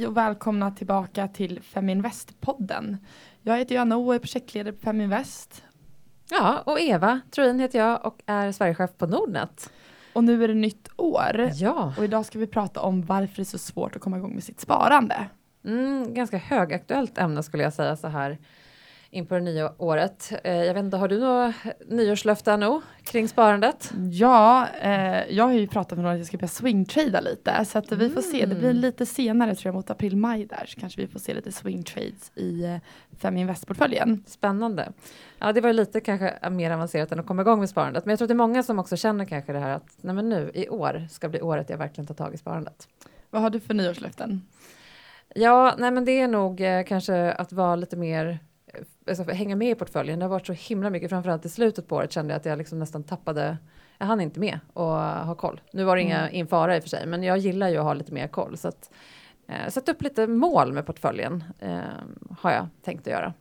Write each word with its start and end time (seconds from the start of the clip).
Hej 0.00 0.06
och 0.06 0.16
välkomna 0.16 0.70
tillbaka 0.70 1.28
till 1.28 1.60
Feminvest-podden. 1.62 2.96
Jag 3.42 3.58
heter 3.58 3.74
Joanna 3.74 3.96
och 3.96 4.14
är 4.14 4.18
projektledare 4.18 4.72
på 4.72 4.80
Feminvest. 4.80 5.64
Ja, 6.30 6.62
och 6.66 6.80
Eva 6.80 7.20
Troin 7.30 7.60
heter 7.60 7.78
jag 7.78 8.06
och 8.06 8.22
är 8.26 8.52
Sverigechef 8.52 8.90
på 8.98 9.06
Nordnet. 9.06 9.72
Och 10.12 10.24
nu 10.24 10.44
är 10.44 10.48
det 10.48 10.54
nytt 10.54 10.88
år. 10.96 11.50
Ja. 11.54 11.94
Och 11.98 12.04
idag 12.04 12.26
ska 12.26 12.38
vi 12.38 12.46
prata 12.46 12.80
om 12.80 13.02
varför 13.02 13.36
det 13.36 13.42
är 13.42 13.44
så 13.44 13.58
svårt 13.58 13.96
att 13.96 14.02
komma 14.02 14.16
igång 14.16 14.34
med 14.34 14.44
sitt 14.44 14.60
sparande. 14.60 15.26
Mm, 15.64 16.14
ganska 16.14 16.38
högaktuellt 16.38 17.18
ämne 17.18 17.42
skulle 17.42 17.62
jag 17.62 17.72
säga 17.72 17.96
så 17.96 18.08
här 18.08 18.38
in 19.12 19.26
på 19.26 19.34
det 19.34 19.40
nya 19.40 19.72
året. 19.78 20.32
Eh, 20.44 20.54
jag 20.64 20.74
vet 20.74 20.84
inte, 20.84 20.96
har 20.96 21.08
du 21.08 21.18
några 21.20 21.52
nyårslöften 21.88 22.60
nu 22.60 22.80
kring 23.02 23.28
sparandet? 23.28 23.92
Ja, 24.10 24.66
eh, 24.82 25.32
jag 25.36 25.44
har 25.44 25.52
ju 25.52 25.66
pratat 25.66 25.98
med 25.98 26.02
någon 26.04 26.12
att 26.12 26.18
jag 26.18 26.26
ska 26.26 26.36
börja 26.36 26.48
swingtrada 26.48 27.20
lite, 27.20 27.64
så 27.64 27.78
att 27.78 27.92
vi 27.92 28.10
får 28.10 28.22
se. 28.22 28.46
Det 28.46 28.54
blir 28.54 28.70
Mm. 28.70 28.80
lite 28.80 29.06
senare 29.06 29.54
tror 29.54 29.68
jag 29.68 29.74
mot 29.74 29.90
april-maj 29.90 30.44
där, 30.46 30.64
så 30.68 30.80
kanske 30.80 31.00
vi 31.00 31.06
får 31.06 31.18
se 31.20 31.34
lite 31.34 31.52
swingtrades 31.52 32.32
i 32.34 32.64
eh, 32.64 32.76
Feminvest-portföljen. 33.18 34.24
Spännande. 34.26 34.92
Ja, 35.38 35.52
det 35.52 35.60
var 35.60 35.72
lite 35.72 36.00
kanske 36.00 36.50
mer 36.50 36.70
avancerat 36.70 37.12
än 37.12 37.20
att 37.20 37.26
komma 37.26 37.42
igång 37.42 37.58
med 37.60 37.68
sparandet. 37.70 38.04
Men 38.04 38.10
jag 38.12 38.18
tror 38.18 38.24
att 38.24 38.28
det 38.28 38.32
är 38.34 38.46
många 38.46 38.62
som 38.62 38.78
också 38.78 38.96
känner 38.96 39.24
kanske 39.24 39.52
det 39.52 39.58
här 39.58 39.70
att 39.70 39.96
nej 40.00 40.14
men 40.14 40.28
nu 40.28 40.50
i 40.54 40.68
år 40.68 41.06
ska 41.10 41.28
bli 41.28 41.40
året 41.40 41.70
jag 41.70 41.78
verkligen 41.78 42.06
tar 42.06 42.14
tag 42.14 42.34
i 42.34 42.36
sparandet. 42.38 42.88
Vad 43.30 43.42
har 43.42 43.50
du 43.50 43.60
för 43.60 43.74
nyårslöften? 43.74 44.42
Ja, 45.34 45.74
nej 45.78 45.90
men 45.90 46.04
det 46.04 46.20
är 46.20 46.28
nog 46.28 46.60
eh, 46.60 46.84
kanske 46.84 47.32
att 47.32 47.52
vara 47.52 47.76
lite 47.76 47.96
mer 47.96 48.38
Alltså, 49.10 49.34
hänga 49.34 49.56
med 49.56 49.70
i 49.70 49.74
portföljen. 49.74 50.18
Det 50.18 50.24
har 50.24 50.30
varit 50.30 50.46
så 50.46 50.52
himla 50.52 50.90
mycket, 50.90 51.10
framförallt 51.10 51.44
i 51.44 51.48
slutet 51.48 51.88
på 51.88 51.96
året 51.96 52.12
kände 52.12 52.32
jag 52.32 52.38
att 52.40 52.44
jag 52.46 52.58
liksom 52.58 52.78
nästan 52.78 53.02
tappade, 53.04 53.56
jag 53.98 54.06
hann 54.06 54.20
inte 54.20 54.40
med 54.40 54.58
och 54.72 54.86
ha 55.00 55.34
koll. 55.34 55.60
Nu 55.72 55.84
var 55.84 55.96
det 55.96 56.02
inga 56.02 56.18
Mm. 56.20 56.34
in 56.34 56.46
fara 56.46 56.76
i 56.76 56.78
och 56.78 56.82
för 56.82 56.90
sig, 56.90 57.06
men 57.06 57.22
jag 57.22 57.38
gillar 57.38 57.68
ju 57.68 57.76
att 57.76 57.84
ha 57.84 57.94
lite 57.94 58.12
mer 58.12 58.28
koll. 58.28 58.56
Så 58.56 58.68
att, 58.68 58.90
eh, 59.48 59.68
sätta 59.68 59.92
upp 59.92 60.02
lite 60.02 60.26
mål 60.26 60.72
med 60.72 60.86
portföljen 60.86 61.44
eh, 61.58 61.78
har 62.40 62.50
jag 62.52 62.66
tänkt 62.84 63.00
att 63.06 63.12
göra. 63.12 63.34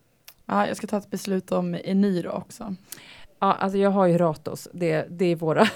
Ja, 0.46 0.68
jag 0.68 0.78
ska 0.78 0.88
ta 0.88 0.98
ett 0.98 1.10
beslut 1.10 1.52
om 1.52 1.76
Eniro 1.84 2.30
också. 2.30 2.76
Ja, 3.40 3.54
alltså 3.54 3.78
jag 3.78 3.90
har 3.90 4.06
ju 4.06 4.18
Ratos, 4.18 4.68
det, 4.74 5.08
det 5.10 5.26
är 5.26 5.36
våra 5.36 5.68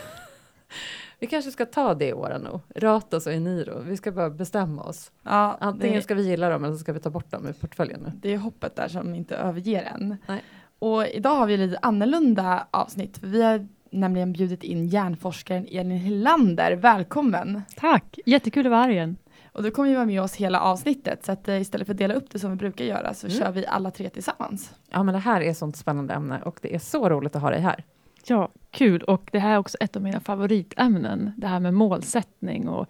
Vi 1.23 1.27
kanske 1.27 1.52
ska 1.52 1.66
ta 1.66 1.93
det 1.93 2.07
i 2.07 2.13
år 2.13 2.38
nu. 2.43 2.79
Ratos 2.81 3.27
och 3.27 3.33
Eniro. 3.33 3.79
Vi 3.79 3.97
ska 3.97 4.11
bara 4.11 4.29
bestämma 4.29 4.83
oss. 4.83 5.11
Ja, 5.23 5.57
Antingen 5.61 5.95
det, 5.95 6.02
ska 6.02 6.16
vi 6.16 6.23
gilla 6.29 6.49
dem 6.49 6.63
eller 6.63 6.73
så 6.73 6.79
ska 6.79 6.93
vi 6.93 6.99
ta 6.99 7.09
bort 7.09 7.31
dem 7.31 7.47
ur 7.47 7.53
portföljen 7.53 7.99
nu. 7.99 8.11
det 8.16 8.33
är 8.33 8.38
hoppet 8.38 8.75
där 8.75 8.88
som 8.88 9.16
inte 9.16 9.35
överger 9.35 9.83
en. 9.95 10.17
Nej. 10.27 10.41
Och 10.79 11.07
idag 11.07 11.35
har 11.35 11.45
vi 11.47 11.57
lite 11.57 11.79
annorlunda 11.81 12.67
avsnitt, 12.71 13.17
för 13.17 13.27
vi 13.27 13.41
har 13.44 13.67
nämligen 13.91 14.33
bjudit 14.33 14.63
in 14.63 14.88
hjärnforskaren 14.88 15.67
Elin 15.71 15.91
Hylander. 15.97 16.71
Välkommen! 16.71 17.61
Tack, 17.75 18.19
jättekul 18.25 18.66
att 18.66 18.71
vara 18.71 18.81
här 18.81 18.89
igen. 18.89 19.17
Och 19.51 19.63
du 19.63 19.71
kommer 19.71 19.89
ju 19.89 19.95
vara 19.95 20.05
med 20.05 20.21
oss 20.21 20.35
hela 20.35 20.59
avsnittet, 20.61 21.25
så 21.25 21.31
att 21.31 21.47
eh, 21.47 21.61
istället 21.61 21.88
för 21.88 21.94
att 21.94 21.97
dela 21.97 22.13
upp 22.13 22.29
det 22.31 22.39
som 22.39 22.49
vi 22.49 22.55
brukar 22.57 22.85
göra 22.85 23.13
så 23.13 23.27
Mm. 23.27 23.39
kör 23.39 23.51
vi 23.51 23.66
alla 23.66 23.91
tre 23.91 24.09
tillsammans. 24.09 24.73
Ja, 24.89 25.03
men 25.03 25.13
det 25.13 25.19
här 25.19 25.41
är 25.41 25.53
sånt 25.53 25.77
spännande 25.77 26.13
ämne 26.13 26.41
och 26.41 26.59
det 26.61 26.75
är 26.75 26.79
så 26.79 27.09
roligt 27.09 27.35
att 27.35 27.41
ha 27.41 27.49
dig 27.49 27.59
här. 27.61 27.83
Ja, 28.27 28.49
kul. 28.71 29.02
Och 29.03 29.29
det 29.31 29.39
här 29.39 29.53
är 29.53 29.57
också 29.57 29.77
ett 29.79 29.95
av 29.95 30.02
mina 30.02 30.19
favoritämnen. 30.19 31.31
Det 31.38 31.47
här 31.47 31.59
med 31.59 31.73
målsättning 31.73 32.67
och 32.69 32.88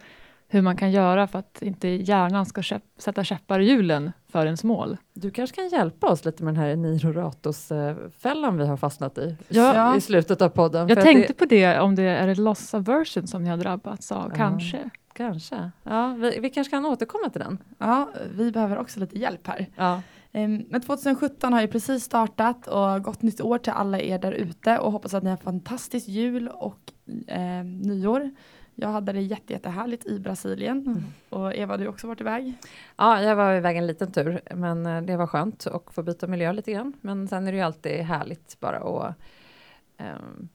hur 0.48 0.62
man 0.62 0.76
kan 0.76 0.90
göra 0.92 1.26
för 1.26 1.38
att 1.38 1.62
inte 1.62 1.88
hjärnan 1.88 2.46
ska 2.46 2.62
käpp, 2.62 2.82
sätta 2.98 3.24
käppar 3.24 3.60
i 3.60 3.64
hjulen 3.68 4.12
för 4.32 4.44
ens 4.46 4.64
mål. 4.64 4.96
Du 5.12 5.30
kanske 5.30 5.56
kan 5.56 5.68
hjälpa 5.68 6.06
oss 6.06 6.24
lite 6.24 6.44
med 6.44 6.54
den 6.54 6.62
här 6.64 6.76
Niro 6.76 7.12
Ratos-fällan 7.12 8.58
vi 8.58 8.66
har 8.66 8.76
fastnat 8.76 9.18
i 9.18 9.36
Ja. 9.48 9.96
i 9.96 10.00
slutet 10.00 10.42
av 10.42 10.48
podden. 10.48 10.88
Jag 10.88 11.00
tänkte 11.02 11.32
det, 11.32 11.38
på 11.38 11.44
det, 11.44 11.80
om 11.80 11.94
det 11.94 12.02
är 12.02 12.26
det 12.26 12.34
loss 12.34 12.74
aversion 12.74 13.26
som 13.26 13.44
ni 13.44 13.50
har 13.50 13.56
drabbats 13.56 14.12
av, 14.12 14.28
Ja. 14.30 14.36
kanske. 14.36 14.90
Kanske. 15.12 15.70
Ja, 15.82 16.16
vi, 16.20 16.38
vi 16.40 16.50
kanske 16.50 16.70
kan 16.70 16.86
återkomma 16.86 17.28
till 17.30 17.40
den. 17.40 17.58
Ja, 17.78 18.08
vi 18.36 18.50
behöver 18.52 18.78
också 18.78 19.00
lite 19.00 19.18
hjälp 19.18 19.46
här. 19.46 19.66
Ja. 19.76 20.00
Ehm, 20.34 20.64
Men 20.70 20.80
2017 20.80 21.52
har 21.52 21.60
ju 21.60 21.68
precis 21.68 22.04
startat 22.04 22.66
och 22.66 23.02
gott 23.04 23.22
nytt 23.22 23.40
år 23.40 23.58
till 23.58 23.72
alla 23.72 24.00
er 24.00 24.18
där 24.18 24.32
ute 24.32 24.78
och 24.78 24.92
hoppas 24.92 25.14
att 25.14 25.22
ni 25.22 25.30
har 25.30 25.36
fantastiskt 25.36 26.08
jul 26.08 26.48
och 26.48 26.92
eh, 27.26 27.64
nyår. 27.64 28.30
Jag 28.74 28.88
hade 28.88 29.12
det 29.12 29.20
jätte, 29.20 29.52
jättehärligt 29.52 30.06
i 30.06 30.18
Brasilien 30.18 30.86
Mm. 30.86 31.02
och 31.28 31.54
Eva, 31.54 31.76
du 31.76 31.84
har 31.84 31.92
också 31.92 32.06
varit 32.06 32.20
iväg. 32.20 32.54
ja, 32.96 33.22
jag 33.22 33.36
var 33.36 33.54
iväg 33.54 33.76
en 33.76 33.86
liten 33.86 34.12
tur, 34.12 34.40
men 34.54 34.86
eh, 34.86 35.02
det 35.02 35.16
var 35.16 35.26
skönt 35.26 35.66
att 35.66 35.94
få 35.94 36.02
byta 36.02 36.26
miljö 36.26 36.52
lite 36.52 36.72
grann. 36.72 36.92
Men 37.00 37.28
sen 37.28 37.46
är 37.46 37.52
det 37.52 37.58
ju 37.58 37.64
alltid 37.64 37.92
härligt 38.00 38.60
bara 38.60 38.76
att 38.78 39.14
ehm, 39.96 40.48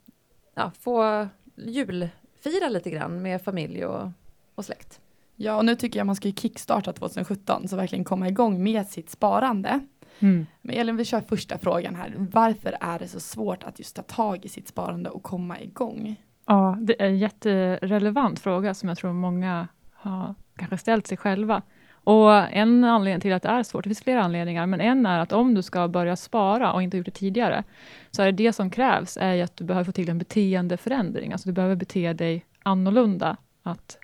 ja, 0.56 0.72
få 0.80 1.28
julfira 1.56 2.70
lite 2.70 2.90
grann 2.90 3.22
med 3.22 3.42
familj 3.42 3.86
och, 3.86 4.10
och 4.56 4.66
släkt. 4.66 5.00
Ja, 5.42 5.56
och 5.56 5.66
nu 5.66 5.76
tycker 5.76 6.00
jag 6.00 6.08
man 6.08 6.16
ska 6.16 6.28
ju 6.28 6.34
kickstarta 6.34 6.94
2017 6.94 7.68
så 7.68 7.76
verkligen 7.76 8.06
komma 8.06 8.28
igång 8.28 8.64
med 8.64 8.88
sitt 8.88 9.10
sparande. 9.10 9.80
Mm. 10.20 10.46
Men 10.62 10.76
Elin, 10.76 10.98
vi 10.98 11.06
kör 11.06 11.22
första 11.22 11.58
frågan 11.58 11.96
här. 11.96 12.14
Varför 12.18 12.78
är 12.82 13.00
det 13.00 13.08
så 13.08 13.20
svårt 13.20 13.64
att 13.64 13.80
just 13.80 13.96
ta 13.96 14.02
tag 14.02 14.46
i 14.46 14.50
sitt 14.50 14.68
sparande 14.68 15.10
och 15.10 15.24
komma 15.24 15.60
igång? 15.60 16.16
Ja, 16.46 16.78
det 16.82 17.02
är 17.02 17.06
en 17.06 17.18
jätterelevant 17.18 18.40
fråga 18.40 18.74
som 18.74 18.90
jag 18.90 18.98
tror 18.98 19.14
många 19.14 19.68
har 19.94 20.36
kanske 20.56 20.78
ställt 20.78 21.08
sig 21.08 21.18
själva. 21.18 21.62
Och 21.92 22.34
en 22.34 22.84
anledning 22.84 23.22
till 23.22 23.34
att 23.34 23.44
det 23.44 23.50
är 23.50 23.64
svårt, 23.64 23.84
det 23.84 23.90
finns 23.90 24.04
flera 24.04 24.24
anledningar, 24.24 24.66
men 24.66 24.82
en 24.82 25.06
är 25.06 25.20
att 25.20 25.32
om 25.32 25.54
du 25.54 25.62
ska 25.62 25.88
börja 25.88 26.16
spara 26.16 26.74
och 26.74 26.84
inte 26.84 26.98
gjort 26.98 27.06
det 27.06 27.12
tidigare, 27.12 27.64
så 28.12 28.22
är 28.22 28.26
det 28.26 28.44
det 28.44 28.54
som 28.54 28.70
krävs 28.70 29.18
är 29.18 29.44
att 29.44 29.58
du 29.58 29.64
behöver 29.64 29.86
få 29.86 29.92
till 29.92 30.10
en 30.10 30.18
beteendeförändring. 30.18 31.32
Alltså 31.32 31.50
du 31.50 31.54
behöver 31.54 31.76
bete 31.76 32.14
dig 32.14 32.46
annorlunda. 32.64 33.38
Att 33.64 33.98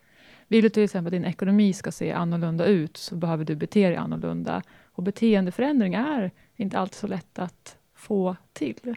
vill 0.48 0.64
du 0.64 0.70
till 0.70 0.84
exempel 0.84 1.08
att 1.08 1.22
din 1.22 1.26
ekonomi 1.26 1.74
ska 1.74 1.92
se 1.92 2.12
annorlunda 2.12 2.66
ut, 2.66 2.98
så 2.98 3.16
behöver 3.16 3.46
du 3.46 3.56
bete 3.56 3.88
dig 3.88 3.96
annorlunda. 3.96 4.62
Och 4.92 5.04
beteendeförändring 5.04 5.94
är 5.94 6.32
inte 6.56 6.80
alltid 6.80 6.96
så 6.96 7.08
lätt 7.08 7.40
att 7.40 7.78
få 7.96 8.36
till. 8.54 8.96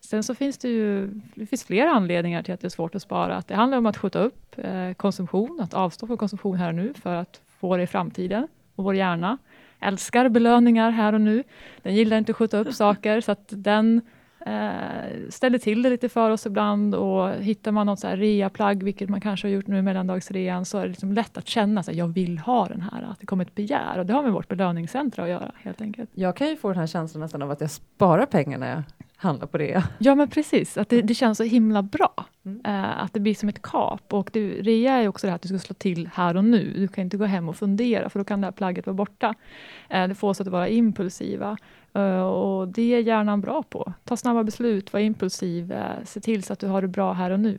Sen 0.00 0.22
så 0.22 0.34
finns 0.34 0.58
det 0.58 0.68
ju 0.68 1.06
det 1.34 1.46
finns 1.46 1.64
flera 1.64 1.90
anledningar 1.90 2.42
till 2.42 2.54
att 2.54 2.60
det 2.60 2.66
är 2.66 2.70
svårt 2.70 2.94
att 2.94 3.02
spara. 3.02 3.36
Att 3.36 3.48
det 3.48 3.54
handlar 3.54 3.78
om 3.78 3.86
att 3.86 3.96
skjuta 3.96 4.18
upp 4.18 4.58
eh, 4.58 4.92
konsumtion, 4.92 5.60
att 5.60 5.74
avstå 5.74 6.06
från 6.06 6.16
konsumtion 6.16 6.56
här 6.56 6.68
och 6.68 6.74
nu 6.74 6.94
för 6.94 7.14
att 7.14 7.40
få 7.60 7.76
det 7.76 7.82
i 7.82 7.86
framtiden. 7.86 8.48
Och 8.74 8.84
vår 8.84 8.94
hjärna 8.94 9.38
älskar 9.80 10.28
belöningar 10.28 10.90
här 10.90 11.12
och 11.12 11.20
nu. 11.20 11.44
Den 11.82 11.94
gillar 11.94 12.18
inte 12.18 12.32
att 12.32 12.36
skjuta 12.36 12.58
upp 12.58 12.74
saker, 12.74 13.20
så 13.20 13.32
att 13.32 13.44
den 13.48 14.00
eh, 14.46 15.28
ställer 15.28 15.58
till 15.58 15.82
det 15.82 15.90
lite 15.90 16.08
för 16.08 16.30
oss 16.30 16.46
ibland. 16.46 16.94
Och 16.94 17.30
hittar 17.30 17.72
man 17.72 17.86
något 17.86 18.00
så 18.00 18.06
här 18.06 18.16
reaplagg, 18.16 18.82
vilket 18.82 19.08
man 19.08 19.20
kanske 19.20 19.46
har 19.46 19.52
gjort 19.52 19.66
nu 19.66 19.78
i 19.78 19.82
mellandagsrean, 19.82 20.64
så 20.64 20.78
är 20.78 20.82
det 20.82 20.88
liksom 20.88 21.12
lätt 21.12 21.36
att 21.36 21.46
känna 21.46 21.80
att 21.80 21.94
jag 21.94 22.08
vill 22.08 22.38
ha 22.38 22.66
den 22.66 22.80
här, 22.80 23.02
att 23.02 23.20
det 23.20 23.26
kommer 23.26 23.44
ett 23.44 23.54
begär. 23.54 23.98
Och 23.98 24.06
det 24.06 24.12
har 24.12 24.22
med 24.22 24.32
vårt 24.32 24.48
belöningscentra 24.48 25.22
att 25.22 25.30
göra, 25.30 25.52
helt 25.56 25.80
enkelt. 25.80 26.10
Jag 26.14 26.36
kan 26.36 26.48
ju 26.48 26.56
få 26.56 26.68
den 26.68 26.78
här 26.78 26.86
känslan 26.86 27.20
nästan 27.20 27.42
av 27.42 27.50
att 27.50 27.60
jag 27.60 27.70
sparar 27.70 28.26
pengar 28.26 28.84
handlar 29.20 29.46
på 29.46 29.58
det. 29.58 29.84
Ja, 29.98 30.14
men 30.14 30.28
precis. 30.30 30.78
Att 30.78 30.88
det, 30.88 31.02
det 31.02 31.14
känns 31.14 31.38
så 31.38 31.44
himla 31.44 31.82
bra. 31.82 32.24
Mm. 32.44 32.60
Eh, 32.64 33.02
att 33.02 33.12
det 33.12 33.20
blir 33.20 33.34
som 33.34 33.48
ett 33.48 33.62
kap. 33.62 34.12
Och 34.14 34.30
det, 34.32 34.48
rea 34.48 34.94
är 34.94 35.08
också 35.08 35.26
det 35.26 35.30
här 35.30 35.34
att 35.34 35.42
du 35.42 35.48
ska 35.48 35.58
slå 35.58 35.74
till 35.74 36.10
här 36.14 36.36
och 36.36 36.44
nu. 36.44 36.72
Du 36.76 36.88
kan 36.88 37.04
inte 37.04 37.16
gå 37.16 37.24
hem 37.24 37.48
och 37.48 37.56
fundera, 37.56 38.10
för 38.10 38.18
då 38.18 38.24
kan 38.24 38.40
det 38.40 38.46
här 38.46 38.52
plagget 38.52 38.86
vara 38.86 38.94
borta. 38.94 39.34
Eh, 39.88 40.08
det 40.08 40.14
får 40.14 40.28
oss 40.28 40.40
att 40.40 40.46
vara 40.46 40.68
impulsiva. 40.68 41.56
Eh, 41.94 42.22
och 42.22 42.68
det 42.68 42.94
är 42.94 43.00
hjärnan 43.00 43.40
bra 43.40 43.62
på. 43.62 43.92
Ta 44.04 44.16
snabba 44.16 44.44
beslut, 44.44 44.92
var 44.92 45.00
impulsiv, 45.00 45.74
se 46.04 46.20
till 46.20 46.42
så 46.42 46.52
att 46.52 46.58
du 46.58 46.66
har 46.66 46.82
det 46.82 46.88
bra 46.88 47.12
här 47.12 47.30
och 47.30 47.40
nu. 47.40 47.58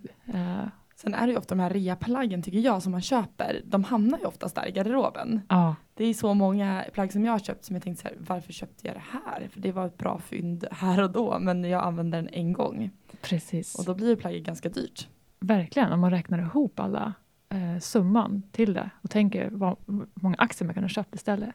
Sen 1.02 1.14
är 1.14 1.28
det 1.28 1.32
ju 1.32 1.38
ofta 1.38 1.56
de 1.56 1.62
här 1.62 1.70
reaplaggen 1.70 2.42
tycker 2.42 2.60
jag 2.60 2.84
som 2.84 2.92
man 2.92 3.02
köper, 3.02 3.62
de 3.66 3.84
hamnar 3.84 4.20
ju 4.20 4.26
oftast 4.26 4.56
där 4.56 4.68
i 4.68 4.72
garderoben. 4.72 5.42
ja. 5.50 5.76
Det 5.94 6.06
är 6.06 6.14
så 6.14 6.34
många 6.34 6.86
plagg 6.94 7.12
som 7.12 7.26
jag 7.26 7.32
har 7.32 7.40
köpt 7.40 7.66
som 7.66 7.76
jag 7.76 7.84
tänkte 7.84 8.02
så 8.02 8.08
här, 8.08 8.18
varför 8.28 8.54
köpte 8.54 8.88
jag 8.88 8.96
det 8.96 9.04
här? 9.12 9.48
För 9.48 9.60
det 9.60 9.72
var 9.72 9.88
ett 9.88 9.98
bra 9.98 10.20
fynd 10.20 10.66
här 10.72 11.04
och 11.04 11.12
då, 11.12 11.40
men 11.40 11.64
jag 11.64 11.84
använde 11.84 12.18
den 12.18 12.28
en 12.28 12.54
gång. 12.54 12.92
Precis. 13.22 13.76
Och 13.76 13.86
då 13.86 13.94
blir 13.94 14.16
plagget 14.16 14.44
ganska 14.44 14.70
dyrt. 14.70 15.08
Verkligen, 15.40 15.92
om 15.92 16.00
man 16.00 16.12
räknar 16.12 16.40
ihop 16.40 16.80
alla 16.80 17.14
eh, 17.50 17.80
summan 17.80 18.44
till 18.52 18.74
det 18.74 18.90
och 19.02 19.10
tänker 19.10 19.50
vad, 19.52 19.76
många 20.14 20.36
aktier 20.38 20.66
man 20.66 20.74
kan 20.74 20.84
ha 20.84 20.90
köpt 20.90 21.16
istället. 21.16 21.50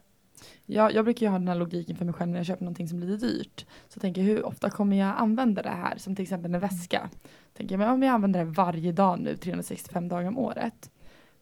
Jag, 0.66 0.94
jag 0.94 1.04
brukar 1.04 1.26
ju 1.26 1.30
ha 1.30 1.38
den 1.38 1.48
här 1.48 1.54
logiken 1.54 1.96
för 1.96 2.04
mig 2.04 2.14
själv 2.14 2.30
när 2.30 2.38
jag 2.38 2.46
köper 2.46 2.64
någonting 2.64 2.88
som 2.88 3.00
blir 3.00 3.08
lite 3.08 3.26
dyrt. 3.26 3.66
Så 3.88 4.00
tänker 4.00 4.20
jag 4.20 4.28
hur 4.28 4.46
ofta 4.46 4.70
kommer 4.70 4.96
jag 4.96 5.14
använda 5.18 5.62
det 5.62 5.68
här? 5.68 5.94
Som 5.96 6.16
till 6.16 6.22
exempel 6.22 6.54
en 6.54 6.60
väska. 6.60 7.10
Tänker 7.56 7.72
jag, 7.74 7.78
men 7.78 7.88
om 7.90 8.02
jag 8.02 8.12
använder 8.14 8.40
det 8.44 8.50
varje 8.50 8.92
dag 8.92 9.20
nu 9.20 9.36
365 9.36 10.08
dagar 10.08 10.28
om 10.28 10.38
året. 10.38 10.90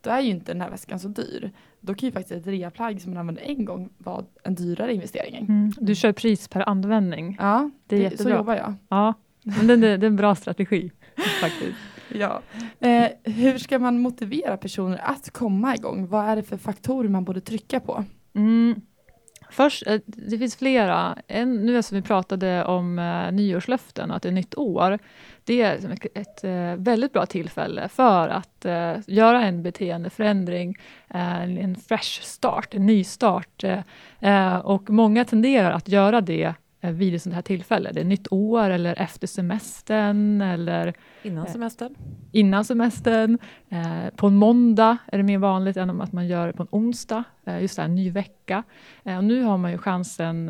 Då 0.00 0.10
är 0.10 0.20
ju 0.20 0.30
inte 0.30 0.52
den 0.52 0.60
här 0.60 0.70
väskan 0.70 0.98
så 1.00 1.08
dyr. 1.08 1.50
Då 1.80 1.94
kan 1.94 2.06
ju 2.06 2.12
faktiskt 2.12 2.32
ett 2.40 2.46
reaplagg 2.46 3.00
som 3.02 3.10
man 3.10 3.20
använder 3.20 3.42
en 3.42 3.64
gång 3.64 3.88
vara 3.98 4.24
en 4.42 4.54
dyrare 4.54 4.94
investering. 4.94 5.36
Mm. 5.48 5.72
Du 5.80 5.94
kör 5.94 6.12
pris 6.12 6.48
per 6.48 6.68
användning. 6.68 7.36
Ja, 7.40 7.70
Det 7.86 7.96
är 7.96 8.00
så 8.00 8.02
jättebra. 8.12 8.36
jobbar 8.36 8.54
jag. 8.56 8.74
Ja, 8.88 9.14
men 9.42 9.66
det, 9.66 9.76
det, 9.76 9.96
det 9.96 10.06
är 10.06 10.10
en 10.10 10.16
bra 10.16 10.34
strategi 10.34 10.90
faktiskt. 11.40 11.78
Ja. 12.08 12.42
Eh, 12.80 13.08
hur 13.24 13.58
ska 13.58 13.78
man 13.78 14.00
motivera 14.00 14.56
personer 14.56 15.00
att 15.04 15.30
komma 15.30 15.74
igång? 15.74 16.06
Vad 16.06 16.24
är 16.28 16.36
det 16.36 16.42
för 16.42 16.56
faktorer 16.56 17.08
man 17.08 17.24
borde 17.24 17.40
trycka 17.40 17.80
på? 17.80 18.04
Mm. 18.34 18.80
Först, 19.54 19.86
eh, 19.86 20.00
det 20.06 20.38
finns 20.38 20.56
flera. 20.56 21.18
En, 21.26 21.66
nu 21.66 21.82
som 21.82 21.96
vi 21.96 22.02
pratade 22.02 22.64
om 22.64 22.98
eh, 22.98 23.32
nyårslöften 23.32 24.10
och 24.10 24.16
att 24.16 24.22
det 24.22 24.28
är 24.28 24.32
nytt 24.32 24.54
år. 24.54 24.98
Det 25.44 25.62
är 25.62 25.74
ett, 25.74 26.06
ett 26.14 26.44
eh, 26.44 26.84
väldigt 26.84 27.12
bra 27.12 27.26
tillfälle 27.26 27.88
för 27.88 28.28
att 28.28 28.64
eh, 28.64 28.94
göra 29.06 29.42
en 29.42 29.62
beteendeförändring, 29.62 30.76
eh, 31.08 31.42
en, 31.42 31.58
en 31.58 31.76
fresh 31.76 32.22
start, 32.22 32.74
en 32.74 32.86
ny 32.86 33.04
start. 33.04 33.64
och 34.62 34.90
många 34.90 35.24
tenderar 35.24 35.70
att 35.70 35.88
göra 35.88 36.20
det 36.20 36.54
vid 36.92 37.14
ett 37.14 37.22
sånt 37.22 37.34
här 37.34 37.42
tillfälle. 37.42 37.92
Det 37.92 38.00
är 38.00 38.04
nytt 38.04 38.32
år 38.32 38.70
eller 38.70 39.00
efter 39.00 39.26
semestern 39.26 40.40
eller 40.40 40.94
innan 41.22 41.46
semestern. 41.46 41.94
Innan 42.32 42.64
semestern. 42.64 43.38
på 44.16 44.26
en 44.26 44.36
måndag 44.36 44.96
är 45.06 45.16
det 45.16 45.24
mer 45.24 45.38
vanligt 45.38 45.76
än 45.76 46.00
att 46.00 46.12
man 46.12 46.26
gör 46.26 46.46
det 46.46 46.52
på 46.52 46.62
en 46.62 46.68
onsdag. 46.70 47.24
just 47.60 47.76
det, 47.76 47.82
en 47.82 47.94
ny 47.94 48.10
vecka. 48.10 48.62
och 49.02 49.24
nu 49.24 49.42
har 49.42 49.58
man 49.58 49.70
ju 49.70 49.78
chansen 49.78 50.46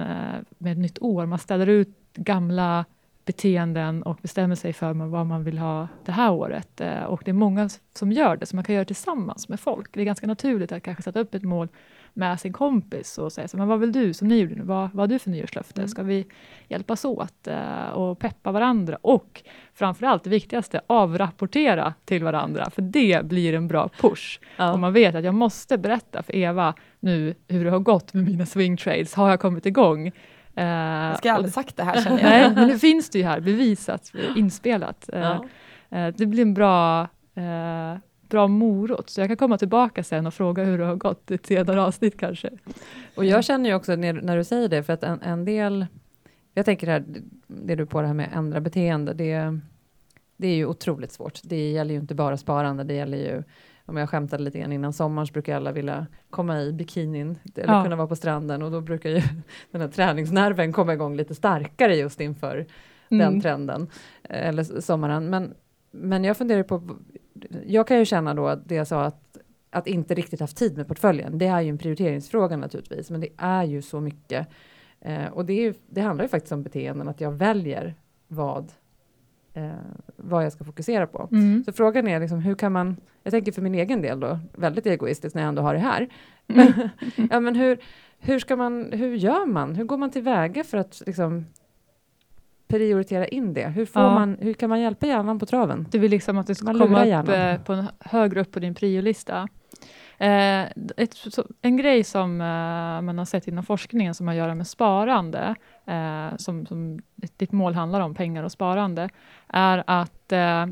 med 0.58 0.72
ett 0.72 0.78
nytt 0.78 0.98
år. 1.02 1.26
Man 1.26 1.38
ställer 1.38 1.66
ut 1.66 1.98
gamla 2.14 2.84
beteenden 3.24 4.02
och 4.02 4.18
bestämmer 4.22 4.54
sig 4.54 4.72
för 4.72 4.92
vad 4.92 5.26
man 5.26 5.44
vill 5.44 5.58
ha 5.58 5.88
det 6.04 6.12
här 6.12 6.32
året. 6.32 6.80
Och 7.06 7.22
det 7.24 7.30
är 7.30 7.32
många 7.32 7.68
som 7.94 8.12
gör 8.12 8.36
det, 8.36 8.46
så 8.46 8.56
man 8.56 8.64
kan 8.64 8.74
göra 8.74 8.84
det 8.84 8.94
tillsammans 8.94 9.48
med 9.48 9.60
folk. 9.60 9.88
Det 9.92 10.00
är 10.00 10.04
ganska 10.04 10.26
naturligt 10.26 10.72
att 10.72 10.82
kanske 10.82 11.02
sätta 11.02 11.20
upp 11.20 11.34
ett 11.34 11.42
mål 11.42 11.68
med 12.14 12.40
sin 12.40 12.52
kompis 12.52 13.18
och 13.18 13.32
säga 13.32 13.48
så, 13.48 13.56
men 13.56 13.68
vad 13.68 13.80
vill 13.80 13.92
du 13.92 14.14
som 14.14 14.28
ni 14.28 14.38
gjorde 14.38 14.54
nu? 14.54 14.62
Vad, 14.62 14.90
vad 14.92 15.02
har 15.02 15.06
du 15.06 15.18
för 15.18 15.30
nyårslöfte? 15.30 15.80
Mm. 15.80 15.88
Ska 15.88 16.02
vi 16.02 16.26
hjälpas 16.68 17.04
åt 17.04 17.48
uh, 17.48 17.88
och 17.88 18.18
peppa 18.18 18.52
varandra? 18.52 18.98
Och 19.00 19.42
framförallt 19.74 20.24
det 20.24 20.30
viktigaste, 20.30 20.80
avrapportera 20.86 21.94
till 22.04 22.24
varandra, 22.24 22.70
för 22.70 22.82
det 22.82 23.24
blir 23.24 23.54
en 23.54 23.68
bra 23.68 23.88
push. 23.88 24.40
Ja. 24.56 24.72
Och 24.72 24.78
man 24.78 24.92
vet 24.92 25.14
att 25.14 25.24
jag 25.24 25.34
måste 25.34 25.78
berätta 25.78 26.22
för 26.22 26.36
Eva 26.36 26.74
nu 27.00 27.34
hur 27.48 27.64
det 27.64 27.70
har 27.70 27.78
gått 27.78 28.14
med 28.14 28.24
mina 28.24 28.46
swing 28.46 28.76
trades. 28.76 29.14
Har 29.14 29.30
jag 29.30 29.40
kommit 29.40 29.66
igång? 29.66 30.06
Uh, 30.06 30.64
jag 30.64 31.18
ska 31.18 31.32
aldrig 31.32 31.54
sagt 31.54 31.76
det 31.76 31.84
här 31.84 32.02
känner 32.02 32.22
jag. 32.22 32.30
Nej, 32.30 32.54
men 32.54 32.68
nu 32.68 32.78
finns 32.78 33.10
det 33.10 33.18
ju 33.18 33.24
här 33.24 33.40
bevisat, 33.40 34.12
inspelat. 34.36 35.10
Ja. 35.12 35.44
det 36.16 36.26
blir 36.26 36.42
en 36.42 36.54
bra 36.54 37.08
bra 38.28 38.48
morot, 38.48 39.10
så 39.10 39.20
jag 39.20 39.28
kan 39.28 39.36
komma 39.36 39.58
tillbaka 39.58 40.04
sen 40.04 40.26
och 40.26 40.34
fråga 40.34 40.64
hur 40.64 40.78
det 40.78 40.84
har 40.84 40.96
gått 40.96 41.30
i 41.30 41.34
ett 41.34 41.46
senare 41.46 41.82
avsnitt 41.82 42.18
kanske. 42.18 42.50
Och 43.14 43.24
jag 43.24 43.44
känner 43.44 43.70
ju 43.70 43.76
också 43.76 43.96
när, 43.96 44.12
när 44.12 44.36
du 44.36 44.44
säger 44.44 44.68
det, 44.68 44.82
för 44.82 44.92
att 44.92 45.02
en, 45.02 45.22
en 45.22 45.44
del, 45.44 45.86
jag 46.54 46.64
tänker 46.64 46.86
det 46.86 46.92
här, 46.92 47.04
det 47.46 47.74
du 47.74 47.86
på 47.86 48.00
det 48.00 48.06
här 48.06 48.14
med 48.14 48.30
ändra 48.34 48.60
beteende, 48.60 49.14
det, 49.14 49.58
det 50.36 50.48
är 50.48 50.54
ju 50.54 50.66
otroligt 50.66 51.12
svårt. 51.12 51.40
Det 51.42 51.70
gäller 51.70 51.94
ju 51.94 52.00
inte 52.00 52.14
bara 52.14 52.36
sparande, 52.36 52.84
det 52.84 52.94
gäller 52.94 53.18
ju 53.18 53.42
om 53.86 53.96
jag 53.96 54.10
skämtade 54.10 54.42
lite 54.42 54.58
grann 54.58 54.72
innan 54.72 54.92
sommaren 54.92 55.26
så 55.26 55.32
brukar 55.32 55.56
alla 55.56 55.72
vilja 55.72 56.06
komma 56.30 56.60
i 56.60 56.72
bikinin 56.72 57.38
eller 57.54 57.74
ja. 57.74 57.82
kunna 57.82 57.96
vara 57.96 58.08
på 58.08 58.16
stranden 58.16 58.62
och 58.62 58.70
då 58.70 58.80
brukar 58.80 59.10
ju 59.10 59.22
den 59.70 59.80
här 59.80 59.88
träningsnerven 59.88 60.72
komma 60.72 60.92
igång 60.94 61.16
lite 61.16 61.34
starkare 61.34 61.96
just 61.96 62.20
inför 62.20 62.66
mm. 63.08 63.32
den 63.32 63.40
trenden 63.40 63.86
eller 64.22 64.80
sommaren. 64.80 65.30
Men, 65.30 65.54
men 65.90 66.24
jag 66.24 66.36
funderar 66.36 66.62
på 66.62 66.96
jag 67.66 67.86
kan 67.86 67.98
ju 67.98 68.04
känna 68.04 68.34
då 68.34 68.48
att 68.48 68.68
det 68.68 68.74
jag 68.74 68.86
sa 68.86 69.04
att, 69.04 69.38
att 69.70 69.86
inte 69.86 70.14
riktigt 70.14 70.40
haft 70.40 70.56
tid 70.56 70.76
med 70.76 70.88
portföljen. 70.88 71.38
Det 71.38 71.46
är 71.46 71.60
ju 71.60 71.68
en 71.68 71.78
prioriteringsfråga 71.78 72.56
naturligtvis, 72.56 73.10
men 73.10 73.20
det 73.20 73.28
är 73.36 73.64
ju 73.64 73.82
så 73.82 74.00
mycket. 74.00 74.48
Eh, 75.00 75.26
och 75.26 75.44
det, 75.44 75.66
är, 75.66 75.74
det 75.86 76.00
handlar 76.00 76.24
ju 76.24 76.28
faktiskt 76.28 76.52
om 76.52 76.62
beteenden, 76.62 77.08
att 77.08 77.20
jag 77.20 77.32
väljer 77.32 77.94
vad 78.28 78.72
eh, 79.54 79.70
vad 80.16 80.44
jag 80.44 80.52
ska 80.52 80.64
fokusera 80.64 81.06
på. 81.06 81.28
Mm. 81.32 81.64
Så 81.64 81.72
frågan 81.72 82.08
är 82.08 82.20
liksom, 82.20 82.40
hur 82.40 82.54
kan 82.54 82.72
man, 82.72 82.96
jag 83.22 83.30
tänker 83.30 83.52
för 83.52 83.62
min 83.62 83.74
egen 83.74 84.02
del 84.02 84.20
då, 84.20 84.38
väldigt 84.52 84.86
egoistiskt 84.86 85.34
när 85.34 85.42
jag 85.42 85.48
ändå 85.48 85.62
har 85.62 85.74
det 85.74 85.80
här. 85.80 86.08
Mm. 86.48 86.72
ja, 87.30 87.40
men 87.40 87.56
hur, 87.56 87.78
hur 88.18 88.38
ska 88.38 88.56
man, 88.56 88.92
hur 88.92 89.14
gör 89.14 89.46
man? 89.46 89.74
Hur 89.74 89.84
går 89.84 89.96
man 89.96 90.10
tillväga 90.10 90.64
för 90.64 90.78
att 90.78 91.02
liksom 91.06 91.46
prioritera 92.68 93.26
in 93.26 93.54
det? 93.54 93.68
Hur, 93.68 93.86
får 93.86 94.02
ja. 94.02 94.14
man, 94.14 94.36
hur 94.40 94.54
kan 94.54 94.68
man 94.68 94.80
hjälpa 94.80 95.06
hjärnan 95.06 95.38
på 95.38 95.46
traven? 95.46 95.86
Du 95.90 95.98
vill 95.98 96.10
liksom 96.10 96.38
att 96.38 96.46
det 96.46 96.54
ska 96.54 96.64
man 96.64 96.78
komma 96.78 97.20
upp 97.20 97.28
eh, 97.28 97.56
på 97.58 97.72
en, 97.72 97.86
högre 98.00 98.40
upp 98.40 98.52
på 98.52 98.60
din 98.60 98.74
priolista. 98.74 99.48
Eh, 100.18 100.62
ett, 100.96 101.14
så, 101.14 101.44
en 101.62 101.76
grej 101.76 102.04
som 102.04 102.40
eh, 102.40 103.02
man 103.02 103.18
har 103.18 103.24
sett 103.24 103.48
inom 103.48 103.64
forskningen 103.64 104.14
som 104.14 104.26
har 104.26 104.34
att 104.34 104.38
göra 104.38 104.54
med 104.54 104.66
sparande, 104.66 105.54
eh, 105.86 106.36
som, 106.36 106.66
som 106.66 107.00
ditt 107.14 107.52
mål 107.52 107.74
handlar 107.74 108.00
om, 108.00 108.14
pengar 108.14 108.42
och 108.42 108.52
sparande, 108.52 109.08
är 109.48 109.84
att 109.86 110.32
eh, 110.32 110.66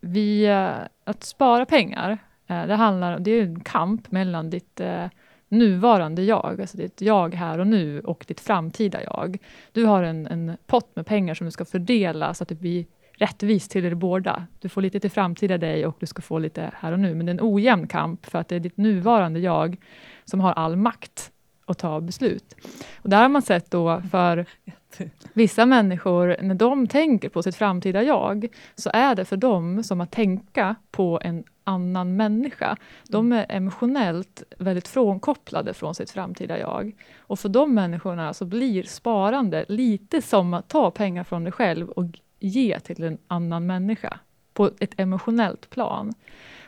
vi, 0.00 0.44
eh, 0.44 0.70
att 1.04 1.24
spara 1.24 1.66
pengar, 1.66 2.18
det 2.46 2.74
handlar, 2.74 3.18
det 3.18 3.30
är 3.30 3.42
en 3.42 3.60
kamp 3.60 4.10
mellan 4.10 4.50
ditt 4.50 4.80
nuvarande 5.50 6.22
jag, 6.22 6.60
alltså 6.60 6.76
ditt 6.76 7.00
jag 7.00 7.34
här 7.34 7.58
och 7.58 7.66
nu 7.66 8.00
och 8.00 8.24
ditt 8.28 8.40
framtida 8.40 9.04
jag. 9.04 9.38
Du 9.72 9.84
har 9.84 10.02
en, 10.02 10.26
en 10.26 10.56
pott 10.66 10.96
med 10.96 11.06
pengar 11.06 11.34
som 11.34 11.44
du 11.44 11.50
ska 11.50 11.64
fördela 11.64 12.34
så 12.34 12.42
att 12.42 12.48
det 12.48 12.54
blir 12.54 12.86
rättvist 13.12 13.70
till 13.70 13.84
er 13.84 13.94
båda. 13.94 14.46
Du 14.60 14.68
får 14.68 14.82
lite 14.82 15.00
till 15.00 15.10
framtida 15.10 15.58
dig 15.58 15.86
och 15.86 15.96
du 16.00 16.06
ska 16.06 16.22
få 16.22 16.38
lite 16.38 16.70
här 16.74 16.92
och 16.92 17.00
nu, 17.00 17.14
men 17.14 17.26
det 17.26 17.30
är 17.30 17.34
en 17.34 17.54
ojämn 17.54 17.86
kamp 17.86 18.26
för 18.26 18.38
att 18.38 18.48
det 18.48 18.56
är 18.56 18.60
ditt 18.60 18.76
nuvarande 18.76 19.40
jag 19.40 19.76
som 20.24 20.40
har 20.40 20.52
all 20.52 20.76
makt 20.76 21.32
att 21.70 21.78
ta 21.78 22.00
beslut. 22.00 22.54
Och 23.02 23.10
där 23.10 23.22
har 23.22 23.28
man 23.28 23.42
sett 23.42 23.70
då 23.70 24.02
för 24.10 24.46
vissa 25.32 25.66
människor, 25.66 26.36
när 26.42 26.54
de 26.54 26.86
tänker 26.86 27.28
på 27.28 27.42
sitt 27.42 27.56
framtida 27.56 28.02
jag, 28.02 28.46
så 28.74 28.90
är 28.92 29.14
det 29.14 29.24
för 29.24 29.36
dem 29.36 29.82
som 29.82 30.00
att 30.00 30.10
tänka 30.10 30.74
på 30.90 31.20
en 31.24 31.44
annan 31.64 32.16
människa. 32.16 32.76
De 33.08 33.32
är 33.32 33.46
emotionellt 33.48 34.42
väldigt 34.58 34.88
frånkopplade 34.88 35.74
från 35.74 35.94
sitt 35.94 36.10
framtida 36.10 36.58
jag. 36.58 36.92
Och 37.18 37.38
för 37.38 37.48
de 37.48 37.74
människorna 37.74 38.34
så 38.34 38.44
blir 38.44 38.82
sparande 38.82 39.64
lite 39.68 40.22
som 40.22 40.54
att 40.54 40.68
ta 40.68 40.90
pengar 40.90 41.24
från 41.24 41.44
dig 41.44 41.52
själv 41.52 41.90
och 41.90 42.04
ge 42.40 42.80
till 42.80 43.02
en 43.02 43.18
annan 43.26 43.66
människa 43.66 44.18
på 44.54 44.70
ett 44.80 45.00
emotionellt 45.00 45.70
plan. 45.70 46.14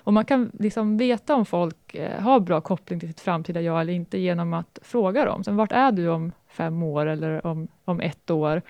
Och 0.04 0.12
man 0.12 0.24
kan 0.24 0.50
liksom 0.58 0.96
veta 0.96 1.34
om 1.34 1.46
folk 1.46 1.94
eh, 1.94 2.20
har 2.20 2.40
bra 2.40 2.60
koppling 2.60 3.00
till 3.00 3.08
sitt 3.08 3.20
framtida 3.20 3.60
jag 3.60 3.80
eller 3.80 3.92
inte 3.92 4.18
genom 4.18 4.52
att 4.52 4.78
fråga 4.82 5.24
dem. 5.24 5.44
Sen, 5.44 5.56
vart 5.56 5.72
är 5.72 5.92
du 5.92 6.08
om 6.08 6.32
fem 6.48 6.82
år 6.82 7.06
eller 7.06 7.46
om, 7.46 7.68
om 7.84 8.00
ett 8.00 8.30
år? 8.30 8.62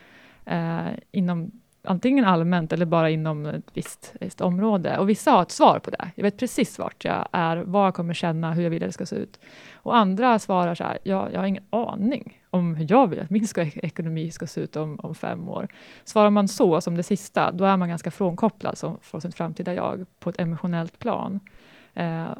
Eh, 0.45 0.87
inom 1.11 1.51
antingen 1.85 2.25
allmänt 2.25 2.73
eller 2.73 2.87
bara 2.87 3.11
inom 3.11 3.47
ett 3.47 3.71
visst, 3.75 4.15
visst, 4.21 4.41
område. 4.41 4.99
Och 4.99 5.09
vissa 5.09 5.31
har 5.31 5.43
ett 5.43 5.51
svar 5.51 5.79
på 5.79 5.91
det. 5.91 6.11
Jag 6.15 6.25
vet 6.25 6.39
precis 6.39 6.79
vart 6.79 7.05
jag 7.05 7.29
är, 7.33 7.57
vad 7.57 7.87
jag 7.87 7.95
kommer 7.95 8.15
känna, 8.15 8.53
hur 8.53 8.63
jag 8.63 8.71
vill 8.71 8.83
att 8.83 8.89
det 8.89 8.93
ska 8.93 9.07
se 9.07 9.17
ut. 9.17 9.41
Och 9.75 9.97
andra 9.97 10.39
svarar 10.39 10.75
så 10.75 10.85
här, 10.85 10.99
jag, 11.03 11.33
jag 11.33 11.41
har 11.41 11.47
ingen 11.47 11.65
aning 11.71 12.42
om 12.53 12.75
hur 12.75 12.87
jag 12.91 13.07
vill 13.07 13.21
att 13.21 13.31
min 13.31 13.49
ska, 13.49 13.63
ekonomi 13.63 14.31
ska 14.31 14.47
se 14.47 14.61
ut 14.61 14.77
om, 14.77 15.01
om 15.03 15.15
fem 15.15 15.49
år. 15.49 15.69
Svarar 16.05 16.31
man 16.31 16.49
så, 16.49 16.81
som 16.81 16.97
det 16.97 17.03
sista, 17.03 17.53
då 17.53 17.65
är 17.65 17.77
man 17.77 17.89
ganska 17.89 18.11
frånkopplad 18.11 18.79
som, 18.79 18.99
från 19.03 19.21
sitt 19.21 19.35
framtida 19.35 19.75
jag 19.75 20.07
på 20.21 20.31
ett 20.31 20.41
emotionellt 20.41 20.99
plan. 20.99 21.41
Eh, 21.95 22.35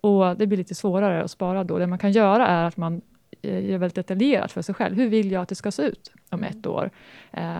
och 0.00 0.36
det 0.36 0.46
blir 0.46 0.58
lite 0.58 0.74
svårare 0.74 1.24
att 1.24 1.30
spara 1.30 1.64
då. 1.64 1.78
Det 1.78 1.86
man 1.86 1.98
kan 1.98 2.12
göra 2.12 2.46
är 2.46 2.64
att 2.64 2.76
man 2.76 3.02
eh, 3.42 3.64
gör 3.70 3.78
väldigt 3.78 3.94
detaljerat 3.94 4.52
för 4.52 4.62
sig 4.62 4.74
själv. 4.74 4.96
Hur 4.96 5.08
vill 5.08 5.32
jag 5.32 5.42
att 5.42 5.48
det 5.48 5.54
ska 5.54 5.70
se 5.70 5.82
ut 5.82 6.12
om 6.30 6.42
ett 6.42 6.66
år? 6.66 6.90
Eh, 7.30 7.56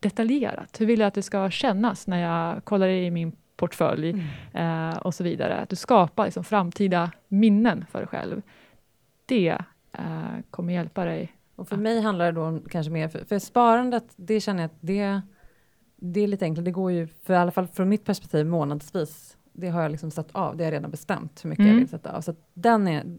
detaljerat. 0.00 0.80
Hur 0.80 0.86
vill 0.86 1.00
jag 1.00 1.06
att 1.06 1.14
det 1.14 1.22
ska 1.22 1.50
kännas 1.50 2.06
när 2.06 2.18
jag 2.18 2.64
kollar 2.64 2.88
i 2.88 3.10
min 3.10 3.32
portfölj 3.56 4.10
mm. 4.10 4.90
eh, 4.90 4.96
och 4.98 5.14
så 5.14 5.24
vidare. 5.24 5.56
Att 5.56 5.68
du 5.68 5.76
skapar 5.76 6.24
liksom 6.24 6.44
framtida 6.44 7.10
minnen 7.28 7.84
för 7.90 7.98
dig 7.98 8.08
själv. 8.08 8.42
Det 9.26 9.58
eh, 9.98 10.40
kommer 10.50 10.72
hjälpa 10.72 11.04
dig. 11.04 11.32
Och 11.56 11.68
för 11.68 11.76
mig 11.76 12.00
handlar 12.00 12.32
det 12.32 12.32
då 12.32 12.60
kanske 12.70 12.92
mer, 12.92 13.08
för, 13.08 13.24
för 13.24 13.38
sparandet, 13.38 14.04
det 14.16 14.40
känner 14.40 14.62
jag 14.62 14.66
att 14.66 14.78
det, 14.80 15.20
det 15.96 16.20
är 16.20 16.26
lite 16.26 16.44
enkelt. 16.44 16.64
Det 16.64 16.70
går 16.70 16.92
ju, 16.92 17.06
för 17.06 17.34
i 17.34 17.36
alla 17.36 17.50
fall 17.50 17.66
från 17.66 17.88
mitt 17.88 18.04
perspektiv, 18.04 18.46
månadsvis. 18.46 19.36
Det 19.52 19.68
har 19.68 19.82
jag 19.82 19.90
liksom 19.90 20.10
satt 20.10 20.30
av, 20.32 20.56
det 20.56 20.64
har 20.64 20.72
jag 20.72 20.76
redan 20.76 20.90
bestämt 20.90 21.44
hur 21.44 21.50
mycket 21.50 21.62
mm. 21.62 21.72
jag 21.72 21.78
vill 21.78 21.88
sätta 21.88 22.16
av. 22.16 22.20
Så 22.20 22.34
den 22.54 22.88
är, 22.88 23.18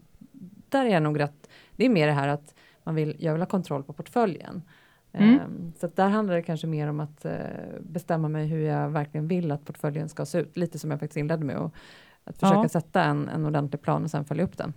där 0.68 0.84
är 0.84 0.90
jag 0.90 1.02
nog 1.02 1.20
rätt, 1.20 1.50
det 1.76 1.84
är 1.84 1.88
mer 1.88 2.06
det 2.06 2.12
här 2.12 2.28
att 2.28 2.54
man 2.84 2.94
vill, 2.94 3.16
jag 3.18 3.32
vill 3.32 3.42
ha 3.42 3.46
kontroll 3.46 3.82
på 3.84 3.92
portföljen. 3.92 4.62
Mm. 5.12 5.40
Um, 5.40 5.72
så 5.76 5.86
där 5.94 6.08
handlar 6.08 6.34
det 6.34 6.42
kanske 6.42 6.66
mer 6.66 6.88
om 6.88 7.00
att 7.00 7.24
uh, 7.24 7.32
bestämma 7.80 8.28
mig 8.28 8.46
hur 8.46 8.60
jag 8.60 8.88
verkligen 8.88 9.28
vill 9.28 9.52
att 9.52 9.64
portföljen 9.64 10.08
ska 10.08 10.26
se 10.26 10.38
ut. 10.38 10.56
Lite 10.56 10.78
som 10.78 10.90
jag 10.90 11.00
faktiskt 11.00 11.16
inledde 11.16 11.44
med. 11.44 11.56
Och, 11.56 11.74
att 12.24 12.38
försöka 12.38 12.60
ja. 12.62 12.68
sätta 12.68 13.04
en, 13.04 13.28
en 13.28 13.46
ordentlig 13.46 13.82
plan 13.82 14.04
och 14.04 14.10
sen 14.10 14.24
följa 14.24 14.44
upp 14.44 14.56
den. 14.56 14.72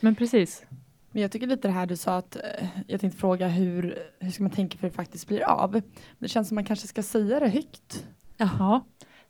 Men 0.00 0.14
precis. 0.14 0.66
Men 1.14 1.22
jag 1.22 1.30
tycker 1.30 1.46
lite 1.46 1.68
det 1.68 1.72
här 1.72 1.86
du 1.86 1.96
sa 1.96 2.16
att 2.16 2.36
eh, 2.36 2.66
jag 2.86 3.00
tänkte 3.00 3.20
fråga 3.20 3.48
hur, 3.48 3.98
hur 4.18 4.30
ska 4.30 4.42
man 4.42 4.52
tänka 4.52 4.78
för 4.78 4.86
att 4.86 4.92
det 4.92 4.96
faktiskt 4.96 5.28
blir 5.28 5.42
av? 5.42 5.82
Det 6.18 6.28
känns 6.28 6.48
som 6.48 6.54
man 6.54 6.64
kanske 6.64 6.86
ska 6.86 7.02
säga 7.02 7.40
det 7.40 7.48
högt. 7.48 8.06
Jaha, 8.36 8.80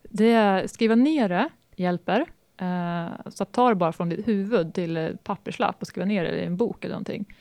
det, 0.03 0.71
skriva 0.71 0.95
ner 0.95 1.29
det 1.29 1.49
hjälper. 1.77 2.21
Uh, 2.63 3.31
så 3.31 3.45
ta 3.45 3.69
det 3.69 3.75
bara 3.75 3.93
från 3.93 4.09
ditt 4.09 4.29
huvud 4.29 4.75
till 4.75 4.97
eh, 4.97 5.11
papperslapp 5.25 5.77
och 5.81 5.87
skriva 5.87 6.07
ner 6.07 6.25
det 6.25 6.43
i 6.43 6.45
en 6.45 6.57
bok 6.57 6.85
eller 6.85 6.95
någonting. 6.95 7.35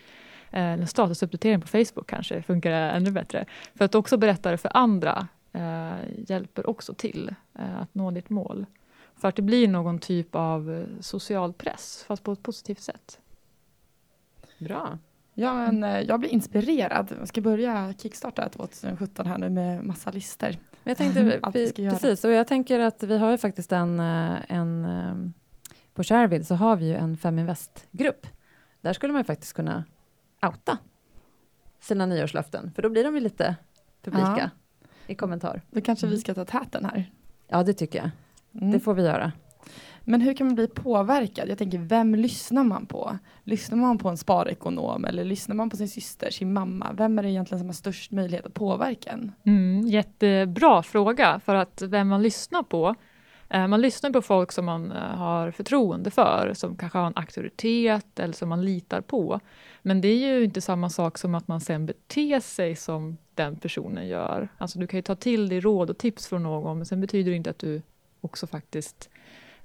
Eh, 0.52 0.64
en 0.64 0.88
statusuppdatering 0.88 1.62
på 1.62 1.68
Facebook 1.68 2.08
kanske 2.08 2.42
funkar 2.42 2.72
ännu 2.72 3.12
bättre. 3.12 3.46
För 3.76 3.86
att 3.86 3.96
också 3.96 4.18
berätta 4.18 4.52
det 4.52 4.58
för 4.58 4.78
andra 4.78 5.28
uh, 5.56 5.94
hjälper 6.28 6.70
också 6.70 6.94
till 6.94 7.36
att 7.54 7.96
nå 7.96 8.12
ditt 8.12 8.30
mål. 8.30 8.66
För 9.16 9.28
att 9.28 9.36
det 9.36 9.42
blir 9.42 9.68
någon 9.68 10.00
typ 10.00 10.36
av 10.36 10.86
social 11.00 11.54
press, 11.54 12.06
fast 12.08 12.24
på 12.24 12.32
ett 12.32 12.44
positivt 12.44 12.80
sätt. 12.80 13.20
Bra. 14.64 14.98
Ja, 15.34 15.54
men, 15.54 15.84
eh, 15.84 16.02
jag 16.02 16.20
blir 16.20 16.30
inspirerad. 16.30 17.16
Jag 17.20 17.28
ska 17.28 17.42
börja 17.42 17.94
kickstarta 17.98 18.50
2017 18.50 19.26
här 19.28 19.38
nu 19.38 19.50
med 19.50 19.84
massa 19.84 20.12
listor. 20.12 20.50
Jag 20.84 20.98
tänkte, 20.98 21.24
vi 21.24 21.90
precis, 21.90 22.24
och 22.26 22.32
jag 22.32 22.48
tänker 22.48 22.80
att 22.80 23.04
vi 23.04 23.18
har 23.18 23.32
ju 23.32 23.38
faktiskt 23.38 23.72
en, 23.72 24.00
eh, 24.00 24.36
en 24.48 24.86
eh, 24.86 25.16
på 25.94 26.04
Shareville 26.04 26.44
så 26.46 26.56
har 26.56 26.76
vi 26.76 26.88
ju 26.88 26.96
en 26.96 27.18
Feminvest-grupp. 27.18 28.28
Där 28.82 28.94
skulle 28.94 29.14
man 29.14 29.20
ju 29.20 29.24
faktiskt 29.26 29.54
kunna 29.54 29.84
outa 30.46 30.78
sina 31.80 32.06
nyårslöften, 32.06 32.72
för 32.76 32.82
då 32.82 32.90
blir 32.90 33.04
de 33.04 33.16
ju 33.16 33.22
lite 33.22 33.56
publika 34.04 34.52
i 35.08 35.16
kommentar. 35.16 35.62
Då 35.72 35.82
kanske 35.82 36.06
Mm. 36.06 36.16
vi 36.16 36.22
ska 36.22 36.34
ta 36.34 36.46
täten 36.46 36.86
här. 36.86 37.12
Ja, 37.48 37.64
det 37.64 37.74
tycker 37.74 38.00
jag. 38.00 38.10
Mm. 38.62 38.72
Det 38.72 38.80
får 38.80 38.94
vi 38.94 39.04
göra. 39.04 39.32
Men 40.04 40.22
hur 40.22 40.34
kan 40.34 40.48
man 40.48 40.56
bli 40.56 40.68
påverkad? 40.68 41.50
Jag 41.50 41.58
tänker, 41.58 41.78
vem 41.78 42.16
lyssnar 42.16 42.64
man 42.64 42.86
på? 42.86 43.18
Lyssnar 43.44 43.78
man 43.78 43.98
på 43.98 44.10
en 44.10 44.18
sparekonom 44.18 45.06
eller 45.06 45.24
lyssnar 45.24 45.56
man 45.56 45.70
på 45.70 45.78
sin 45.78 45.90
syster, 45.90 46.32
sin 46.32 46.54
mamma? 46.54 46.94
Vem 46.94 47.20
är 47.20 47.24
det 47.24 47.30
egentligen 47.30 47.60
som 47.60 47.68
har 47.68 47.74
störst 47.74 48.12
möjlighet 48.12 48.46
att 48.46 48.54
påverka 48.54 49.10
en? 49.10 49.32
Mm, 49.44 49.88
jättebra 49.88 50.84
fråga, 50.84 51.42
för 51.46 51.56
att 51.56 51.82
vem 51.82 52.08
man 52.08 52.22
lyssnar 52.22 52.64
på. 52.64 52.96
Eh, 53.50 53.68
man 53.68 53.82
lyssnar 53.82 54.10
på 54.10 54.22
folk 54.22 54.52
som 54.52 54.66
man 54.66 54.92
eh, 54.92 54.98
har 54.98 55.52
förtroende 55.52 56.12
för, 56.12 56.54
som 56.54 56.76
kanske 56.76 56.98
har 56.98 57.08
en 57.08 57.14
auktoritet 57.16 58.20
eller 58.20 58.34
som 58.34 58.50
man 58.50 58.66
litar 58.66 59.02
på. 59.02 59.40
Men 59.82 60.02
det 60.02 60.08
är 60.08 60.38
ju 60.38 60.44
inte 60.44 60.62
samma 60.62 60.90
sak 60.90 61.18
som 61.18 61.36
att 61.36 61.48
man 61.48 61.62
sen 61.62 61.86
beter 61.86 62.40
sig 62.40 62.76
som 62.76 63.18
den 63.36 63.56
personen 63.56 64.08
gör. 64.08 64.48
Alltså 64.58 64.80
du 64.80 64.88
kan 64.88 64.98
ju 64.98 65.02
ta 65.02 65.16
till 65.16 65.50
dig 65.50 65.60
råd 65.60 65.90
och 65.90 65.98
tips 65.98 66.28
från 66.28 66.44
någon, 66.44 66.78
men 66.78 66.86
sen 66.86 67.02
betyder 67.02 67.32
det 67.32 67.38
inte 67.38 67.50
att 67.50 67.60
du 67.60 67.82
också 68.22 68.48
faktiskt 68.48 69.10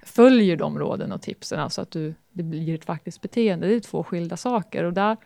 följer 0.08 0.56
de 0.56 0.78
råden 0.78 1.12
och 1.12 1.22
tipsen, 1.22 1.60
alltså 1.60 1.80
att 1.80 1.90
du, 1.90 2.14
det 2.32 2.42
blir 2.42 2.74
ett 2.74 2.84
faktiskt 2.84 3.20
beteende. 3.20 3.66
Det 3.66 3.74
är 3.74 3.80
två 3.80 4.04
skilda 4.04 4.36
saker. 4.36 4.84
Och 4.84 4.92
där, 4.92 5.16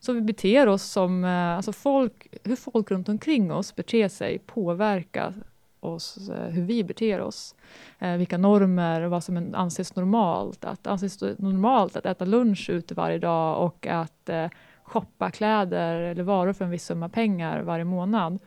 så 0.00 0.12
vi 0.12 0.20
beter 0.20 0.68
oss 0.68 0.82
som, 0.82 1.24
eh, 1.24 1.56
alltså 1.56 1.72
folk, 1.72 2.26
hur 2.44 2.56
folk 2.56 2.90
runt 2.90 3.08
omkring 3.08 3.52
oss 3.52 3.76
beter 3.76 4.08
sig 4.08 4.38
påverkar 4.38 5.34
oss, 5.80 6.28
eh, 6.28 6.48
hur 6.48 6.62
vi 6.62 6.84
beter 6.84 7.20
oss. 7.20 7.54
Eh, 7.98 8.16
vilka 8.16 8.38
normer, 8.38 9.02
vad 9.02 9.24
som 9.24 9.54
anses 9.54 9.96
normalt. 9.96 10.64
Att 10.64 10.86
anses 10.86 11.20
normalt 11.20 11.96
att 11.96 12.06
äta 12.06 12.24
lunch 12.24 12.70
ute 12.70 12.94
varje 12.94 13.18
dag 13.18 13.66
och 13.66 13.86
att 13.86 14.28
eh, 14.28 14.48
shoppa 14.82 15.30
kläder 15.30 15.94
eller 15.96 16.22
varor 16.22 16.52
för 16.52 16.64
en 16.64 16.70
viss 16.70 16.84
summa 16.84 17.08
pengar 17.08 17.62
varje 17.62 17.84
månad. 17.84 18.38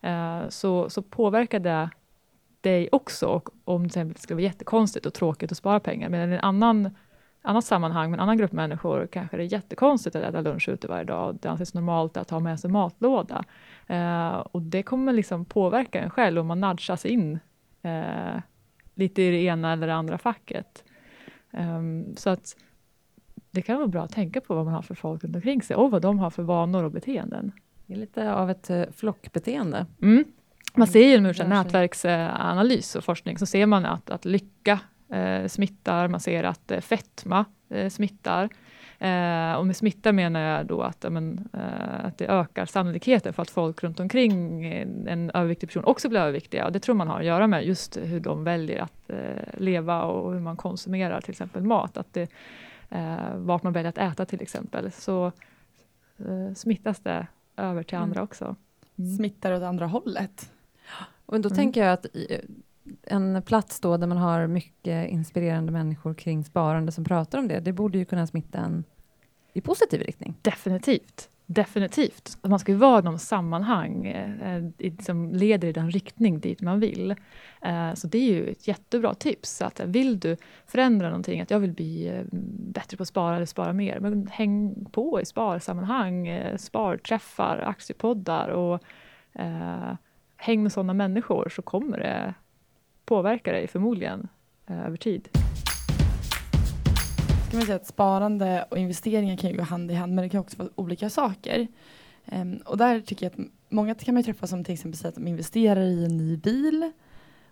Eh, 0.00 0.48
så, 0.48 0.90
så 0.90 1.02
påverkar 1.02 1.60
det 1.60 1.90
dig 2.64 2.88
också. 2.92 3.26
Och 3.26 3.48
om 3.64 3.82
till 3.82 3.86
exempel 3.86 4.14
det 4.14 4.20
skulle 4.20 4.34
vara 4.34 4.42
jättekonstigt 4.42 5.06
och 5.06 5.14
tråkigt 5.14 5.52
att 5.52 5.58
spara 5.58 5.80
pengar, 5.80 6.08
men 6.08 6.32
i 6.32 6.34
en 6.34 6.40
annan 6.40 6.90
annat 7.44 7.64
sammanhang 7.64 8.10
med 8.10 8.16
en 8.16 8.22
annan 8.22 8.38
grupp 8.38 8.52
människor 8.52 9.08
kanske 9.12 9.36
det 9.36 9.42
är 9.42 9.52
jättekonstigt 9.52 10.16
att 10.16 10.22
äta 10.22 10.40
lunch 10.40 10.68
ute 10.68 10.88
varje 10.88 11.04
dag. 11.04 11.38
Det 11.40 11.48
anses 11.48 11.74
normalt 11.74 12.16
att 12.16 12.30
ha 12.30 12.40
med 12.40 12.60
sig 12.60 12.70
matlåda. 12.70 13.44
Eh, 13.86 14.34
och 14.34 14.62
det 14.62 14.82
kommer 14.82 15.12
liksom 15.12 15.44
påverka 15.44 16.00
en 16.00 16.10
själv 16.10 16.40
om 16.40 16.46
man 16.46 16.60
nudgas 16.60 17.06
in 17.06 17.38
eh, 17.82 18.40
lite 18.94 19.22
i 19.22 19.30
det 19.30 19.42
ena 19.42 19.72
eller 19.72 19.86
det 19.86 19.94
andra 19.94 20.18
facket. 20.18 20.84
Ehm, 21.50 22.16
så 22.16 22.30
att 22.30 22.56
det 23.50 23.62
kan 23.62 23.76
vara 23.76 23.88
bra 23.88 24.02
att 24.02 24.12
tänka 24.12 24.40
på 24.40 24.54
vad 24.54 24.64
man 24.64 24.74
har 24.74 24.82
för 24.82 24.94
folk 24.94 25.24
runt 25.24 25.36
omkring 25.36 25.62
sig 25.62 25.76
och 25.76 25.90
vad 25.90 26.02
de 26.02 26.18
har 26.18 26.30
för 26.30 26.42
vanor 26.42 26.84
och 26.84 26.90
beteenden. 26.90 27.52
Det 27.86 27.94
är 27.94 27.98
lite 27.98 28.34
av 28.34 28.50
ett 28.50 28.70
eh, 28.70 28.84
flockbeteende. 28.92 29.86
Mm. 30.02 30.24
Man 30.76 30.86
ser 30.86 31.08
ju 31.08 31.20
med 31.20 31.48
nätverksanalys 31.48 32.96
och 32.96 33.04
forskning 33.04 33.38
så 33.38 33.46
ser 33.46 33.66
man 33.66 33.86
att, 33.86 34.10
att 34.10 34.24
lycka 34.24 34.80
eh, 35.12 35.46
smittar, 35.46 36.08
man 36.08 36.20
ser 36.20 36.44
att 36.44 36.70
eh, 36.70 36.80
fetma 36.80 37.44
eh, 37.68 37.88
smittar. 37.88 38.48
Eh, 38.98 39.52
och 39.54 39.66
med 39.66 39.76
smitta 39.76 40.12
menar 40.12 40.40
jag 40.40 40.66
då 40.66 40.82
att, 40.82 41.04
men, 41.12 41.48
eh, 41.52 42.04
att 42.04 42.18
det 42.18 42.26
ökar 42.26 42.66
sannolikheten 42.66 43.32
för 43.32 43.42
att 43.42 43.50
folk 43.50 43.82
runt 43.82 44.00
omkring 44.00 44.66
en, 45.06 45.30
överviktig 45.34 45.68
person 45.68 45.84
också 45.84 46.08
blir 46.08 46.20
överviktiga. 46.20 46.66
Och 46.66 46.72
det 46.72 46.80
tror 46.80 46.94
man 46.94 47.08
har 47.08 47.20
att 47.20 47.26
göra 47.26 47.46
med 47.46 47.66
just 47.66 47.96
hur 47.96 48.20
de 48.20 48.44
väljer 48.44 48.82
att 48.82 49.10
eh, 49.10 49.58
leva 49.58 50.02
och 50.02 50.32
hur 50.32 50.40
man 50.40 50.56
konsumerar 50.56 51.20
till 51.20 51.30
exempel 51.30 51.62
mat. 51.62 51.96
Att 51.96 52.12
det, 52.12 52.30
vart 53.34 53.62
man 53.62 53.72
väljer 53.72 53.88
att 53.88 53.98
äta 53.98 54.26
till 54.26 54.42
exempel. 54.42 54.92
Så 54.92 55.32
smittas 56.54 57.00
det 57.00 57.26
över 57.56 57.82
till 57.82 57.96
Mm. 57.96 58.08
andra 58.08 58.22
också. 58.22 58.56
Mm. 58.98 59.16
Smittar 59.16 59.52
åt 59.52 59.62
andra 59.62 59.86
hållet. 59.86 60.50
Och 61.26 61.40
då 61.40 61.48
Mm. 61.48 61.56
tänker 61.56 61.84
jag 61.84 61.92
att 61.92 62.06
i- 62.06 62.40
en 63.02 63.42
plats 63.42 63.80
då 63.80 63.96
där 63.96 64.06
man 64.06 64.18
har 64.18 64.46
mycket 64.46 65.08
inspirerande 65.10 65.72
människor 65.72 66.14
kring 66.14 66.44
sparande 66.44 66.92
som 66.92 67.04
pratar 67.04 67.38
om 67.38 67.48
det, 67.48 67.60
det 67.60 67.72
borde 67.72 67.98
ju 67.98 68.04
kunna 68.04 68.26
smitta 68.26 68.58
en 68.58 68.84
i 69.52 69.60
positiv 69.60 70.00
riktning. 70.02 70.34
Definitivt. 70.42 71.30
Definitivt. 71.46 72.38
Man 72.42 72.58
ska 72.58 72.72
ju 72.72 72.78
vara 72.78 72.98
i 72.98 73.02
någon 73.02 73.18
sammanhang 73.18 74.06
eh, 74.06 74.64
i- 74.78 74.96
som 75.02 75.32
leder 75.32 75.68
i 75.68 75.72
den 75.72 75.90
riktning 75.90 76.40
dit 76.40 76.60
man 76.60 76.80
vill. 76.80 77.10
Eh, 77.62 77.94
så 77.94 78.06
det 78.06 78.18
är 78.18 78.32
ju 78.34 78.48
ett 78.50 78.68
jättebra 78.68 79.14
tips. 79.14 79.62
Att 79.62 79.80
eh, 79.80 79.86
vill 79.86 80.20
du 80.20 80.36
förändra 80.66 81.06
någonting, 81.08 81.40
att 81.40 81.50
jag 81.50 81.60
vill 81.60 81.72
bli 81.72 82.08
eh, 82.08 82.22
bättre 82.72 82.96
på 82.96 83.02
att 83.02 83.08
spara 83.08 83.36
eller 83.36 83.46
spara 83.46 83.72
mer, 83.72 84.00
men 84.00 84.26
häng 84.26 84.84
på 84.92 85.20
i 85.20 85.24
sparsammanhang, 85.24 86.26
eh, 86.26 86.56
sparträffar, 86.56 87.58
aktiepoddar 87.58 88.48
och 88.48 88.82
eh, 89.32 89.94
häng 90.44 90.62
med 90.62 90.72
sådana 90.72 90.94
människor 90.94 91.48
så 91.48 91.62
kommer 91.62 91.98
det 91.98 92.34
påverka 93.04 93.52
dig 93.52 93.66
förmodligen 93.66 94.28
eh, 94.66 94.86
över 94.86 94.96
tid. 94.96 95.28
Ska 97.48 97.56
man 97.56 97.66
säga 97.66 97.76
att 97.76 97.86
sparande 97.86 98.66
och 98.70 98.78
investeringar 98.78 99.36
kan 99.36 99.50
ju 99.50 99.56
gå 99.56 99.62
hand 99.62 99.90
i 99.90 99.94
hand 99.94 100.14
men 100.14 100.22
det 100.22 100.28
kan 100.28 100.40
också 100.40 100.56
vara 100.58 100.68
olika 100.74 101.10
saker. 101.10 101.66
Ehm, 102.24 102.56
och 102.56 102.76
där 102.76 103.00
tycker 103.00 103.26
jag 103.26 103.32
att 103.32 103.48
många 103.68 103.94
kan 103.94 104.14
man 104.14 104.20
ju 104.20 104.24
träffa 104.24 104.46
som 104.46 104.64
till 104.64 104.74
exempel 104.74 104.98
säger 104.98 105.08
att 105.08 105.14
de 105.14 105.26
investerar 105.26 105.80
i 105.80 106.04
en 106.04 106.16
ny 106.16 106.36
bil. 106.36 106.92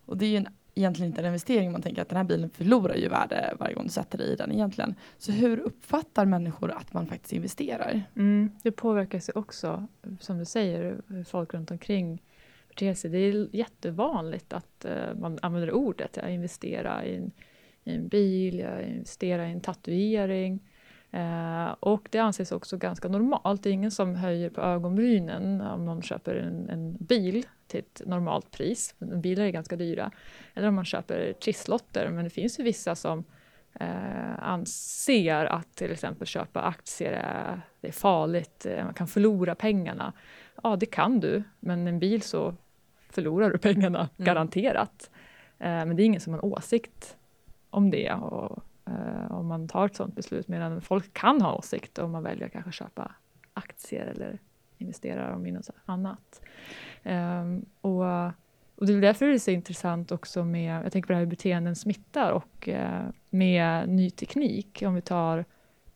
Och 0.07 0.17
det 0.17 0.27
är 0.27 0.31
ju 0.31 0.37
en, 0.37 0.49
egentligen 0.75 1.11
inte 1.11 1.21
en 1.21 1.27
investering 1.27 1.73
man 1.73 1.83
tänker 1.83 2.03
att 2.03 2.09
den 2.09 2.17
här 2.17 2.25
bilen 2.25 2.51
förlorar 2.51 2.95
ju 2.95 3.09
värde 3.09 3.55
varje 3.59 3.75
gång 3.75 3.85
du 3.85 3.91
sätter 3.91 4.19
dig 4.19 4.33
i 4.33 4.37
den 4.37 4.53
egentligen. 4.53 4.95
Så 5.19 5.33
hur 5.33 5.59
uppfattar 5.59 6.25
människor 6.25 6.71
att 6.71 6.93
man 6.93 7.07
faktiskt 7.07 7.33
investerar? 7.33 8.03
Mm, 8.17 8.51
det 8.63 8.73
påverkar 8.73 9.21
sig 9.21 9.35
också, 9.35 9.87
som 10.21 10.39
du 10.39 10.45
säger, 10.45 11.03
folk 11.25 11.55
runt 11.55 11.71
omkring 11.71 12.23
beter 12.75 12.95
sig. 12.95 13.11
Det 13.11 13.19
är 13.19 13.57
jättevanligt 13.57 14.53
att 14.53 14.85
eh, 14.85 15.15
man 15.15 15.39
använder 15.43 15.73
ordet, 15.73 16.17
jag 16.17 16.33
investerar 16.33 17.03
i 17.05 17.17
en, 17.17 17.33
i 17.85 17.95
en 17.95 18.09
bil, 18.09 18.59
jag 18.59 18.83
investerar 18.83 19.47
i 19.47 19.53
en 19.53 19.61
tatuering. 19.61 20.61
Eh, 21.11 21.75
och 21.81 22.09
det 22.11 22.19
anses 22.19 22.53
också 22.53 22.77
ganska 22.77 23.09
normalt. 23.09 23.63
Det 23.63 23.69
är 23.69 23.73
ingen 23.73 23.91
som 23.91 24.15
höjer 24.15 24.51
på 24.51 24.61
ögonbrynen 24.61 25.61
om 25.61 25.85
någon 25.85 26.03
köper 26.03 26.35
en, 26.35 26.69
en 26.69 26.97
bil 26.97 27.47
till 27.67 27.81
ett 27.81 28.03
normalt 28.07 28.51
pris. 28.51 28.95
Bilar 28.99 29.45
är 29.45 29.51
ganska 29.51 29.77
dyra. 29.77 30.11
Eller 30.55 30.69
om 30.69 30.75
man 30.75 30.85
köper 30.85 31.33
trisslotter. 31.33 32.09
Men 32.09 32.25
det 32.25 32.31
finns 32.31 32.61
ju 32.61 32.65
vissa 32.65 32.95
som 32.95 33.25
eh, 33.81 34.43
anser 34.43 35.45
att 35.45 35.75
till 35.75 35.93
exempel 35.93 36.27
köpa 36.27 36.63
aktier 36.63 37.13
är, 37.13 37.61
det 37.81 37.89
är 37.89 37.93
farligt, 37.93 38.67
eh, 38.67 38.85
man 38.85 38.95
kan 38.95 39.07
förlora 39.07 39.55
pengarna. 39.55 40.13
Ja, 40.63 40.77
det 40.77 40.87
kan 40.87 41.21
du, 41.21 41.43
men 41.61 41.87
en 41.87 41.99
bil 41.99 42.23
så 42.23 42.55
förlorar 43.15 43.51
du 43.51 43.59
pengarna, 43.59 43.99
Mm. 43.99 44.27
garanterat. 44.27 45.11
Eh, 45.59 45.69
men 45.69 45.97
det 45.97 46.03
är 46.03 46.05
ingen 46.05 46.21
som 46.21 46.33
har 46.33 46.41
en 46.41 46.53
åsikt 46.53 47.17
om 47.71 47.91
det 47.91 48.13
och 48.13 48.63
eh, 48.87 49.33
om 49.33 49.47
man 49.47 49.69
tar 49.69 49.87
ett 49.87 49.97
sådant 49.97 50.15
beslut, 50.17 50.49
medan 50.49 50.81
folk 50.81 51.13
kan 51.13 51.43
ha 51.43 51.55
åsikt 51.55 51.99
om 51.99 52.11
man 52.11 52.23
väljer 52.23 52.47
att 52.47 52.53
kanske 52.53 52.73
köpa 52.73 53.13
aktier 53.55 54.07
eller 54.07 54.39
investera 54.79 55.31
dem 55.31 55.47
i 55.47 55.53
något 55.53 55.71
annat. 55.85 56.41
Ehm, 57.03 57.65
och, 57.81 58.05
och 58.77 58.87
det 58.87 58.93
är 58.93 59.01
därför 59.01 59.27
det 59.27 59.35
är 59.35 59.39
så 59.39 59.51
intressant 59.51 60.13
också 60.13 60.45
med, 60.45 60.85
jag 60.85 60.93
tänker 60.93 61.07
på 61.07 61.13
det 61.13 61.17
här 61.17 61.25
hur 61.25 61.31
beteenden 61.31 61.77
smittar 61.77 62.33
och 62.33 62.69
eh, 62.69 63.05
med 63.31 63.89
ny 63.89 64.11
teknik, 64.11 64.83
om 64.87 64.95
vi 64.95 65.01
tar 65.01 65.45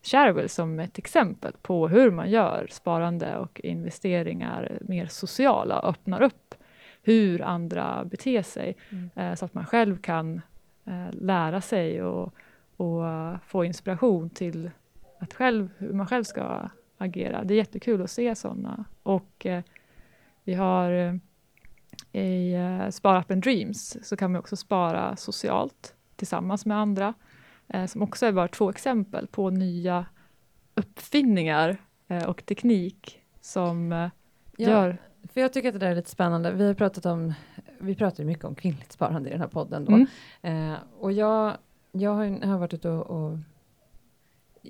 Shareville 0.03 0.49
som 0.49 0.81
ett 0.81 0.99
exempel 0.99 1.53
på 1.63 1.89
hur 1.89 2.11
man 2.11 2.31
gör 2.31 2.67
sparande 2.71 3.37
och 3.37 3.61
investeringar 3.65 4.79
mer 4.81 5.07
sociala, 5.07 5.81
öppnar 5.81 6.23
upp 6.23 6.55
hur 7.07 7.43
andra 7.43 8.05
beter 8.05 8.43
sig 8.43 8.77
Mm. 8.91 9.11
eh, 9.15 9.35
så 9.35 9.45
att 9.45 9.55
man 9.55 9.67
själv 9.67 9.97
kan 9.99 10.41
eh, 10.85 11.09
lära 11.13 11.61
sig 11.61 12.03
och, 12.03 12.35
och 12.77 13.03
få 13.47 13.65
inspiration 13.65 14.31
till 14.31 14.71
att 15.19 15.35
själv, 15.35 15.69
hur 15.79 15.93
man 15.93 16.07
själv 16.07 16.25
ska 16.25 16.69
agera. 16.99 17.45
Det 17.45 17.55
är 17.55 17.59
jättekul 17.59 18.03
att 18.03 18.11
se 18.11 18.35
sådana. 18.35 18.85
Och 19.03 19.47
eh, 19.47 19.63
vi 20.45 20.55
har 20.55 21.21
i 22.13 22.53
eh, 22.55 22.89
Sparappen 22.91 23.41
Dreams 23.41 23.97
så 24.09 24.17
kan 24.17 24.33
man 24.33 24.39
också 24.39 24.57
spara 24.57 25.17
socialt 25.17 25.95
tillsammans 26.17 26.67
med 26.67 26.77
andra. 26.79 27.15
Eh, 27.69 27.87
som 27.87 28.03
också 28.03 28.27
är 28.27 28.33
bara 28.33 28.49
två 28.49 28.71
exempel 28.71 29.27
på 29.27 29.51
nya 29.51 30.07
uppfinningar 30.75 31.77
eh, 32.09 32.25
och 32.29 32.47
teknik 32.47 33.21
som 33.41 33.91
Ja, 34.57 34.69
gör... 34.71 34.97
För 35.37 35.41
jag 35.41 35.53
tycker 35.53 35.69
att 35.69 35.75
det 35.75 35.79
där 35.79 35.91
är 35.91 35.95
lite 35.95 36.11
spännande. 36.11 36.53
Vi 36.53 36.67
har 36.67 36.75
pratat 36.75 37.07
om, 37.07 37.35
vi 37.79 37.95
pratar 37.95 38.23
ju 38.23 38.27
mycket 38.27 38.45
om 38.45 38.55
kvinnligt 38.55 38.93
sparande 38.93 39.29
i 39.29 39.33
den 39.33 39.41
här 39.41 39.49
podden 39.49 39.85
då. 39.85 39.93
Mm. 39.93 40.73
Eh, 40.73 40.79
och 40.99 41.13
jag, 41.13 41.57
jag 41.93 42.11
har, 42.11 42.47
har 42.47 42.59
varit 42.59 42.75
ute 42.75 42.89
och, 42.89 43.07
och 43.11 43.39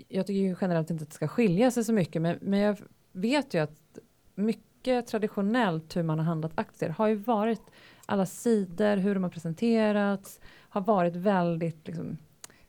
jag 0.08 0.26
tycker 0.26 0.40
ju 0.40 0.56
generellt 0.60 0.90
inte 0.90 1.02
att 1.02 1.10
det 1.10 1.14
ska 1.14 1.28
skilja 1.28 1.70
sig 1.70 1.84
så 1.84 1.92
mycket, 1.92 2.22
men, 2.22 2.38
men 2.40 2.60
jag 2.60 2.78
vet 3.12 3.54
ju 3.54 3.58
att 3.58 3.98
mycket 4.34 5.06
traditionellt 5.06 5.96
hur 5.96 6.02
man 6.02 6.18
har 6.18 6.26
handlat 6.26 6.52
aktier 6.54 6.90
har 6.90 7.06
ju 7.06 7.14
varit 7.14 7.62
alla 8.06 8.26
sidor, 8.26 8.96
hur 8.96 9.14
de 9.14 9.22
har 9.22 9.30
presenterats, 9.30 10.40
har 10.68 10.80
varit 10.80 11.16
väldigt 11.16 11.86
liksom, 11.86 12.16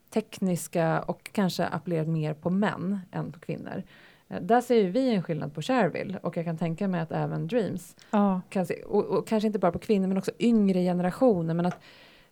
tekniska 0.09 1.01
och 1.01 1.29
kanske 1.33 1.65
appellerat 1.65 2.07
mer 2.07 2.33
på 2.33 2.49
män 2.49 2.99
än 3.11 3.31
på 3.31 3.39
kvinnor. 3.39 3.83
Eh, 4.29 4.41
där 4.41 4.61
ser 4.61 4.75
ju 4.75 4.89
vi 4.91 5.15
en 5.15 5.23
skillnad 5.23 5.53
på 5.53 5.61
Shareville 5.61 6.19
och 6.23 6.37
jag 6.37 6.45
kan 6.45 6.57
tänka 6.57 6.87
mig 6.87 7.01
att 7.01 7.11
även 7.11 7.47
Dreams, 7.47 7.95
Ja. 8.11 8.41
kan 8.49 8.65
se, 8.65 8.83
och, 8.83 9.05
och 9.05 9.27
kanske 9.27 9.47
inte 9.47 9.59
bara 9.59 9.71
på 9.71 9.79
kvinnor 9.79 10.07
men 10.07 10.17
också 10.17 10.31
yngre 10.39 10.81
generationer, 10.81 11.53
men 11.53 11.65
att 11.65 11.79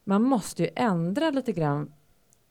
man 0.04 0.22
måste 0.24 0.64
ju 0.64 0.70
ändra 0.76 1.30
lite 1.30 1.52
grann, 1.52 1.92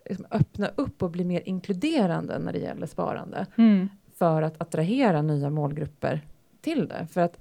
liksom 0.08 0.26
öppna 0.30 0.68
upp 0.74 1.02
och 1.02 1.10
bli 1.10 1.24
mer 1.24 1.42
inkluderande 1.44 2.38
när 2.38 2.52
det 2.52 2.58
gäller 2.58 2.86
sparande 2.86 3.46
Mm. 3.58 3.88
för 4.14 4.42
att 4.42 4.60
attrahera 4.60 5.22
nya 5.22 5.50
målgrupper 5.50 6.20
till 6.60 6.88
det. 6.88 7.06
För 7.10 7.20
att, 7.20 7.38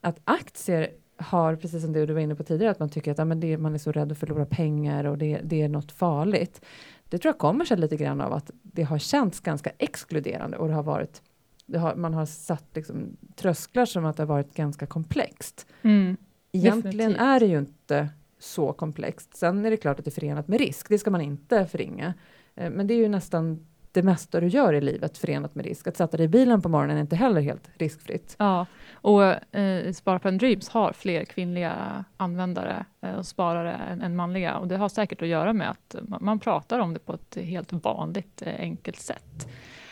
att 0.00 0.20
aktier 0.24 0.90
har, 1.16 1.56
precis 1.56 1.82
som 1.82 1.92
det 1.92 2.06
du 2.06 2.12
var 2.12 2.20
inne 2.20 2.34
på 2.34 2.42
tidigare, 2.42 2.70
att 2.70 2.78
man 2.78 2.88
tycker 2.88 3.10
att 3.12 3.18
ja, 3.18 3.24
men 3.24 3.40
det, 3.40 3.58
man 3.58 3.74
är 3.74 3.78
så 3.78 3.92
rädd 3.92 4.12
att 4.12 4.18
förlora 4.18 4.46
pengar 4.46 5.04
och 5.04 5.18
det, 5.18 5.40
det 5.44 5.62
är 5.62 5.68
något 5.68 5.92
farligt. 5.92 6.64
Det 7.12 7.18
tror 7.18 7.32
jag 7.32 7.38
kommer 7.38 7.64
sig 7.64 7.76
lite 7.76 7.96
grann 7.96 8.20
av 8.20 8.32
att 8.32 8.50
det 8.62 8.82
har 8.82 8.98
känts 8.98 9.40
ganska 9.40 9.70
exkluderande 9.78 10.56
och 10.56 10.68
det 10.68 10.74
har 10.74 10.82
varit 10.82 11.22
det 11.66 11.78
har, 11.78 11.94
man 11.94 12.14
har 12.14 12.26
satt 12.26 12.64
liksom 12.74 13.16
trösklar 13.34 13.84
som 13.84 14.04
att 14.04 14.16
det 14.16 14.22
har 14.22 14.28
varit 14.28 14.54
ganska 14.54 14.86
komplext. 14.86 15.66
Mm. 15.82 16.16
Egentligen 16.52 16.96
Definitivt. 16.96 17.20
är 17.20 17.40
det 17.40 17.46
ju 17.46 17.58
inte 17.58 18.08
så 18.38 18.72
komplext. 18.72 19.36
Sen 19.36 19.64
är 19.64 19.70
det 19.70 19.76
klart 19.76 19.98
att 19.98 20.04
det 20.04 20.08
är 20.08 20.20
förenat 20.20 20.48
med 20.48 20.60
risk, 20.60 20.88
det 20.88 20.98
ska 20.98 21.10
man 21.10 21.20
inte 21.20 21.66
förringa. 21.66 22.14
Eh, 22.54 22.70
Men 22.70 22.86
det 22.86 22.94
är 22.94 22.98
ju 22.98 23.08
nästan 23.08 23.66
det 23.92 24.02
mesta 24.02 24.40
du 24.40 24.46
gör 24.46 24.72
i 24.72 24.80
livet 24.80 25.18
förenat 25.18 25.54
med 25.54 25.64
risk. 25.64 25.86
Att 25.86 25.96
sätta 25.96 26.16
dig 26.16 26.26
i 26.26 26.28
bilen 26.28 26.62
på 26.62 26.68
morgonen 26.68 26.96
är 26.96 27.00
inte 27.00 27.16
heller 27.16 27.40
helt 27.40 27.70
riskfritt. 27.74 28.36
Ja, 28.38 28.66
och 28.92 29.54
eh, 29.56 29.92
Sparplan 29.92 30.38
Dreams 30.38 30.68
har 30.68 30.92
fler 30.92 31.24
kvinnliga 31.24 32.04
användare 32.16 32.84
eh, 33.00 33.14
och 33.14 33.26
sparare 33.26 33.72
än, 33.72 34.02
än 34.02 34.16
manliga. 34.16 34.56
Och 34.56 34.68
det 34.68 34.76
har 34.76 34.88
säkert 34.88 35.22
att 35.22 35.28
göra 35.28 35.52
med 35.52 35.70
att 35.70 35.96
man, 36.02 36.24
man 36.24 36.38
pratar 36.38 36.78
om 36.78 36.94
det 36.94 37.00
på 37.00 37.14
ett 37.14 37.36
helt 37.36 37.72
vanligt, 37.72 38.42
eh, 38.42 38.54
enkelt 38.58 39.00
sätt. 39.00 39.48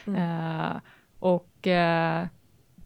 Mm. 0.06 0.70
Eh, 0.70 0.76
och 1.18 1.66
eh, 1.66 2.26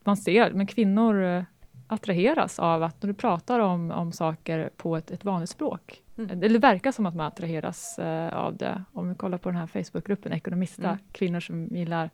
man 0.05 0.17
ser, 0.17 0.51
men 0.51 0.67
kvinnor 0.67 1.23
eh, 1.25 1.43
attraheras 1.87 2.59
av 2.59 2.83
att 2.83 3.03
när 3.03 3.09
du 3.09 3.15
pratar 3.15 3.61
om, 3.61 3.91
om 3.91 4.13
saker 4.13 4.71
på 4.77 4.97
ett, 4.97 5.11
ett 5.11 5.25
vanligt 5.25 5.51
språk. 5.51 6.04
Mm. 6.19 6.41
Det 6.41 6.59
verkar 6.59 6.93
som 6.93 7.07
att 7.07 7.15
man 7.15 7.27
attraheras 7.27 7.99
eh, 7.99 8.35
av 8.35 8.57
det. 8.57 8.85
Om 8.93 9.09
vi 9.09 9.15
kollar 9.15 9.39
på 9.39 9.49
den 9.49 9.59
här 9.59 9.67
Facebookgruppen 9.67 10.33
Ekonomista, 10.33 10.89
Mm. 10.89 10.99
kvinnor 11.13 11.41
som 11.41 11.67
gillar 11.67 12.11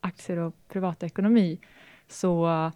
aktier 0.00 0.38
och 0.38 0.54
privatekonomi, 0.68 1.58
så 2.08 2.46
eh, 2.46 2.70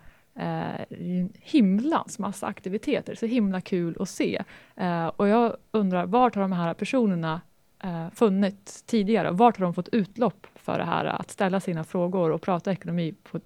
är 0.45 0.87
en 0.91 1.33
himlans 1.35 2.19
massa 2.19 2.47
aktiviteter, 2.47 3.15
så 3.15 3.27
himla 3.27 3.61
kul 3.61 3.97
att 4.01 4.09
se. 4.09 4.45
Eh, 4.77 5.07
och 5.07 5.29
jag 5.29 5.57
undrar, 5.71 6.07
vart 6.07 6.35
har 6.35 6.43
de 6.43 6.53
här 6.53 6.75
personerna 6.75 7.41
eh, 7.83 8.11
funnits 8.11 8.83
tidigare? 8.83 9.31
Vart 9.31 9.59
har 9.59 9.65
de 9.65 9.75
fått 9.75 9.89
utlopp 9.89 10.47
för 10.55 10.79
det 10.79 10.85
här 10.85 11.05
att 11.05 11.31
ställa 11.31 11.61
sina 11.61 11.85
frågor 11.85 12.31
och 12.31 12.43
prata 12.43 12.73
ekonomi 12.73 13.15
på, 13.23 13.41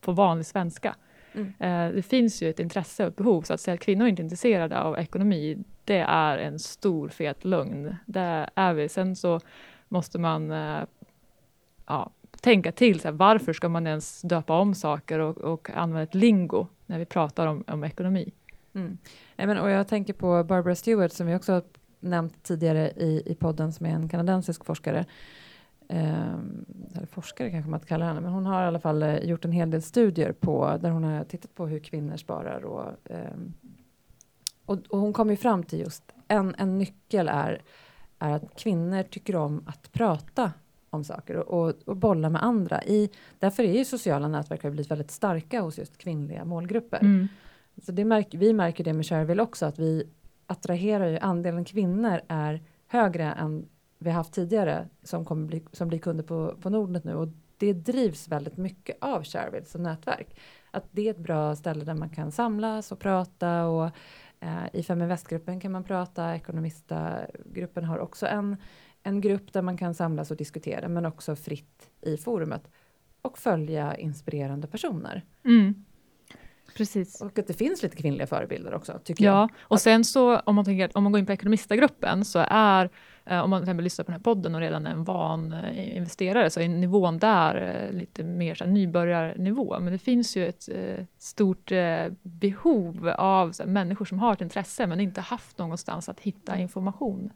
på 0.00 0.12
vanlig 0.12 0.46
svenska? 0.46 0.96
Mm. 1.32 1.52
Eh, 1.58 1.94
det 1.94 2.02
finns 2.02 2.42
ju 2.42 2.50
ett 2.50 2.60
intresse 2.60 3.02
och 3.04 3.08
ett 3.08 3.16
behov, 3.16 3.42
så 3.42 3.54
att 3.54 3.60
säga 3.60 3.74
att 3.74 3.80
kvinnor 3.80 4.06
inte 4.06 4.22
är 4.22 4.24
intresserade 4.24 4.80
av 4.80 4.98
ekonomi, 4.98 5.64
det 5.84 5.98
är 5.98 6.38
en 6.38 6.58
stor 6.58 7.08
fet 7.08 7.44
lögn. 7.44 7.96
Det 8.06 8.48
är 8.54 8.74
vi. 8.74 8.88
Sen 8.88 9.16
så 9.16 9.40
måste 9.88 10.18
man 10.18 10.50
eh, 10.50 10.82
ja, 11.86 12.10
tänka 12.40 12.72
till, 12.72 13.00
så 13.00 13.08
här, 13.08 13.12
varför 13.12 13.52
ska 13.52 13.68
man 13.68 13.86
ens 13.86 14.22
döpa 14.22 14.58
om 14.58 14.74
saker 14.74 15.18
och, 15.18 15.38
och 15.38 15.70
använda 15.70 16.02
ett 16.02 16.14
lingo 16.14 16.66
när 16.86 16.98
vi 16.98 17.04
pratar 17.04 17.46
om, 17.46 17.64
om 17.66 17.84
ekonomi? 17.84 18.32
Mm. 18.74 18.98
Nej, 19.36 19.46
men, 19.46 19.58
och 19.58 19.70
jag 19.70 19.88
tänker 19.88 20.12
på 20.12 20.44
Barbara 20.44 20.74
Stewart 20.74 21.12
som 21.12 21.26
vi 21.26 21.34
också 21.34 21.52
har 21.52 21.62
nämnt 22.00 22.42
tidigare 22.42 22.90
i, 22.90 23.22
i 23.26 23.34
podden 23.34 23.72
som 23.72 23.86
är 23.86 23.90
en 23.90 24.08
kanadensisk 24.08 24.64
forskare. 24.64 25.04
Ehm, 25.88 26.64
eller 26.94 27.06
forskare 27.06 27.50
kanske 27.50 27.70
man 27.70 27.78
inte 27.78 27.88
kallar 27.88 28.06
henne, 28.06 28.20
men 28.20 28.32
hon 28.32 28.46
har 28.46 28.62
i 28.62 28.66
alla 28.66 28.80
fall 28.80 29.02
eh, 29.02 29.18
gjort 29.18 29.44
en 29.44 29.52
hel 29.52 29.70
del 29.70 29.82
studier 29.82 30.32
på 30.32 30.78
där 30.80 30.90
hon 30.90 31.04
har 31.04 31.24
tittat 31.24 31.54
på 31.54 31.66
hur 31.66 31.78
kvinnor 31.78 32.16
sparar 32.16 32.64
och, 32.64 33.10
ehm, 33.10 33.52
och, 34.66 34.78
och 34.88 34.98
hon 34.98 35.12
kom 35.12 35.30
ju 35.30 35.36
fram 35.36 35.62
till 35.62 35.78
just 35.78 36.12
en, 36.28 36.54
en 36.58 36.78
nyckel 36.78 37.28
är, 37.28 37.62
är 38.18 38.30
att 38.30 38.54
kvinnor 38.56 39.02
tycker 39.02 39.36
om 39.36 39.64
att 39.66 39.92
prata 39.92 40.52
om 40.90 41.04
saker 41.04 41.36
och, 41.36 41.68
och, 41.68 41.74
och 41.84 41.96
bolla 41.96 42.30
med 42.30 42.44
andra. 42.44 42.82
I, 42.82 43.10
därför 43.38 43.62
är 43.62 43.72
ju 43.72 43.84
sociala 43.84 44.28
nätverk 44.28 44.62
har 44.62 44.70
blivit 44.70 44.90
väldigt 44.90 45.10
starka 45.10 45.60
hos 45.60 45.78
just 45.78 45.98
kvinnliga 45.98 46.44
målgrupper. 46.44 47.00
Mm. 47.00 47.28
Så 47.82 47.92
det 47.92 48.04
märker, 48.04 48.38
vi 48.38 48.52
märker 48.52 48.84
det 48.84 48.92
med 48.92 49.06
Shareville 49.06 49.42
också, 49.42 49.66
att 49.66 49.78
vi 49.78 50.08
attraherar 50.46 51.06
ju, 51.06 51.18
andelen 51.18 51.64
kvinnor 51.64 52.20
är 52.28 52.62
högre 52.86 53.32
än 53.32 53.68
vi 53.98 54.10
haft 54.10 54.32
tidigare 54.32 54.88
som, 55.02 55.24
kommer 55.24 55.46
bli, 55.46 55.64
som 55.72 55.88
blir 55.88 55.98
kunder 55.98 56.24
på, 56.24 56.54
på 56.60 56.70
Nordnet 56.70 57.04
nu 57.04 57.14
och 57.14 57.28
det 57.58 57.72
drivs 57.72 58.28
väldigt 58.28 58.56
mycket 58.56 58.96
av 59.00 59.24
Shareville 59.24 59.64
som 59.64 59.82
nätverk. 59.82 60.40
Att 60.70 60.84
det 60.90 61.06
är 61.06 61.10
ett 61.10 61.18
bra 61.18 61.56
ställe 61.56 61.84
där 61.84 61.94
man 61.94 62.10
kan 62.10 62.32
samlas 62.32 62.92
och 62.92 62.98
prata 62.98 63.64
och 63.64 63.90
i 64.72 64.82
Fem 64.82 65.02
Invest-gruppen 65.02 65.60
kan 65.60 65.72
man 65.72 65.84
prata, 65.84 66.34
Ekonomista-gruppen 66.34 67.84
har 67.84 67.98
också 67.98 68.26
en, 68.26 68.56
en 69.02 69.20
grupp 69.20 69.52
där 69.52 69.62
man 69.62 69.76
kan 69.76 69.94
samlas 69.94 70.30
och 70.30 70.36
diskutera 70.36 70.88
men 70.88 71.06
också 71.06 71.36
fritt 71.36 71.90
i 72.00 72.16
forumet 72.16 72.70
och 73.22 73.38
följa 73.38 73.96
inspirerande 73.96 74.66
personer. 74.66 75.22
Mm. 75.44 75.84
Precis. 76.76 77.20
Och 77.20 77.38
att 77.38 77.46
det 77.46 77.54
finns 77.54 77.82
lite 77.82 77.96
kvinnliga 77.96 78.26
förebilder 78.26 78.74
också, 78.74 79.00
tycker 79.04 79.24
jag. 79.24 79.34
Ja, 79.34 79.48
och 79.60 79.80
sen 79.80 80.04
så 80.04 80.38
om 80.38 80.54
man, 80.54 80.64
tänker, 80.64 80.90
om 80.94 81.02
man 81.02 81.12
går 81.12 81.18
in 81.18 81.26
på 81.26 81.32
Ekonomistagruppen 81.32 82.24
så 82.24 82.44
är, 82.48 82.84
eh, 82.84 82.90
Eh, 83.26 83.40
om 83.40 83.50
man 83.50 83.60
till 83.60 83.64
exempel 83.64 83.84
lyssnar 83.84 84.04
på 84.04 84.10
den 84.10 84.20
här 84.20 84.24
podden 84.24 84.54
och 84.54 84.60
redan 84.60 84.86
är 84.86 84.90
en 84.90 85.04
van 85.04 85.52
eh, 85.52 85.96
investerare, 85.96 86.50
så 86.50 86.60
är 86.60 86.68
nivån 86.68 87.18
där 87.18 87.86
eh, 87.90 87.98
lite 87.98 88.24
mer 88.24 88.54
så 88.54 88.64
här, 88.64 88.70
nybörjarnivå. 88.70 89.80
Men 89.80 89.92
det 89.92 89.98
finns 89.98 90.36
ju 90.36 90.46
ett 90.46 90.68
stort 91.18 91.72
behov 92.22 93.08
av 93.18 93.52
så 93.52 93.62
här, 93.62 93.70
människor 93.70 94.04
som 94.04 94.18
har 94.18 94.32
ett 94.32 94.40
intresse 94.40 94.86
men 94.86 95.00
inte 95.00 95.20
haft 95.20 95.58
någonstans 95.58 96.08
att 96.08 96.20
hitta 96.20 96.58
information 96.58 97.30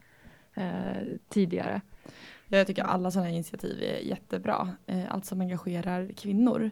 tidigare. 1.29 1.81
Jag 2.49 2.67
tycker 2.67 2.83
alla 2.83 3.11
sådana 3.11 3.31
initiativ 3.31 3.83
är 3.83 3.99
jättebra. 3.99 4.69
Allt 5.09 5.25
som 5.25 5.41
engagerar 5.41 6.11
kvinnor. 6.17 6.71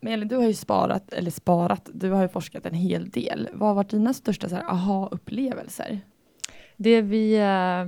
Men 0.00 0.12
Elin, 0.12 0.28
du 0.28 0.36
har 0.36 0.46
ju 0.46 0.54
sparat, 0.54 1.12
eller 1.12 1.30
sparat, 1.30 1.90
du 1.94 2.10
har 2.10 2.22
ju 2.22 2.28
forskat 2.28 2.66
en 2.66 2.74
hel 2.74 3.10
del. 3.10 3.48
Vad 3.52 3.68
har 3.68 3.74
varit 3.74 3.90
dina 3.90 4.14
största 4.14 4.62
aha-upplevelser? 4.66 6.00
Det 6.82 7.02
vi, 7.02 7.34
eh, 7.34 7.86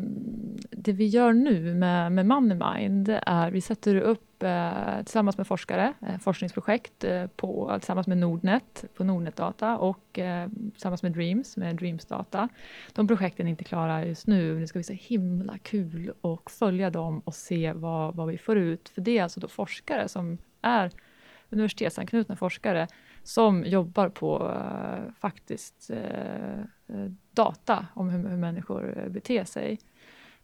det 0.71 0.93
vi 0.93 1.07
gör 1.07 1.33
nu 1.33 1.75
med, 1.75 2.13
med 2.13 2.27
Moneymind 2.27 3.19
är 3.27 3.51
vi 3.51 3.61
sätter 3.61 3.97
upp 3.97 4.43
eh, 4.43 4.99
tillsammans 4.99 5.39
med 5.39 5.47
forskare, 5.47 5.95
eh, 6.07 6.19
forskningsprojekt 6.19 7.05
på, 7.37 7.77
tillsammans 7.79 8.07
med 8.07 8.19
Nordnet 8.19 8.85
på 8.95 9.05
Nordnet 9.05 9.37
data, 9.37 9.79
och 9.79 10.19
tillsammans 10.73 11.03
med 11.03 11.13
Dreams 11.13 11.57
med 11.57 11.77
Dreams 11.77 12.07
data. 12.07 12.49
De 12.93 13.09
projekten 13.09 13.47
är 13.47 13.51
inte 13.51 13.65
klara 13.65 14.07
just 14.07 14.27
nu, 14.27 14.53
men 14.53 14.61
det 14.61 14.67
ska 14.67 14.79
bli 14.79 14.85
så 14.85 14.93
himla 14.93 15.59
kul 15.59 16.13
att 16.21 16.51
följa 16.53 16.91
dem 16.91 17.21
och 17.25 17.35
se 17.35 17.73
vad, 17.73 18.15
vad 18.15 18.29
vi 18.29 18.39
får 18.39 18.59
ut. 18.59 18.89
För 18.89 19.01
det 19.01 19.19
är 19.19 19.23
alltså 19.23 19.41
då 19.41 19.49
forskare 19.49 20.09
som 20.09 20.39
är 20.63 20.91
universitetsanknutna 21.51 22.37
forskare 22.37 22.89
som 23.23 23.65
jobbar 23.65 24.09
på 24.09 24.53
faktiskt 25.21 25.91
data 27.35 27.87
om 27.95 28.09
hur, 28.09 28.29
hur 28.29 28.37
människor 28.37 28.99
eh, 28.99 29.09
beter 29.09 29.45
sig. 29.45 29.79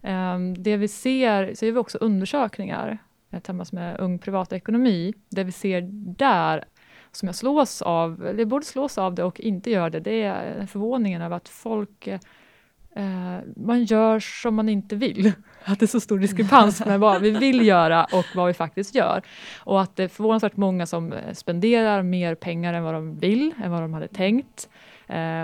Ehm, 0.03 0.62
det 0.62 0.76
vi 0.76 0.88
ser, 0.88 1.55
så 1.55 1.66
gör 1.66 1.72
vi 1.72 1.79
också 1.79 1.98
undersökningar 1.98 2.98
eh, 3.31 3.38
tillsammans 3.38 3.72
med 3.72 4.00
Ung 4.00 4.18
Privatekonomi. 4.18 5.14
Det 5.29 5.44
vi 5.44 5.53
ser 5.53 5.81
där, 6.16 6.64
som 7.12 7.26
jag 7.26 7.35
slås 7.35 7.83
av, 7.83 8.26
eller 8.26 8.44
både 8.44 8.66
slås 8.66 8.98
av 8.98 9.14
det 9.14 9.24
och 9.24 9.40
inte 9.40 9.70
gör 9.70 9.90
det, 9.90 10.00
det 10.00 10.22
är 10.22 10.66
förvåningen 10.66 11.22
över 11.22 11.37
att 11.37 11.48
folk 11.48 12.07
eh, 12.07 13.38
man 13.57 13.85
gör 13.85 14.20
som 14.20 14.55
man 14.55 14.68
inte 14.68 14.96
vill. 14.96 15.33
Att 15.64 15.79
det 15.79 15.85
är 15.85 15.87
så 15.87 16.00
stor 16.00 16.18
diskrepans 16.18 16.81
mellan 16.81 17.00
vad 17.00 17.22
vi 17.22 17.31
vill 17.31 17.66
göra 17.66 18.05
och 18.05 18.24
vad 18.35 18.46
vi 18.46 18.55
faktiskt 18.55 18.94
gör. 18.94 19.22
Och 19.59 19.81
att 19.81 19.96
det 19.96 20.05
är 20.05 20.09
förvånansvärt 20.09 20.57
många 20.57 20.87
som 20.87 21.14
spenderar 21.33 22.03
mer 22.03 22.35
pengar 22.35 22.74
än 22.74 22.83
vad 22.83 22.94
de 22.94 23.18
vill, 23.18 23.55
än 23.64 23.70
vad 23.70 23.83
de 23.83 23.94
hade 23.94 24.09
tänkt 24.09 24.68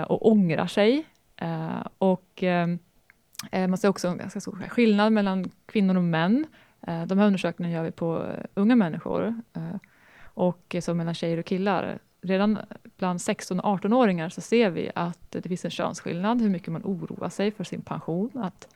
och 0.07 0.27
ångrar 0.27 0.67
sig. 0.67 1.05
Eh, 1.37 1.87
och 1.97 2.43
eh, 2.43 2.67
eh, 3.51 3.67
man 3.67 3.77
ser 3.77 3.87
också 3.87 4.07
en 4.07 4.17
ganska 4.17 4.39
stor 4.39 4.67
skillnad 4.69 5.13
mellan 5.13 5.51
kvinnor 5.65 5.97
och 5.97 6.03
män. 6.03 6.45
Eh, 6.87 7.05
de 7.05 7.17
här 7.17 7.25
undersökningarna 7.25 7.75
gör 7.75 7.83
vi 7.83 7.91
på 7.91 8.23
eh, 8.23 8.43
unga 8.53 8.75
människor 8.75 9.41
eh, 9.53 9.75
och 10.23 10.75
eh, 10.75 10.81
så 10.81 10.93
mellan 10.93 11.13
tjejer 11.13 11.37
och 11.37 11.45
killar. 11.45 11.99
Redan 12.21 12.57
bland 12.97 13.21
16 13.21 13.59
och 13.59 13.79
18-åringar 13.79 14.29
så 14.29 14.41
ser 14.41 14.69
vi 14.69 14.91
att 14.95 15.31
det 15.31 15.49
finns 15.49 15.65
en 15.65 15.71
könsskillnad, 15.71 16.41
hur 16.41 16.49
mycket 16.49 16.71
man 16.71 16.81
oroar 16.85 17.29
sig 17.29 17.51
för 17.51 17.63
sin 17.63 17.81
pension. 17.81 18.31
Att 18.35 18.67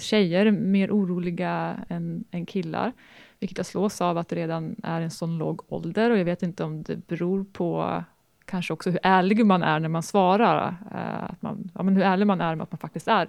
tjejer 0.00 0.46
är 0.46 0.50
mer 0.50 0.90
oroliga 0.90 1.76
än, 1.88 2.24
än 2.30 2.46
killar. 2.46 2.92
vilket 3.38 3.58
jag 3.58 3.66
slås 3.66 4.00
av 4.00 4.18
att 4.18 4.28
det 4.28 4.36
redan 4.36 4.76
är 4.82 5.00
en 5.00 5.10
sån 5.10 5.38
låg 5.38 5.62
ålder 5.68 6.10
och 6.10 6.18
jag 6.18 6.24
vet 6.24 6.42
inte 6.42 6.64
om 6.64 6.82
det 6.82 7.06
beror 7.06 7.44
på 7.44 8.04
kanske 8.52 8.72
också 8.72 8.90
hur 8.90 9.00
ärlig 9.02 9.46
man 9.46 9.62
är 9.62 9.80
när 9.80 9.88
man 9.88 10.02
svarar. 10.02 10.76
Eh, 10.94 11.24
att 11.24 11.42
man, 11.42 11.70
ja, 11.74 11.82
men 11.82 11.96
hur 11.96 12.02
ärlig 12.02 12.26
man 12.26 12.40
är 12.40 12.54
med 12.54 12.62
att 12.62 12.72
man 12.72 12.78
faktiskt 12.78 13.08
är 13.08 13.28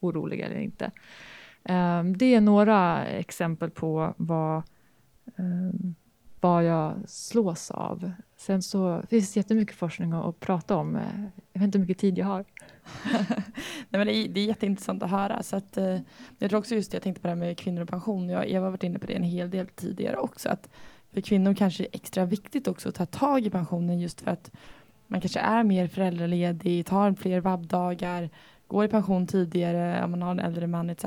orolig 0.00 0.40
eller 0.40 0.58
inte. 0.58 0.84
Eh, 1.64 2.04
det 2.04 2.34
är 2.34 2.40
några 2.40 3.06
exempel 3.06 3.70
på 3.70 4.14
vad, 4.16 4.56
eh, 5.26 5.70
vad 6.40 6.64
jag 6.64 6.94
slås 7.06 7.70
av. 7.70 8.10
Sen 8.36 8.62
så 8.62 9.02
finns 9.10 9.32
det 9.32 9.40
jättemycket 9.40 9.76
forskning 9.76 10.12
att 10.12 10.40
prata 10.40 10.76
om. 10.76 10.96
Eh, 10.96 11.22
jag 11.52 11.60
vet 11.60 11.66
inte 11.66 11.78
hur 11.78 11.84
mycket 11.86 11.98
tid 11.98 12.18
jag 12.18 12.26
har. 12.26 12.44
Nej, 13.88 13.98
men 13.98 14.06
det, 14.06 14.16
är, 14.16 14.28
det 14.28 14.40
är 14.40 14.44
jätteintressant 14.44 15.02
att 15.02 15.10
höra. 15.10 15.42
Så 15.42 15.56
att, 15.56 15.76
eh, 15.76 15.98
jag 16.38 16.50
tror 16.50 16.58
också 16.58 16.74
just 16.74 16.90
det, 16.90 16.94
jag 16.96 17.02
tänkte 17.02 17.22
på 17.22 17.26
det 17.26 17.34
här 17.34 17.40
med 17.40 17.58
kvinnor 17.58 17.82
och 17.82 17.88
pension. 17.88 18.28
Jag, 18.28 18.50
Eva 18.50 18.66
har 18.66 18.70
varit 18.70 18.82
inne 18.82 18.98
på 18.98 19.06
det 19.06 19.14
en 19.14 19.22
hel 19.22 19.50
del 19.50 19.66
tidigare 19.66 20.16
också. 20.16 20.48
Att 20.48 20.68
för 21.18 21.22
kvinnor 21.22 21.54
kanske 21.54 21.84
är 21.84 21.88
extra 21.92 22.24
viktigt 22.24 22.68
också 22.68 22.88
att 22.88 22.94
ta 22.94 23.06
tag 23.06 23.46
i 23.46 23.50
pensionen 23.50 24.00
just 24.00 24.20
för 24.20 24.30
att 24.30 24.50
man 25.06 25.20
kanske 25.20 25.40
är 25.40 25.64
mer 25.64 25.88
föräldraledig, 25.88 26.86
tar 26.86 27.12
fler 27.12 27.40
vabbdagar, 27.40 28.30
går 28.66 28.84
i 28.84 28.88
pension 28.88 29.26
tidigare 29.26 30.04
om 30.04 30.10
man 30.10 30.22
har 30.22 30.30
en 30.30 30.38
äldre 30.38 30.66
man 30.66 30.90
etc. 30.90 31.04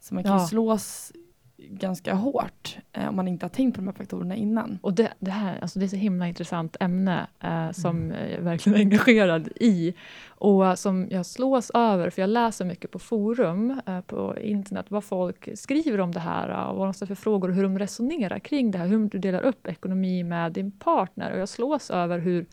Så 0.00 0.14
man 0.14 0.24
kan 0.24 0.32
ja. 0.32 0.46
slås 0.46 1.12
ganska 1.58 2.14
hårt 2.14 2.78
eh, 2.92 3.08
om 3.08 3.16
man 3.16 3.28
inte 3.28 3.44
har 3.44 3.50
tänkt 3.50 3.74
på 3.74 3.80
de 3.80 3.86
här 3.86 3.94
faktorerna 3.94 4.36
innan. 4.36 4.78
Och 4.82 4.94
det, 4.94 5.12
det 5.18 5.30
här, 5.30 5.58
alltså 5.62 5.78
det 5.78 5.86
är 5.86 5.88
så 5.88 5.96
himla 5.96 6.28
intressant 6.28 6.76
ämne 6.80 7.26
eh, 7.40 7.70
som 7.70 7.96
mm. 7.96 8.16
jag 8.16 8.30
är 8.30 8.40
verkligen 8.40 8.78
engagerad 8.80 9.48
i 9.56 9.94
och 10.28 10.78
som 10.78 11.08
jag 11.10 11.26
slås 11.26 11.70
över, 11.74 12.10
för 12.10 12.22
jag 12.22 12.30
läser 12.30 12.64
mycket 12.64 12.90
på 12.90 12.98
forum 12.98 13.80
eh, 13.86 14.00
på 14.00 14.36
internet, 14.40 14.86
vad 14.88 15.04
folk 15.04 15.48
skriver 15.58 16.00
om 16.00 16.12
det 16.12 16.20
här 16.20 16.68
och 16.68 16.76
vad 16.76 16.86
de 16.86 16.94
ställer 16.94 17.14
för 17.14 17.22
frågor 17.22 17.48
och 17.48 17.54
hur 17.54 17.62
de 17.62 17.78
resonerar 17.78 18.38
kring 18.38 18.70
det 18.70 18.78
här, 18.78 18.86
hur 18.86 19.08
du 19.08 19.18
delar 19.18 19.40
upp 19.40 19.66
ekonomi 19.66 20.24
med 20.24 20.52
din 20.52 20.70
partner 20.70 21.32
och 21.32 21.38
jag 21.38 21.48
slås 21.48 21.90
över 21.90 22.18
hur 22.18 22.46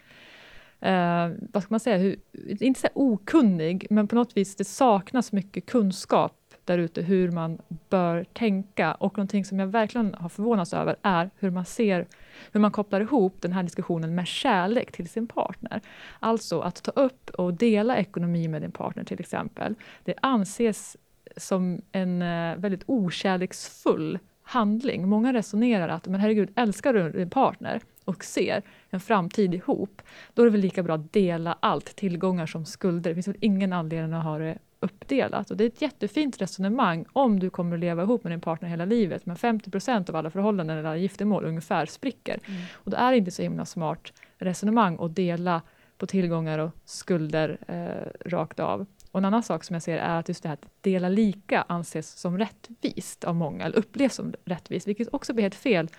eh, 0.79 1.29
vad 1.53 1.63
ska 1.63 1.73
man 1.73 1.79
säga, 1.79 1.97
hur, 1.97 2.19
inte 2.59 2.79
så 2.79 2.87
okunnig, 2.93 3.87
men 3.89 4.07
på 4.07 4.15
något 4.15 4.37
vis 4.37 4.55
det 4.55 4.65
saknas 4.65 5.31
mycket 5.31 5.65
kunskap 5.65 6.44
där 6.65 6.77
ute 6.77 7.01
hur 7.01 7.31
man 7.31 7.57
bör 7.89 8.23
tänka 8.33 8.93
och 8.93 9.17
någonting 9.17 9.45
som 9.45 9.59
jag 9.59 9.67
verkligen 9.67 10.13
har 10.13 10.29
förvånats 10.29 10.73
över 10.73 10.95
är 11.01 11.29
hur 11.39 11.49
man 11.49 11.65
ser, 11.65 12.07
hur 12.51 12.59
man 12.59 12.71
kopplar 12.71 13.01
ihop 13.01 13.41
den 13.41 13.53
här 13.53 13.63
diskussionen 13.63 14.15
med 14.15 14.27
kärlek 14.27 14.91
till 14.91 15.09
sin 15.09 15.27
partner. 15.27 15.81
Alltså 16.19 16.59
att 16.59 16.83
ta 16.83 16.91
upp 16.91 17.29
och 17.29 17.53
dela 17.53 17.97
ekonomi 17.97 18.47
med 18.47 18.61
din 18.61 18.71
partner 18.71 19.03
till 19.03 19.19
exempel. 19.19 19.75
Det 20.03 20.13
anses 20.21 20.97
som 21.37 21.81
en 21.91 22.21
eh, 22.21 22.55
väldigt 22.57 22.83
okärleksfull 22.85 24.19
handling. 24.43 25.07
Många 25.07 25.33
resonerar 25.33 25.89
att, 25.89 26.07
men 26.07 26.19
herregud, 26.19 26.49
älskar 26.55 26.93
du 26.93 27.11
din 27.11 27.29
partner 27.29 27.81
och 28.05 28.23
ser 28.23 28.61
en 28.89 28.99
framtid 28.99 29.53
ihop, 29.53 30.01
då 30.33 30.41
är 30.41 30.45
det 30.45 30.51
väl 30.51 30.61
lika 30.61 30.83
bra 30.83 30.95
att 30.95 31.13
dela 31.13 31.57
allt, 31.59 31.95
tillgångar 31.95 32.45
som 32.45 32.65
skulder. 32.65 33.09
Det 33.09 33.15
finns 33.15 33.27
väl 33.27 33.37
ingen 33.39 33.73
anledning 33.73 34.13
att 34.13 34.23
ha 34.23 34.37
det 34.37 34.57
uppdelat. 34.85 35.51
Och 35.51 35.57
det 35.57 35.63
är 35.63 35.67
ett 35.67 35.81
jättefint 35.81 36.41
resonemang 36.41 37.05
om 37.13 37.39
du 37.39 37.49
kommer 37.49 37.75
att 37.75 37.79
leva 37.79 38.03
ihop 38.03 38.23
med 38.23 38.31
din 38.31 38.41
partner 38.41 38.69
hela 38.69 38.85
livet, 38.85 39.25
men 39.25 39.35
50% 39.35 40.09
av 40.09 40.15
alla 40.15 40.29
förhållanden 40.29 40.77
eller 40.77 40.95
giftermål 40.95 41.45
ungefär 41.45 41.85
spricker. 41.85 42.39
Mm. 42.45 42.61
Och 42.73 42.91
det 42.91 42.97
är 42.97 43.13
inte 43.13 43.31
så 43.31 43.41
himla 43.41 43.65
smart 43.65 44.13
resonemang 44.37 44.97
att 45.01 45.15
dela 45.15 45.61
på 45.97 46.05
tillgångar 46.05 46.59
och 46.59 46.71
skulder 46.85 47.57
eh, 47.67 48.29
rakt 48.29 48.59
av. 48.59 48.85
Och 49.11 49.19
en 49.19 49.25
annan 49.25 49.43
sak 49.43 49.63
som 49.63 49.73
jag 49.73 49.83
ser 49.83 49.97
är 49.97 50.19
att 50.19 50.27
just 50.27 50.43
det 50.43 50.49
här 50.49 50.53
att 50.53 50.65
dela 50.81 51.09
lika 51.09 51.61
anses 51.61 52.19
som 52.19 52.37
rättvist 52.37 53.23
av 53.23 53.35
många, 53.35 53.65
eller 53.65 53.77
upplevs 53.77 54.15
som 54.15 54.33
rättvist, 54.45 54.87
vilket 54.87 55.13
också 55.13 55.33
blir 55.33 55.43
helt 55.43 55.55
fel 55.55 55.89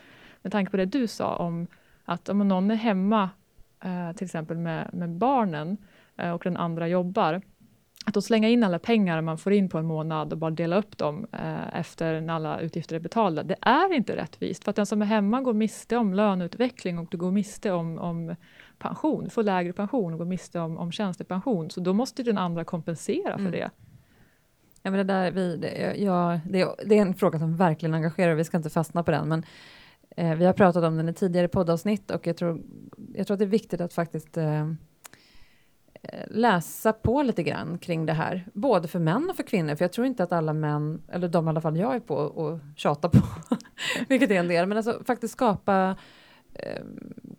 med 0.43 0.53
tanke 0.53 0.71
på 0.71 0.77
det 0.77 0.85
du 0.85 1.07
sa 1.07 1.37
om 1.37 1.67
att 2.05 2.29
om 2.29 2.49
någon 2.49 2.71
är 2.71 2.75
hemma, 2.75 3.31
eh, 3.85 4.13
till 4.13 4.25
exempel 4.25 4.57
med, 4.57 4.91
med 4.93 5.11
barnen, 5.11 5.77
eh, 6.17 6.31
och 6.31 6.43
den 6.45 6.57
andra 6.57 6.89
jobbar, 6.89 7.43
att 8.07 8.15
då 8.15 8.23
slänga 8.23 8.49
in 8.49 8.65
alla 8.65 8.79
pengar 8.79 9.21
man 9.21 9.39
får 9.39 9.53
in 9.53 9.69
på 9.69 9.79
en 9.79 9.87
månad 9.87 10.33
och 10.33 10.39
bara 10.39 10.51
dela 10.51 10.77
upp 10.77 10.99
dem 10.99 11.27
eh, 11.33 11.79
efter 11.79 12.21
när 12.21 12.35
alla 12.35 12.61
utgifter 12.61 12.97
är 12.97 13.01
betalda, 13.01 13.43
det 13.43 13.57
är 13.61 13.93
inte 13.93 14.17
rättvist. 14.17 14.65
För 14.65 14.71
att 14.71 14.77
den 14.77 14.87
som 14.87 15.03
är 15.03 15.07
hemma 15.07 15.41
går 15.41 15.55
miste 15.55 15.97
om 15.97 16.15
löneutveckling 16.15 16.99
och 16.99 17.09
du 17.11 17.17
går 17.17 17.31
miste 17.31 17.73
om, 17.73 17.99
om 17.99 18.37
pension, 18.79 19.25
du 19.25 19.31
får 19.31 19.43
lägre 19.43 19.73
pension 19.73 20.13
och 20.13 20.19
går 20.19 20.27
miste 20.27 20.61
om, 20.61 20.79
om 20.79 20.93
tjänstepension. 20.93 21.71
Så 21.71 21.81
då 21.81 21.93
måste 21.93 22.23
den 22.23 22.39
andra 22.39 22.65
kompensera 22.65 23.33
för 23.33 23.41
mm. 23.41 23.53
det. 23.53 23.71
Ja, 24.83 24.91
men 24.91 25.07
det, 25.07 25.15
där, 25.15 25.31
vi, 25.31 25.57
det, 25.57 25.95
ja, 25.97 26.41
det, 26.45 26.69
det, 26.85 26.99
är 26.99 27.03
en 27.03 27.15
fråga 27.15 27.39
som 27.39 27.57
verkligen 27.57 27.95
engagerar, 27.95 28.35
vi 28.35 28.45
ska 28.45 28.57
inte 28.57 28.71
fastna 28.71 29.03
på 29.03 29.11
den, 29.11 29.29
men 29.29 29.45
eh, 30.17 30.35
vi 30.35 30.45
har 30.45 30.53
pratat 30.53 30.85
om 30.85 30.97
den 30.97 31.09
i 31.09 31.15
tidigare 31.15 31.49
poddavsnitt 31.49 32.11
och 32.11 32.27
jag 32.27 32.37
tror, 32.37 32.63
jag 33.15 33.27
tror 33.27 33.35
att 33.35 33.39
det 33.39 33.45
är 33.45 33.47
viktigt 33.47 33.81
att 33.81 33.93
faktiskt 33.93 34.37
eh, 34.37 34.73
Eh, 36.13 36.25
läsa 36.31 36.93
på 36.93 37.23
lite 37.23 37.43
grann 37.43 37.79
kring 37.79 38.07
det 38.07 38.13
här, 38.13 38.49
både 38.53 38.89
för 38.89 38.99
män 38.99 39.31
och 39.31 39.37
för 39.37 39.43
kvinnor, 39.43 39.75
för 39.75 39.85
jag 39.85 39.93
tror 39.93 40.07
inte 40.07 40.23
att 40.23 40.33
alla 40.33 40.53
män, 40.53 41.03
eller 41.09 41.29
de 41.29 41.47
i 41.47 41.49
alla 41.49 41.61
fall 41.61 41.77
jag 41.77 41.95
är 41.95 42.01
på 42.01 42.15
och 42.15 42.59
tjatar 42.77 43.09
på, 43.09 43.19
vilket 44.09 44.31
är 44.31 44.35
en 44.35 44.49
del, 44.49 44.67
men 44.67 44.77
alltså 44.77 45.03
faktiskt 45.07 45.33
skapa 45.33 45.97
eh, 46.55 46.85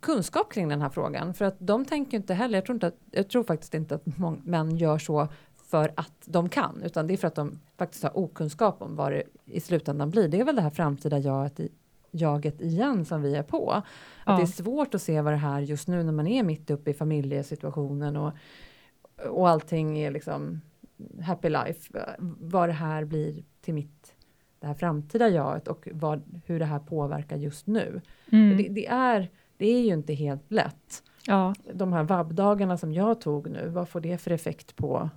kunskap 0.00 0.52
kring 0.52 0.68
den 0.68 0.82
här 0.82 0.88
frågan, 0.88 1.34
för 1.34 1.44
att 1.44 1.56
de 1.58 1.84
tänker 1.84 2.16
inte 2.16 2.34
heller, 2.34 2.58
jag 2.58 2.64
tror, 2.64 2.76
inte 2.76 2.86
att, 2.86 2.98
jag 3.10 3.28
tror 3.28 3.44
faktiskt 3.44 3.74
inte 3.74 3.94
att 3.94 4.06
män 4.44 4.76
gör 4.76 4.98
så 4.98 5.28
för 5.70 5.92
att 5.96 6.22
de 6.24 6.48
kan, 6.48 6.82
utan 6.84 7.06
det 7.06 7.12
är 7.12 7.16
för 7.16 7.28
att 7.28 7.34
de 7.34 7.58
faktiskt 7.78 8.02
har 8.02 8.18
okunskap 8.18 8.82
om 8.82 8.96
vad 8.96 9.12
det 9.12 9.22
i 9.44 9.60
slutändan 9.60 10.10
blir. 10.10 10.28
Det 10.28 10.40
är 10.40 10.44
väl 10.44 10.56
det 10.56 10.62
här 10.62 10.70
framtida 10.70 11.18
jaget, 11.18 11.60
i, 11.60 11.72
jaget 12.10 12.60
igen 12.60 13.04
som 13.04 13.22
vi 13.22 13.34
är 13.34 13.42
på. 13.42 13.70
Att 13.70 13.84
ja. 14.26 14.36
det 14.36 14.42
är 14.42 14.46
svårt 14.46 14.94
att 14.94 15.02
se 15.02 15.20
vad 15.20 15.32
det 15.32 15.36
här 15.36 15.60
just 15.60 15.88
nu 15.88 16.02
när 16.02 16.12
man 16.12 16.26
är 16.26 16.42
mitt 16.42 16.70
uppe 16.70 16.90
i 16.90 16.94
familjesituationen 16.94 18.16
och, 18.16 18.32
och 19.28 19.48
allting 19.48 19.98
är 19.98 20.10
liksom 20.10 20.60
happy 21.22 21.48
life. 21.48 22.14
Vad 22.40 22.68
det 22.68 22.72
här 22.72 23.04
blir 23.04 23.44
till 23.60 23.74
mitt 23.74 24.14
det 24.60 24.66
här 24.66 24.74
framtida 24.74 25.28
jaget 25.28 25.68
och 25.68 25.88
vad, 25.92 26.40
hur 26.46 26.58
det 26.58 26.64
här 26.64 26.78
påverkar 26.78 27.36
just 27.36 27.66
nu. 27.66 28.00
Mm. 28.32 28.56
Det, 28.56 28.68
det, 28.68 28.86
är, 28.86 29.30
det 29.56 29.66
är 29.66 29.80
ju 29.80 29.92
inte 29.92 30.14
helt 30.14 30.52
lätt. 30.52 31.02
Ja. 31.26 31.54
De 31.72 31.92
här 31.92 32.02
vabbdagarna 32.02 32.78
som 32.78 32.92
jag 32.92 33.20
tog 33.20 33.50
nu, 33.50 33.68
vad 33.68 33.88
får 33.88 34.00
det 34.00 34.18
för 34.18 34.30
effekt 34.30 34.76
på 34.76 35.10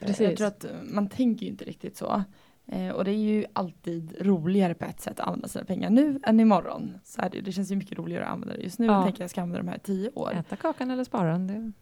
Precis. 0.00 0.20
Jag 0.20 0.36
tror 0.36 0.46
att 0.46 0.66
man 0.82 1.08
tänker 1.08 1.46
ju 1.46 1.52
inte 1.52 1.64
riktigt 1.64 1.96
så. 1.96 2.24
Eh, 2.72 2.90
och 2.90 3.04
det 3.04 3.10
är 3.10 3.16
ju 3.16 3.44
alltid 3.52 4.16
roligare 4.20 4.74
på 4.74 4.84
ett 4.84 5.00
sätt 5.00 5.20
att 5.20 5.26
använda 5.26 5.48
sina 5.48 5.64
pengar 5.64 5.90
nu 5.90 6.20
än 6.22 6.40
imorgon. 6.40 6.98
Så 7.04 7.22
här, 7.22 7.30
det 7.44 7.52
känns 7.52 7.70
ju 7.70 7.76
mycket 7.76 7.98
roligare 7.98 8.24
att 8.24 8.32
använda 8.32 8.56
det 8.56 8.62
just 8.62 8.78
nu 8.78 8.86
ja. 8.86 9.02
tänka 9.02 9.16
att 9.16 9.20
jag 9.20 9.30
ska 9.30 9.42
använda 9.42 9.58
de 9.58 9.68
här 9.68 9.78
tio 9.78 10.10
år. 10.14 10.32
Äta 10.32 10.56
kakan 10.56 10.90
eller 10.90 11.04
spara 11.04 11.32
den. 11.32 11.72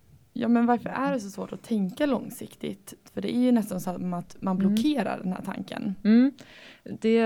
Ja 0.40 0.48
men 0.48 0.66
varför 0.66 0.88
är 0.88 1.12
det 1.12 1.20
så 1.20 1.30
svårt 1.30 1.52
att 1.52 1.62
tänka 1.62 2.06
långsiktigt? 2.06 2.94
För 3.14 3.20
det 3.20 3.36
är 3.36 3.40
ju 3.40 3.52
nästan 3.52 3.80
som 3.80 4.14
att 4.14 4.36
man 4.40 4.56
mm. 4.56 4.68
blockerar 4.68 5.14
mm. 5.14 5.22
den 5.22 5.32
här 5.32 5.42
tanken. 5.42 5.94
Mm. 6.04 6.32
Det, 6.84 7.22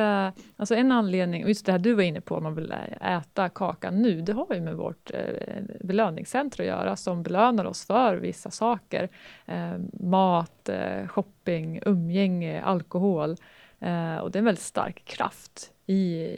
alltså 0.57 0.75
en 0.75 0.93
anledning, 0.93 1.49
just 1.49 1.67
det 1.67 1.73
här 1.73 1.79
du 1.79 1.95
var 1.95 2.03
inne 2.03 2.21
på, 2.21 2.35
om 2.35 2.43
man 2.43 2.55
vill 2.55 2.75
äta 3.01 3.49
kakan 3.49 4.03
nu, 4.03 4.21
det 4.21 4.33
har 4.33 4.55
ju 4.55 4.61
med 4.61 4.77
vårt 4.77 5.11
eh, 5.15 5.63
belöningscenter 5.81 6.63
att 6.63 6.67
göra, 6.67 6.97
som 6.97 7.23
belönar 7.23 7.65
oss 7.65 7.87
för 7.87 8.17
vissa 8.17 8.51
saker. 8.51 9.09
Eh, 9.47 9.79
mat, 9.93 10.69
eh, 10.69 11.07
shopping, 11.07 11.81
umgänge, 11.87 12.63
alkohol. 12.63 13.31
Och 14.23 14.31
det 14.31 14.37
är 14.37 14.39
en 14.39 14.45
väldigt 14.45 14.65
stark 14.65 15.05
kraft 15.05 15.72
i, 15.87 15.95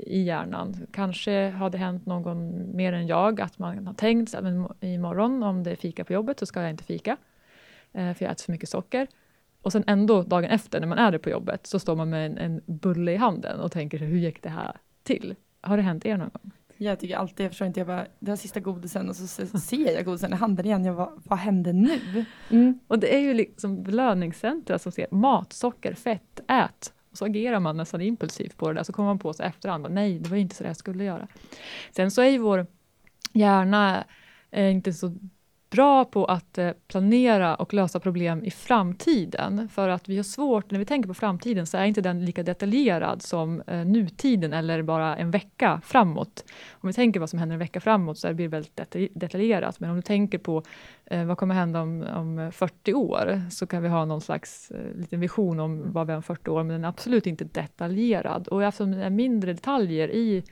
i 0.06 0.22
hjärnan. 0.22 0.86
Kanske 0.92 1.50
har 1.50 1.70
det 1.70 1.78
hänt 1.78 2.06
någon 2.06 2.66
mer 2.76 2.92
än 2.92 3.06
jag 3.06 3.40
att 3.40 3.58
man 3.58 3.86
har 3.86 3.94
tänkt 3.94 4.34
att 4.34 4.44
imorgon 4.80 5.42
om 5.42 5.62
det 5.62 5.70
är 5.70 5.76
fika 5.76 6.04
på 6.04 6.12
jobbet 6.12 6.38
så 6.38 6.46
ska 6.46 6.60
jag 6.60 6.70
inte 6.70 6.84
fika, 6.84 7.16
eh, 7.92 8.14
för 8.14 8.24
jag 8.24 8.32
äter 8.32 8.44
för 8.44 8.52
mycket 8.52 8.68
socker. 8.68 9.06
Och 9.62 9.72
sen 9.72 9.84
ändå 9.86 10.22
dagen 10.22 10.50
efter 10.50 10.80
när 10.80 10.86
man 10.86 10.98
är 10.98 11.12
det 11.12 11.18
på 11.18 11.30
jobbet 11.30 11.66
så 11.66 11.78
står 11.78 11.96
man 11.96 12.10
med 12.10 12.26
en, 12.26 12.38
en 12.38 12.60
bulle 12.66 13.12
i 13.12 13.16
handen 13.16 13.60
och 13.60 13.72
tänker 13.72 13.98
hur 13.98 14.18
gick 14.18 14.42
det 14.42 14.48
här 14.48 14.76
till? 15.02 15.34
Har 15.60 15.76
det 15.76 15.82
hänt 15.82 16.06
er 16.06 16.16
någon 16.16 16.28
gång? 16.28 16.52
Jag 16.76 17.00
tycker 17.00 17.16
alltid, 17.16 17.44
jag 17.44 17.50
förstår 17.50 17.66
inte, 17.66 17.80
jag 17.80 17.86
bara, 17.86 18.06
det 18.18 18.30
här 18.30 18.36
sista 18.36 18.60
godisen 18.60 19.08
och 19.08 19.16
så 19.16 19.26
ser 19.58 19.94
jag 19.94 20.04
godisen 20.04 20.32
i 20.32 20.36
handen 20.36 20.66
igen, 20.66 20.84
jag 20.84 20.96
bara, 20.96 21.12
vad 21.24 21.38
hände 21.38 21.72
nu? 21.72 22.24
Mm. 22.50 22.78
Och 22.86 22.98
det 22.98 23.14
är 23.14 23.20
ju 23.20 23.34
liksom 23.34 23.82
belöningscentra 23.82 24.78
som 24.78 24.92
ser 24.92 25.06
mat, 25.10 25.52
socker, 25.52 25.94
fett, 25.94 26.40
ät. 26.48 26.92
Och 27.14 27.18
så 27.18 27.24
agerar 27.24 27.60
man 27.60 27.76
nästan 27.76 28.00
impulsivt 28.00 28.56
på 28.56 28.68
det 28.68 28.74
där, 28.74 28.82
så 28.82 28.92
kommer 28.92 29.08
man 29.08 29.18
på 29.18 29.32
sig 29.32 29.46
efterhand, 29.46 29.86
nej, 29.90 30.18
det 30.18 30.30
var 30.30 30.36
inte 30.36 30.54
så 30.54 30.62
det 30.62 30.68
jag 30.68 30.76
skulle 30.76 31.04
göra. 31.04 31.28
Sen 31.90 32.10
så 32.10 32.22
är 32.22 32.28
ju 32.28 32.38
vår 32.38 32.66
hjärna 33.32 34.04
eh, 34.50 34.70
inte 34.70 34.92
så 34.92 35.14
bra 35.74 36.04
på 36.04 36.24
att 36.24 36.58
eh, 36.58 36.70
planera 36.88 37.54
och 37.54 37.74
lösa 37.74 38.00
problem 38.00 38.44
i 38.44 38.50
framtiden. 38.50 39.68
För 39.68 39.88
att 39.88 40.08
vi 40.08 40.16
har 40.16 40.22
svårt, 40.22 40.70
när 40.70 40.78
vi 40.78 40.84
tänker 40.84 41.08
på 41.08 41.14
framtiden, 41.14 41.66
så 41.66 41.76
är 41.78 41.84
inte 41.84 42.00
den 42.00 42.24
lika 42.24 42.42
detaljerad 42.42 43.22
som 43.22 43.62
eh, 43.66 43.84
nutiden 43.84 44.52
eller 44.52 44.82
bara 44.82 45.16
en 45.16 45.30
vecka 45.30 45.80
framåt. 45.84 46.44
Om 46.72 46.86
vi 46.86 46.92
tänker 46.92 47.20
vad 47.20 47.30
som 47.30 47.38
händer 47.38 47.52
en 47.52 47.58
vecka 47.58 47.80
framåt 47.80 48.18
så 48.18 48.34
blir 48.34 48.48
det 48.48 48.50
väldigt 48.50 49.14
detaljerat. 49.14 49.80
Men 49.80 49.90
om 49.90 49.96
du 49.96 50.02
tänker 50.02 50.38
på 50.38 50.62
eh, 51.04 51.24
vad 51.24 51.38
kommer 51.38 51.54
hända 51.54 51.82
om, 51.82 52.06
om 52.14 52.52
40 52.52 52.94
år, 52.94 53.42
så 53.50 53.66
kan 53.66 53.82
vi 53.82 53.88
ha 53.88 54.04
någon 54.04 54.20
slags 54.20 54.72
liten 54.94 55.20
vision 55.20 55.60
om 55.60 55.92
vad 55.92 56.06
vi 56.06 56.12
har 56.12 56.16
om 56.16 56.22
40 56.22 56.50
år, 56.50 56.62
men 56.62 56.72
den 56.72 56.84
är 56.84 56.88
absolut 56.88 57.26
inte 57.26 57.44
detaljerad. 57.44 58.48
Och 58.48 58.64
eftersom 58.64 58.90
det 58.90 59.04
är 59.04 59.10
mindre 59.10 59.52
detaljer 59.52 60.08
i 60.10 60.44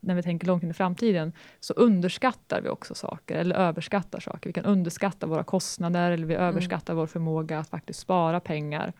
när 0.00 0.14
vi 0.14 0.22
tänker 0.22 0.46
långt 0.46 0.62
in 0.62 0.70
i 0.70 0.74
framtiden, 0.74 1.32
så 1.60 1.74
underskattar 1.74 2.60
vi 2.60 2.68
också 2.68 2.94
saker, 2.94 3.38
eller 3.38 3.56
överskattar 3.56 4.20
saker. 4.20 4.48
Vi 4.48 4.52
kan 4.52 4.64
underskatta 4.64 5.26
våra 5.26 5.44
kostnader, 5.44 6.10
eller 6.10 6.26
vi 6.26 6.34
mm. 6.34 6.46
överskattar 6.46 6.92
mm. 6.92 7.00
vår 7.00 7.06
förmåga 7.06 7.58
att 7.58 7.68
faktiskt 7.68 8.00
spara 8.00 8.40
pengar. 8.40 8.92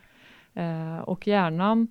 Eh, 0.54 0.98
och 0.98 1.26
hjärnan, 1.26 1.88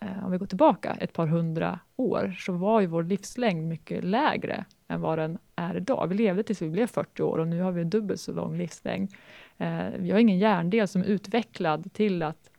eh, 0.00 0.24
om 0.24 0.32
vi 0.32 0.38
går 0.38 0.46
tillbaka 0.46 0.96
ett 1.00 1.12
par 1.12 1.26
hundra 1.26 1.78
år, 1.96 2.36
så 2.38 2.52
var 2.52 2.80
ju 2.80 2.86
vår 2.86 3.02
livslängd 3.02 3.68
mycket 3.68 4.04
lägre 4.04 4.64
än 4.88 5.00
vad 5.00 5.18
den 5.18 5.38
är 5.56 5.76
idag. 5.76 6.06
Vi 6.08 6.14
levde 6.14 6.42
tills 6.42 6.62
vi 6.62 6.68
blev 6.68 6.86
40 6.86 7.22
år 7.22 7.38
och 7.38 7.48
nu 7.48 7.60
har 7.60 7.72
vi 7.72 7.82
en 7.82 7.90
dubbelt 7.90 8.20
så 8.20 8.32
lång 8.32 8.58
livslängd. 8.58 9.12
Eh, 9.58 9.86
vi 9.98 10.10
har 10.10 10.18
ingen 10.18 10.38
hjärndel 10.38 10.88
som 10.88 11.02
är 11.02 11.06
utvecklad 11.06 11.92
till 11.92 12.22
att 12.22 12.50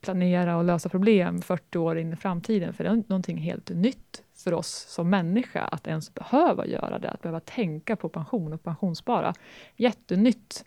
planera 0.00 0.56
och 0.56 0.64
lösa 0.64 0.88
problem 0.88 1.42
40 1.42 1.78
år 1.78 1.98
in 1.98 2.12
i 2.12 2.16
framtiden, 2.16 2.74
för 2.74 2.84
det 2.84 2.90
är 2.90 2.94
någonting 2.94 3.36
helt 3.36 3.70
nytt 3.70 4.22
för 4.44 4.52
oss 4.52 4.86
som 4.88 5.10
människa 5.10 5.60
att 5.60 5.86
ens 5.86 6.14
behöva 6.14 6.66
göra 6.66 6.98
det, 6.98 7.10
att 7.10 7.22
behöva 7.22 7.40
tänka 7.40 7.96
på 7.96 8.08
pension 8.08 8.52
och 8.52 8.62
pensionsspara. 8.62 9.34
Jättenytt 9.76 10.64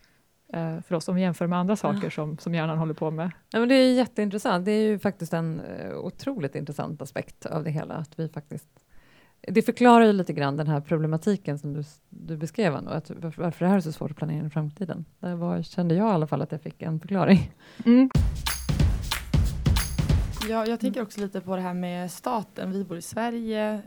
eh, 0.54 0.82
för 0.82 0.96
oss 0.96 1.08
om 1.08 1.16
vi 1.16 1.22
jämför 1.22 1.48
med 1.48 1.60
andra 1.60 1.76
saker 1.76 2.10
som, 2.10 2.38
som 2.38 2.54
hjärnan 2.54 2.78
håller 2.78 2.94
på 2.94 3.12
med. 3.12 3.32
Ja, 3.52 3.60
men 3.60 3.70
det 3.70 3.76
är 3.76 3.94
jätteintressant. 3.94 4.66
Det 4.66 4.72
är 4.72 4.88
ju 4.88 5.00
faktiskt 5.00 5.34
en 5.34 5.60
uh, 5.60 5.98
otroligt 5.98 6.56
intressant 6.56 7.02
aspekt 7.02 7.46
av 7.46 7.64
det 7.64 7.72
hela. 7.72 7.94
Att 7.94 8.20
vi 8.20 8.30
faktiskt, 8.30 8.70
det 9.42 9.62
förklarar 9.62 10.06
ju 10.06 10.14
lite 10.14 10.34
grann 10.34 10.58
den 10.58 10.68
här 10.68 10.82
problematiken 10.82 11.60
som 11.60 11.74
du, 11.74 11.84
du 12.10 12.38
beskrev, 12.38 12.84
nu, 12.84 12.90
att 12.90 13.12
varför 13.38 13.66
det 13.66 13.70
här 13.70 13.78
är 13.78 13.82
så 13.82 13.92
svårt 13.92 14.12
att 14.12 14.18
planera 14.18 14.48
i 14.48 14.50
framtiden. 14.50 15.06
Där 15.20 15.36
var, 15.36 15.62
kände 15.62 15.96
jag 15.96 16.08
i 16.08 16.14
alla 16.14 16.28
fall 16.28 16.42
att 16.42 16.52
jag 16.52 16.62
fick 16.62 16.82
en 16.82 17.00
förklaring. 17.00 17.52
Mm. 17.86 18.10
Ja, 20.50 20.66
jag 20.66 20.80
tänker 20.80 21.02
också 21.02 21.22
lite 21.22 21.42
på 21.42 21.56
det 21.56 21.62
här 21.62 21.74
med 21.74 22.12
staten. 22.12 22.72
Vi 22.72 22.84
bor 22.84 22.98
i 22.98 23.02
Sverige. 23.02 23.82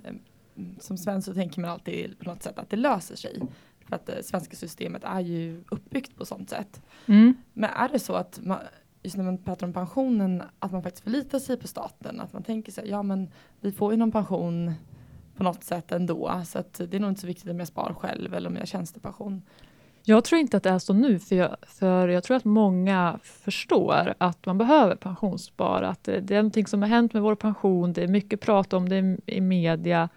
Som 0.80 0.98
svensk 0.98 1.26
så 1.26 1.34
tänker 1.34 1.60
man 1.60 1.70
alltid 1.70 2.18
på 2.18 2.24
något 2.24 2.42
sätt 2.42 2.58
att 2.58 2.70
det 2.70 2.76
löser 2.76 3.16
sig. 3.16 3.42
För 3.86 3.96
att 3.96 4.06
det 4.06 4.22
svenska 4.22 4.56
systemet 4.56 5.04
är 5.04 5.20
ju 5.20 5.64
uppbyggt 5.70 6.16
på 6.16 6.24
sånt 6.24 6.50
sätt. 6.50 6.82
Mm. 7.06 7.34
Men 7.52 7.70
är 7.70 7.88
det 7.88 7.98
så 7.98 8.14
att 8.14 8.40
man, 8.42 8.58
just 9.02 9.16
när 9.16 9.24
man 9.24 9.38
pratar 9.38 9.66
om 9.66 9.72
pensionen, 9.72 10.42
att 10.58 10.72
man 10.72 10.82
faktiskt 10.82 11.04
förlitar 11.04 11.38
sig 11.38 11.56
på 11.56 11.68
staten? 11.68 12.20
Att 12.20 12.32
man 12.32 12.42
tänker 12.42 12.72
sig, 12.72 12.88
ja 12.88 13.02
men 13.02 13.30
vi 13.60 13.72
får 13.72 13.92
ju 13.92 13.98
någon 13.98 14.12
pension 14.12 14.72
på 15.36 15.42
något 15.42 15.64
sätt 15.64 15.92
ändå. 15.92 16.42
Så 16.46 16.58
att 16.58 16.74
det 16.74 16.94
är 16.94 17.00
nog 17.00 17.10
inte 17.10 17.20
så 17.20 17.26
viktigt 17.26 17.50
om 17.50 17.58
jag 17.58 17.68
spar 17.68 17.94
själv 17.94 18.34
eller 18.34 18.48
om 18.48 18.54
jag 18.54 18.62
har 18.62 18.66
tjänstepension. 18.66 19.42
Jag 20.08 20.24
tror 20.24 20.40
inte 20.40 20.56
att 20.56 20.62
det 20.62 20.70
är 20.70 20.78
så 20.78 20.92
nu, 20.92 21.18
för 21.18 21.36
jag, 21.36 21.56
för 21.66 22.08
jag 22.08 22.24
tror 22.24 22.36
att 22.36 22.44
många 22.44 23.18
förstår 23.22 24.14
att 24.18 24.46
man 24.46 24.58
behöver 24.58 24.96
pensionsspara. 24.96 25.88
Att 25.88 26.04
det, 26.04 26.20
det 26.20 26.34
är 26.34 26.38
någonting 26.38 26.66
som 26.66 26.82
har 26.82 26.88
hänt 26.88 27.12
med 27.12 27.22
vår 27.22 27.34
pension, 27.34 27.92
det 27.92 28.02
är 28.02 28.08
mycket 28.08 28.40
prat 28.40 28.72
om 28.72 28.88
det 28.88 29.16
i 29.26 29.40
media. 29.40 30.08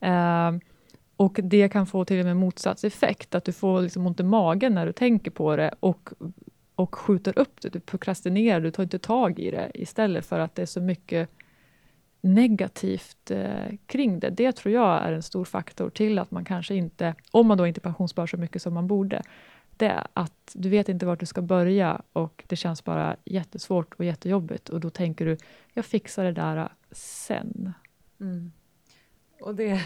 Eh, 0.00 0.52
och 1.16 1.40
det 1.42 1.68
kan 1.68 1.86
få 1.86 2.04
till 2.04 2.20
och 2.20 2.24
med 2.26 2.36
motsatt 2.36 2.84
effekt, 2.84 3.34
att 3.34 3.44
du 3.44 3.52
får 3.52 3.80
liksom 3.80 4.06
ont 4.06 4.20
i 4.20 4.22
magen 4.22 4.74
när 4.74 4.86
du 4.86 4.92
tänker 4.92 5.30
på 5.30 5.56
det 5.56 5.74
och, 5.80 6.10
och 6.74 6.94
skjuter 6.94 7.38
upp 7.38 7.60
det. 7.60 7.68
Du 7.68 7.80
prokrastinerar, 7.80 8.60
du 8.60 8.70
tar 8.70 8.82
inte 8.82 8.98
tag 8.98 9.38
i 9.38 9.50
det 9.50 9.70
istället 9.74 10.26
för 10.26 10.38
att 10.38 10.54
det 10.54 10.62
är 10.62 10.66
så 10.66 10.80
mycket 10.80 11.30
negativt 12.26 13.30
eh, 13.30 13.76
kring 13.86 14.20
det. 14.20 14.30
Det 14.30 14.52
tror 14.52 14.74
jag 14.74 15.02
är 15.02 15.12
en 15.12 15.22
stor 15.22 15.44
faktor 15.44 15.90
till 15.90 16.18
att 16.18 16.30
man 16.30 16.44
kanske 16.44 16.74
inte, 16.74 17.14
om 17.30 17.46
man 17.46 17.58
då 17.58 17.66
inte 17.66 17.80
pensionssparar 17.80 18.26
så 18.26 18.36
mycket 18.36 18.62
som 18.62 18.74
man 18.74 18.86
borde, 18.86 19.22
det 19.76 19.86
är 19.86 20.06
att 20.12 20.52
du 20.54 20.68
vet 20.68 20.88
inte 20.88 21.06
vart 21.06 21.20
du 21.20 21.26
ska 21.26 21.42
börja 21.42 22.02
och 22.12 22.44
det 22.46 22.56
känns 22.56 22.84
bara 22.84 23.16
jättesvårt 23.24 23.94
och 23.94 24.04
jättejobbigt 24.04 24.68
och 24.68 24.80
då 24.80 24.90
tänker 24.90 25.26
du, 25.26 25.36
jag 25.72 25.84
fixar 25.84 26.24
det 26.24 26.32
där 26.32 26.68
sen. 26.90 27.72
Mm. 28.20 28.52
Och 29.40 29.54
det... 29.54 29.80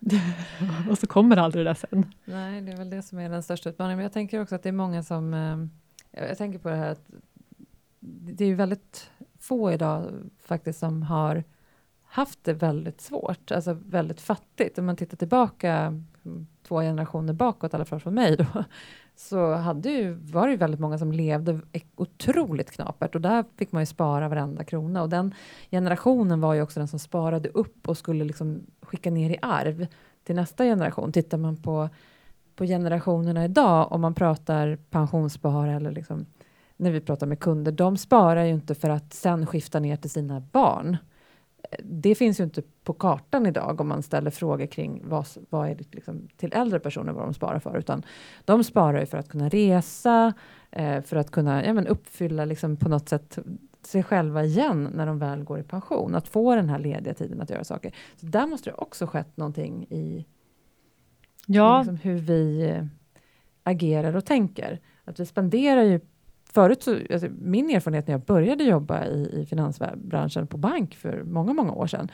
och 0.90 0.98
så 0.98 1.06
kommer 1.06 1.36
aldrig 1.36 1.66
det 1.66 1.70
där 1.70 1.74
sen. 1.90 2.12
Nej, 2.24 2.60
det 2.60 2.72
är 2.72 2.76
väl 2.76 2.90
det 2.90 3.02
som 3.02 3.18
är 3.18 3.28
den 3.28 3.42
största 3.42 3.70
utmaningen. 3.70 3.96
Men 3.96 4.02
jag 4.02 4.12
tänker 4.12 4.42
också 4.42 4.54
att 4.54 4.62
det 4.62 4.68
är 4.68 4.72
många 4.72 5.02
som... 5.02 5.34
Eh, 5.34 6.26
jag 6.28 6.38
tänker 6.38 6.58
på 6.58 6.68
det 6.68 6.76
här 6.76 6.90
att 6.90 7.10
det 8.00 8.44
är 8.44 8.54
väldigt 8.54 9.10
få 9.38 9.72
idag 9.72 10.12
faktiskt 10.40 10.78
som 10.78 11.02
har 11.02 11.44
haft 12.14 12.44
det 12.44 12.52
väldigt 12.52 13.00
svårt, 13.00 13.52
alltså 13.52 13.76
väldigt 13.86 14.20
fattigt. 14.20 14.78
Om 14.78 14.86
man 14.86 14.96
tittar 14.96 15.16
tillbaka 15.16 15.72
mm, 16.24 16.46
två 16.68 16.80
generationer 16.80 17.32
bakåt, 17.32 17.72
i 17.72 17.76
alla 17.76 17.84
fall 17.84 18.00
från 18.00 18.14
mig, 18.14 18.36
då, 18.36 18.46
så 19.16 19.54
hade 19.54 19.90
ju, 19.90 20.12
var 20.12 20.46
det 20.46 20.50
ju 20.50 20.56
väldigt 20.56 20.80
många 20.80 20.98
som 20.98 21.12
levde 21.12 21.60
otroligt 21.96 22.70
knapert 22.70 23.14
och 23.14 23.20
där 23.20 23.44
fick 23.56 23.72
man 23.72 23.82
ju 23.82 23.86
spara 23.86 24.28
varenda 24.28 24.64
krona. 24.64 25.02
Och 25.02 25.08
den 25.08 25.34
generationen 25.70 26.40
var 26.40 26.54
ju 26.54 26.62
också 26.62 26.80
den 26.80 26.88
som 26.88 26.98
sparade 26.98 27.48
upp 27.48 27.88
och 27.88 27.98
skulle 27.98 28.24
liksom 28.24 28.66
skicka 28.82 29.10
ner 29.10 29.30
i 29.30 29.38
arv 29.42 29.86
till 30.24 30.34
nästa 30.34 30.64
generation. 30.64 31.12
Tittar 31.12 31.38
man 31.38 31.56
på, 31.56 31.88
på 32.56 32.64
generationerna 32.64 33.44
idag, 33.44 33.92
om 33.92 34.00
man 34.00 34.14
pratar 34.14 34.78
pensionsspara 34.90 35.72
eller 35.72 35.92
liksom, 35.92 36.26
när 36.76 36.90
vi 36.90 37.00
pratar 37.00 37.26
med 37.26 37.40
kunder, 37.40 37.72
de 37.72 37.96
sparar 37.96 38.44
ju 38.44 38.52
inte 38.52 38.74
för 38.74 38.90
att 38.90 39.12
sen 39.12 39.46
skifta 39.46 39.80
ner 39.80 39.96
till 39.96 40.10
sina 40.10 40.40
barn 40.40 40.96
det 41.82 42.14
finns 42.14 42.40
ju 42.40 42.44
inte 42.44 42.62
på 42.84 42.92
kartan 42.92 43.46
idag 43.46 43.80
om 43.80 43.88
man 43.88 44.02
ställer 44.02 44.30
frågor 44.30 44.66
kring 44.66 45.02
vad, 45.04 45.26
vad 45.50 45.68
är 45.68 45.74
det 45.74 45.94
liksom, 45.94 46.28
till 46.36 46.52
äldre 46.52 46.80
personer 46.80 47.12
vad 47.12 47.24
de 47.24 47.34
sparar 47.34 47.58
för, 47.58 47.78
utan 47.78 48.02
de 48.44 48.64
sparar 48.64 49.00
ju 49.00 49.06
för 49.06 49.18
att 49.18 49.28
kunna 49.28 49.48
resa, 49.48 50.32
eh, 50.70 51.02
för 51.02 51.16
att 51.16 51.30
kunna 51.30 51.66
ja, 51.66 51.72
men 51.72 51.86
uppfylla 51.86 52.44
liksom, 52.44 52.76
på 52.76 52.88
något 52.88 53.08
sätt 53.08 53.38
sig 53.86 54.02
själva 54.02 54.44
igen 54.44 54.90
när 54.94 55.06
de 55.06 55.18
väl 55.18 55.44
går 55.44 55.58
i 55.58 55.62
pension, 55.62 56.14
att 56.14 56.28
få 56.28 56.54
den 56.54 56.68
här 56.68 56.78
lediga 56.78 57.14
tiden 57.14 57.40
att 57.40 57.50
göra 57.50 57.64
saker. 57.64 57.94
Så 58.16 58.26
där 58.26 58.46
måste 58.46 58.70
det 58.70 58.74
också 58.74 59.06
skett 59.06 59.36
någonting 59.36 59.86
i, 59.90 60.26
ja. 61.46 61.76
i 61.76 61.78
liksom 61.78 61.96
hur 61.96 62.18
vi 62.18 62.68
eh, 62.70 62.84
agerar 63.62 64.16
och 64.16 64.24
tänker. 64.24 64.80
Att 65.04 65.20
vi 65.20 65.26
spenderar 65.26 65.82
ju 65.82 66.00
förut 66.54 66.82
så, 66.82 66.98
alltså, 67.10 67.28
min 67.40 67.70
erfarenhet 67.70 68.06
när 68.06 68.14
jag 68.14 68.20
började 68.20 68.64
jobba 68.64 69.04
i, 69.06 69.40
i 69.40 69.46
finansbranschen 69.46 70.46
på 70.46 70.56
bank 70.56 70.94
för 70.94 71.22
många, 71.22 71.52
många 71.52 71.72
år 71.72 71.86
sedan, 71.86 72.10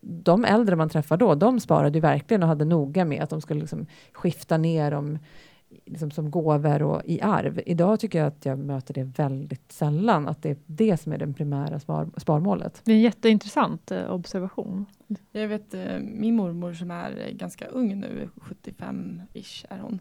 de 0.00 0.44
äldre 0.44 0.76
man 0.76 0.88
träffar 0.88 1.16
då, 1.16 1.34
de 1.34 1.60
sparade 1.60 1.98
ju 1.98 2.00
verkligen 2.00 2.42
och 2.42 2.48
hade 2.48 2.64
noga 2.64 3.04
med 3.04 3.22
att 3.22 3.30
de 3.30 3.40
skulle 3.40 3.60
liksom 3.60 3.86
skifta 4.12 4.56
ner 4.56 4.90
dem 4.90 5.18
liksom 5.84 6.10
som 6.10 6.30
gåvor 6.30 6.82
och 6.82 7.02
i 7.04 7.20
arv. 7.20 7.60
Idag 7.66 8.00
tycker 8.00 8.18
jag 8.18 8.28
att 8.28 8.44
jag 8.44 8.58
möter 8.58 8.94
det 8.94 9.02
väldigt 9.02 9.72
sällan, 9.72 10.28
att 10.28 10.42
det 10.42 10.50
är 10.50 10.56
det 10.66 10.96
som 10.96 11.12
är 11.12 11.18
det 11.18 11.32
primära 11.32 11.80
spar, 11.80 12.08
sparmålet. 12.16 12.80
Det 12.84 12.92
är 12.92 12.96
en 12.96 13.02
jätteintressant 13.02 13.90
eh, 13.90 14.12
observation. 14.12 14.86
Jag 15.32 15.48
vet 15.48 15.74
eh, 15.74 15.98
min 15.98 16.36
mormor 16.36 16.74
som 16.74 16.90
är 16.90 17.30
ganska 17.32 17.66
ung 17.66 18.00
nu, 18.00 18.28
75-ish 18.34 19.66
är 19.68 19.78
hon. 19.78 19.98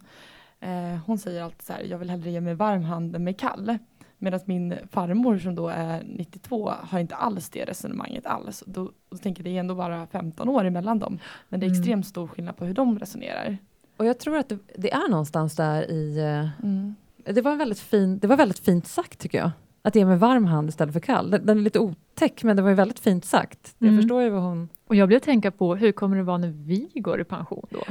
Eh, 0.61 0.99
hon 1.05 1.17
säger 1.17 1.43
alltid 1.43 1.61
så 1.61 1.73
här, 1.73 1.83
jag 1.83 1.97
vill 1.97 2.09
hellre 2.09 2.31
ge 2.31 2.41
mig 2.41 2.53
varm 2.53 2.83
hand 2.83 3.15
än 3.15 3.23
med 3.23 3.39
kall. 3.39 3.77
Medan 4.17 4.39
min 4.45 4.75
farmor 4.91 5.37
som 5.37 5.55
då 5.55 5.67
är 5.67 6.03
92 6.03 6.71
har 6.81 6.99
inte 6.99 7.15
alls 7.15 7.49
det 7.49 7.65
resonemanget 7.65 8.25
alls. 8.25 8.63
Då, 8.67 8.91
då 9.09 9.17
tänker 9.17 9.41
jag 9.41 9.45
det 9.45 9.57
är 9.57 9.59
ändå 9.59 9.75
bara 9.75 10.07
15 10.07 10.49
år 10.49 10.65
emellan 10.65 10.99
dem. 10.99 11.19
Men 11.49 11.59
det 11.59 11.65
är 11.65 11.67
mm. 11.67 11.79
extremt 11.79 12.07
stor 12.07 12.27
skillnad 12.27 12.57
på 12.57 12.65
hur 12.65 12.73
de 12.73 12.99
resonerar. 12.99 13.57
Och 13.97 14.05
jag 14.05 14.19
tror 14.19 14.37
att 14.37 14.49
det, 14.49 14.57
det 14.75 14.93
är 14.93 15.09
någonstans 15.09 15.55
där 15.55 15.91
i... 15.91 16.17
Eh, 16.17 16.65
mm. 16.65 16.95
Det, 17.25 17.41
var 17.41 17.55
väldigt 17.55 17.79
fin, 17.79 18.19
det 18.19 18.27
var 18.27 18.37
väldigt 18.37 18.59
fint 18.59 18.87
sagt 18.87 19.19
tycker 19.19 19.37
jag. 19.37 19.51
Att 19.81 19.95
ge 19.95 20.05
mig 20.05 20.17
varm 20.17 20.45
hand 20.45 20.69
istället 20.69 20.93
för 20.93 20.99
kall. 20.99 21.31
Den, 21.31 21.45
den 21.45 21.57
är 21.57 21.61
lite 21.61 21.79
otäck 21.79 22.43
men 22.43 22.55
det 22.55 22.61
var 22.61 22.69
ju 22.69 22.75
väldigt 22.75 22.99
fint 22.99 23.25
sagt. 23.25 23.75
Jag 23.77 23.87
mm. 23.87 24.01
förstår 24.01 24.21
ju 24.21 24.29
vad 24.29 24.41
hon... 24.41 24.69
Och 24.87 24.95
jag 24.95 25.07
blev 25.07 25.19
tänka 25.19 25.51
på, 25.51 25.75
hur 25.75 25.91
kommer 25.91 26.17
det 26.17 26.23
vara 26.23 26.37
när 26.37 26.47
vi 26.47 26.91
går 26.95 27.21
i 27.21 27.23
pension 27.23 27.67
då? 27.69 27.83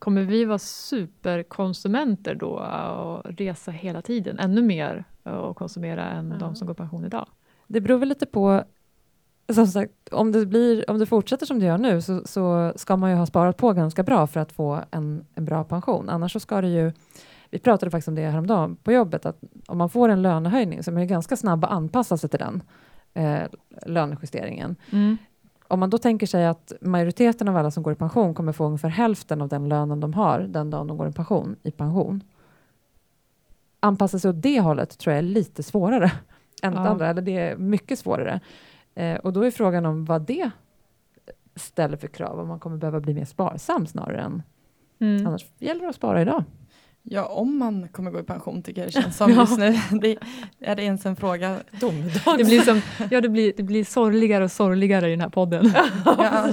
Kommer 0.00 0.22
vi 0.22 0.44
vara 0.44 0.58
superkonsumenter 0.58 2.34
då 2.34 2.50
och 2.96 3.38
resa 3.38 3.70
hela 3.70 4.02
tiden, 4.02 4.38
ännu 4.38 4.62
mer 4.62 5.04
och 5.22 5.56
konsumera 5.56 6.04
än 6.10 6.26
mm. 6.26 6.38
de 6.38 6.54
som 6.54 6.66
går 6.66 6.74
pension 6.74 7.04
idag? 7.04 7.26
Det 7.66 7.80
beror 7.80 7.98
väl 7.98 8.08
lite 8.08 8.26
på 8.26 8.64
som 9.54 9.66
sagt, 9.66 10.08
om 10.12 10.32
det, 10.32 10.46
blir, 10.46 10.90
om 10.90 10.98
det 10.98 11.06
fortsätter 11.06 11.46
som 11.46 11.58
det 11.58 11.66
gör 11.66 11.78
nu 11.78 12.02
så, 12.02 12.22
så, 12.24 12.72
ska 12.76 12.96
man 12.96 13.10
ju 13.10 13.16
ha 13.16 13.26
sparat 13.26 13.56
på 13.56 13.72
ganska 13.72 14.02
bra 14.02 14.26
för 14.26 14.40
att 14.40 14.52
få 14.52 14.80
en, 14.90 15.24
en 15.34 15.44
bra 15.44 15.64
pension. 15.64 16.08
Annars 16.08 16.32
så 16.32 16.40
ska 16.40 16.60
det 16.60 16.68
ju, 16.68 16.92
vi 17.50 17.58
pratade 17.58 17.90
faktiskt 17.90 18.08
om 18.08 18.14
det 18.14 18.26
häromdagen 18.26 18.76
på 18.76 18.92
jobbet, 18.92 19.26
att 19.26 19.40
om 19.66 19.78
man 19.78 19.90
får 19.90 20.08
en 20.08 20.22
lönehöjning 20.22 20.82
så 20.82 20.90
är 20.90 20.94
man 20.94 21.06
ganska 21.06 21.36
snabb 21.36 21.64
att 21.64 21.70
anpassa 21.70 22.16
sig 22.16 22.30
till 22.30 22.38
den 22.38 22.62
eh, 23.14 23.42
lönejusteringen. 23.86 24.76
Mm. 24.90 25.16
Om 25.70 25.80
man 25.80 25.90
då 25.90 25.98
tänker 25.98 26.26
sig 26.26 26.46
att 26.46 26.72
majoriteten 26.80 27.48
av 27.48 27.56
alla 27.56 27.70
som 27.70 27.82
går 27.82 27.92
i 27.92 27.96
pension 27.96 28.34
kommer 28.34 28.52
få 28.52 28.64
ungefär 28.66 28.88
hälften 28.88 29.40
av 29.42 29.48
den 29.48 29.68
lönen 29.68 30.00
de 30.00 30.14
har 30.14 30.40
den 30.40 30.70
dagen 30.70 30.86
de 30.86 30.96
går 30.96 31.08
i 31.08 31.12
pension, 31.12 31.56
i 31.62 31.70
pension 31.70 32.22
anpassa 33.80 34.18
sig 34.18 34.28
åt 34.30 34.42
det 34.42 34.60
hållet 34.60 34.98
tror 34.98 35.12
jag 35.12 35.18
är 35.18 35.22
lite 35.28 35.62
svårare 35.62 36.04
än 36.62 36.72
Ja. 36.74 36.80
det 36.80 36.88
andra, 36.88 37.06
eller 37.08 37.22
det 37.22 37.36
är 37.38 37.56
mycket 37.56 37.98
svårare. 37.98 38.40
Eh, 38.94 39.16
och 39.16 39.32
då 39.32 39.42
är 39.42 39.50
frågan 39.50 39.86
om 39.86 40.04
vad 40.04 40.22
det 40.22 40.50
ställer 41.56 41.96
för 41.96 42.08
krav, 42.08 42.40
om 42.40 42.48
man 42.48 42.60
kommer 42.60 42.76
behöva 42.76 43.00
bli 43.00 43.14
mer 43.14 43.24
sparsam 43.24 43.86
snarare 43.86 44.20
än 44.20 44.42
Mm. 45.02 45.26
annars 45.26 45.46
gäller 45.58 45.80
det 45.82 45.88
att 45.88 45.94
spara 45.94 46.22
idag. 46.22 46.44
Ja, 47.02 47.26
om 47.26 47.58
man 47.58 47.88
kommer 47.88 48.10
gå 48.10 48.20
i 48.20 48.22
pension 48.22 48.62
tycker 48.62 48.80
jag 48.82 48.88
det 48.88 48.92
känns 48.92 49.16
som 49.16 49.30
Ja. 49.32 49.40
just 49.40 49.58
nu. 49.58 49.98
Det, 50.00 50.16
är 50.58 50.76
det 50.76 50.82
ens 50.82 51.06
en 51.06 51.16
fråga? 51.16 51.56
Det 52.38 52.44
blir, 52.44 52.60
som, 52.60 52.80
ja, 53.10 53.20
det, 53.20 53.28
blir, 53.28 53.52
det 53.56 53.62
blir 53.62 53.84
sorgligare 53.84 54.44
och 54.44 54.52
sorgligare 54.52 55.08
i 55.08 55.10
den 55.10 55.20
här 55.20 55.28
podden. 55.28 55.72
Ja, 56.04 56.48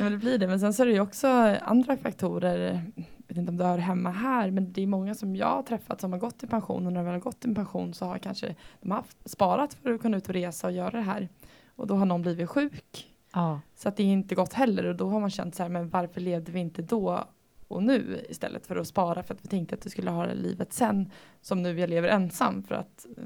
men 0.00 0.12
det 0.12 0.18
blir 0.18 0.38
det. 0.38 0.46
Men 0.46 0.60
sen 0.60 0.74
så 0.74 0.82
är 0.82 0.86
det 0.86 0.92
ju 0.92 1.00
också 1.00 1.28
andra 1.62 1.96
faktorer. 1.96 2.82
Jag 2.96 3.04
vet 3.28 3.36
inte 3.36 3.50
om 3.50 3.56
det 3.56 3.64
hör 3.64 3.78
hemma 3.78 4.10
här, 4.10 4.50
men 4.50 4.72
det 4.72 4.82
är 4.82 4.86
många 4.86 5.14
som 5.14 5.36
jag 5.36 5.46
har 5.46 5.62
träffat 5.62 6.00
som 6.00 6.12
har 6.12 6.18
gått 6.18 6.42
i 6.42 6.46
pension 6.46 6.86
och 6.86 6.92
när 6.92 7.00
de 7.00 7.04
väl 7.04 7.14
har 7.14 7.20
gått 7.20 7.44
i 7.44 7.54
pension 7.54 7.94
så 7.94 8.04
har 8.04 8.18
kanske 8.18 8.54
de 8.80 8.90
haft, 8.90 9.30
sparat 9.30 9.74
för 9.74 9.94
att 9.94 10.02
kunna 10.02 10.16
ut 10.16 10.28
och 10.28 10.34
resa 10.34 10.66
och 10.66 10.72
göra 10.72 10.90
det 10.90 11.00
här. 11.00 11.28
Och 11.76 11.86
då 11.86 11.94
har 11.94 12.06
någon 12.06 12.22
blivit 12.22 12.48
sjuk. 12.48 13.06
Ja. 13.32 13.60
Så 13.76 13.88
att 13.88 13.96
det 13.96 14.02
är 14.02 14.06
inte 14.06 14.34
gott 14.34 14.52
heller 14.52 14.86
och 14.86 14.96
då 14.96 15.08
har 15.08 15.20
man 15.20 15.30
känt 15.30 15.54
så 15.54 15.62
här, 15.62 15.70
men 15.70 15.88
varför 15.88 16.20
levde 16.20 16.52
vi 16.52 16.60
inte 16.60 16.82
då 16.82 17.24
och 17.72 17.82
nu 17.82 18.24
istället 18.28 18.66
för 18.66 18.76
att 18.76 18.86
spara 18.86 19.22
för 19.22 19.34
att 19.34 19.44
vi 19.44 19.48
tänkte 19.48 19.74
att 19.74 19.86
vi 19.86 19.90
skulle 19.90 20.10
ha 20.10 20.26
det 20.26 20.34
livet 20.34 20.72
sen 20.72 21.10
som 21.40 21.62
nu 21.62 21.80
jag 21.80 21.90
lever 21.90 22.08
ensam 22.08 22.62
för 22.62 22.74
att 22.74 23.06
eh, 23.16 23.24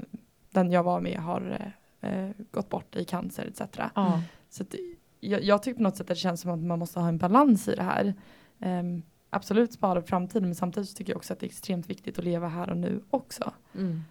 den 0.50 0.70
jag 0.70 0.82
var 0.82 1.00
med 1.00 1.18
har 1.18 1.72
eh, 2.00 2.10
eh, 2.10 2.30
gått 2.50 2.68
bort 2.68 2.96
i 2.96 3.04
cancer 3.04 3.46
etc. 3.46 3.78
Ja. 3.94 4.22
Så 4.48 4.62
att, 4.62 4.74
jag, 5.20 5.42
jag 5.42 5.62
tycker 5.62 5.76
på 5.76 5.82
något 5.82 5.96
sätt 5.96 6.00
att 6.00 6.08
det 6.08 6.14
känns 6.14 6.40
som 6.40 6.50
att 6.50 6.58
man 6.58 6.78
måste 6.78 7.00
ha 7.00 7.08
en 7.08 7.18
balans 7.18 7.68
i 7.68 7.74
det 7.74 7.82
här. 7.82 8.14
Ehm, 8.60 9.02
absolut 9.30 9.72
spara 9.72 10.00
för 10.00 10.08
framtiden 10.08 10.48
men 10.48 10.54
samtidigt 10.54 10.96
tycker 10.96 11.12
jag 11.12 11.16
också 11.16 11.32
att 11.32 11.40
det 11.40 11.46
är 11.46 11.48
extremt 11.48 11.90
viktigt 11.90 12.18
att 12.18 12.24
leva 12.24 12.48
här 12.48 12.70
och 12.70 12.76
nu 12.76 13.02
också. 13.10 13.52
Mm. 13.74 14.02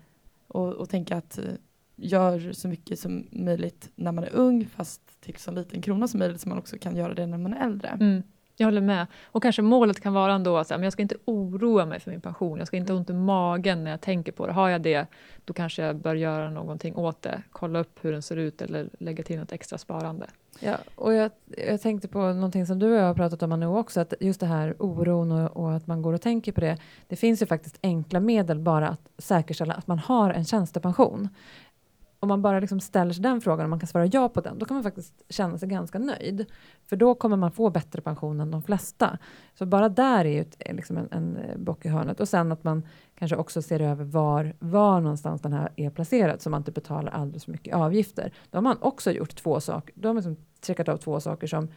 Och, 0.47 0.73
och 0.73 0.89
tänka 0.89 1.17
att 1.17 1.37
eh, 1.37 1.53
gör 1.95 2.51
så 2.51 2.67
mycket 2.67 2.99
som 2.99 3.27
möjligt 3.31 3.91
när 3.95 4.11
man 4.11 4.23
är 4.23 4.35
ung 4.35 4.65
fast 4.65 5.21
till 5.21 5.35
så 5.35 5.51
liten 5.51 5.81
krona 5.81 6.07
som 6.07 6.19
möjligt 6.19 6.41
så 6.41 6.49
man 6.49 6.57
också 6.57 6.77
kan 6.77 6.95
göra 6.95 7.13
det 7.13 7.25
när 7.25 7.37
man 7.37 7.53
är 7.53 7.65
äldre. 7.65 7.87
Mm. 7.87 8.23
Jag 8.57 8.67
håller 8.67 8.81
med. 8.81 9.07
Och 9.25 9.43
kanske 9.43 9.61
målet 9.61 9.99
kan 9.99 10.13
vara 10.13 10.33
ändå 10.33 10.57
att 10.57 10.69
jag 10.69 10.93
ska 10.93 11.01
inte 11.01 11.15
oroa 11.25 11.85
mig 11.85 11.99
för 11.99 12.11
min 12.11 12.21
pension. 12.21 12.57
Jag 12.57 12.67
ska 12.67 12.77
inte 12.77 12.93
ha 12.93 12.97
ont 12.97 13.09
i 13.09 13.13
magen 13.13 13.83
när 13.83 13.91
jag 13.91 14.01
tänker 14.01 14.31
på 14.31 14.47
det. 14.47 14.53
Har 14.53 14.69
jag 14.69 14.81
det, 14.81 15.07
då 15.45 15.53
kanske 15.53 15.81
jag 15.81 15.95
bör 15.95 16.15
göra 16.15 16.49
någonting 16.49 16.95
åt 16.95 17.21
det. 17.21 17.41
Kolla 17.51 17.79
upp 17.79 17.99
hur 18.01 18.11
den 18.11 18.21
ser 18.21 18.37
ut 18.37 18.61
eller 18.61 18.89
lägga 18.99 19.23
till 19.23 19.39
något 19.39 19.51
extra 19.51 19.77
sparande. 19.77 20.25
Ja, 20.59 20.77
och 20.95 21.13
jag, 21.13 21.31
jag 21.67 21.81
tänkte 21.81 22.07
på 22.07 22.19
någonting 22.19 22.65
som 22.65 22.79
du 22.79 22.91
och 22.91 22.97
jag 22.97 23.05
har 23.05 23.13
pratat 23.13 23.43
om 23.43 23.59
nu 23.59 23.67
också, 23.67 23.99
att 23.99 24.13
just 24.19 24.39
det 24.39 24.45
här 24.45 24.75
oron 24.79 25.31
och, 25.31 25.57
och 25.57 25.73
att 25.73 25.87
man 25.87 26.01
går 26.01 26.13
och 26.13 26.21
tänker 26.21 26.51
på 26.51 26.61
det. 26.61 26.77
Det 27.07 27.15
finns 27.15 27.41
ju 27.41 27.45
faktiskt 27.45 27.79
enkla 27.83 28.19
medel 28.19 28.59
bara 28.59 28.87
att 28.87 29.09
säkerställa 29.17 29.73
att 29.73 29.87
man 29.87 29.99
har 29.99 30.29
en 30.29 30.45
tjänstepension. 30.45 31.29
Om 32.25 32.29
man 32.29 32.41
bara 32.41 32.59
liksom 32.59 32.79
ställer 32.79 33.13
sig 33.13 33.23
den 33.23 33.41
frågan 33.41 33.63
och 33.63 33.69
man 33.69 33.79
kan 33.79 33.87
svara 33.87 34.05
ja 34.05 34.29
på 34.29 34.41
den, 34.41 34.59
då 34.59 34.65
kan 34.65 34.75
man 34.75 34.83
faktiskt 34.83 35.23
känna 35.29 35.57
sig 35.57 35.69
ganska 35.69 35.99
nöjd. 35.99 36.45
För 36.85 36.95
då 36.95 37.15
kommer 37.15 37.37
man 37.37 37.51
få 37.51 37.69
bättre 37.69 38.01
pension 38.01 38.39
än 38.39 38.51
de 38.51 38.63
flesta. 38.63 39.17
Så 39.53 39.65
bara 39.65 39.89
där 39.89 40.25
är 40.25 40.29
ju 40.29 40.41
ett, 40.41 40.57
liksom 40.71 40.97
en, 40.97 41.07
en 41.11 41.37
eh, 41.37 41.57
bock 41.57 41.85
i 41.85 41.89
hörnet. 41.89 42.19
Och 42.19 42.29
sen 42.29 42.51
att 42.51 42.63
man 42.63 42.83
kanske 43.15 43.35
också 43.35 43.61
ser 43.61 43.79
över 43.79 44.03
var, 44.03 44.53
var 44.59 45.01
någonstans 45.01 45.41
den 45.41 45.53
här 45.53 45.69
är 45.75 45.89
placerad 45.89 46.41
så 46.41 46.49
man 46.49 46.61
inte 46.61 46.71
betalar 46.71 47.11
alldeles 47.11 47.45
för 47.45 47.51
mycket 47.51 47.75
avgifter. 47.75 48.33
Då 48.49 48.57
har 48.57 48.63
man 48.63 48.77
också 48.81 49.11
gjort 49.11 49.35
två 49.35 49.59
saker. 49.59 49.93
Då 49.97 50.09
har 50.09 50.13
man 50.13 50.23
liksom 50.23 50.45
checkat 50.65 50.89
av 50.89 50.97
två 50.97 51.19
saker 51.19 51.47
som 51.47 51.67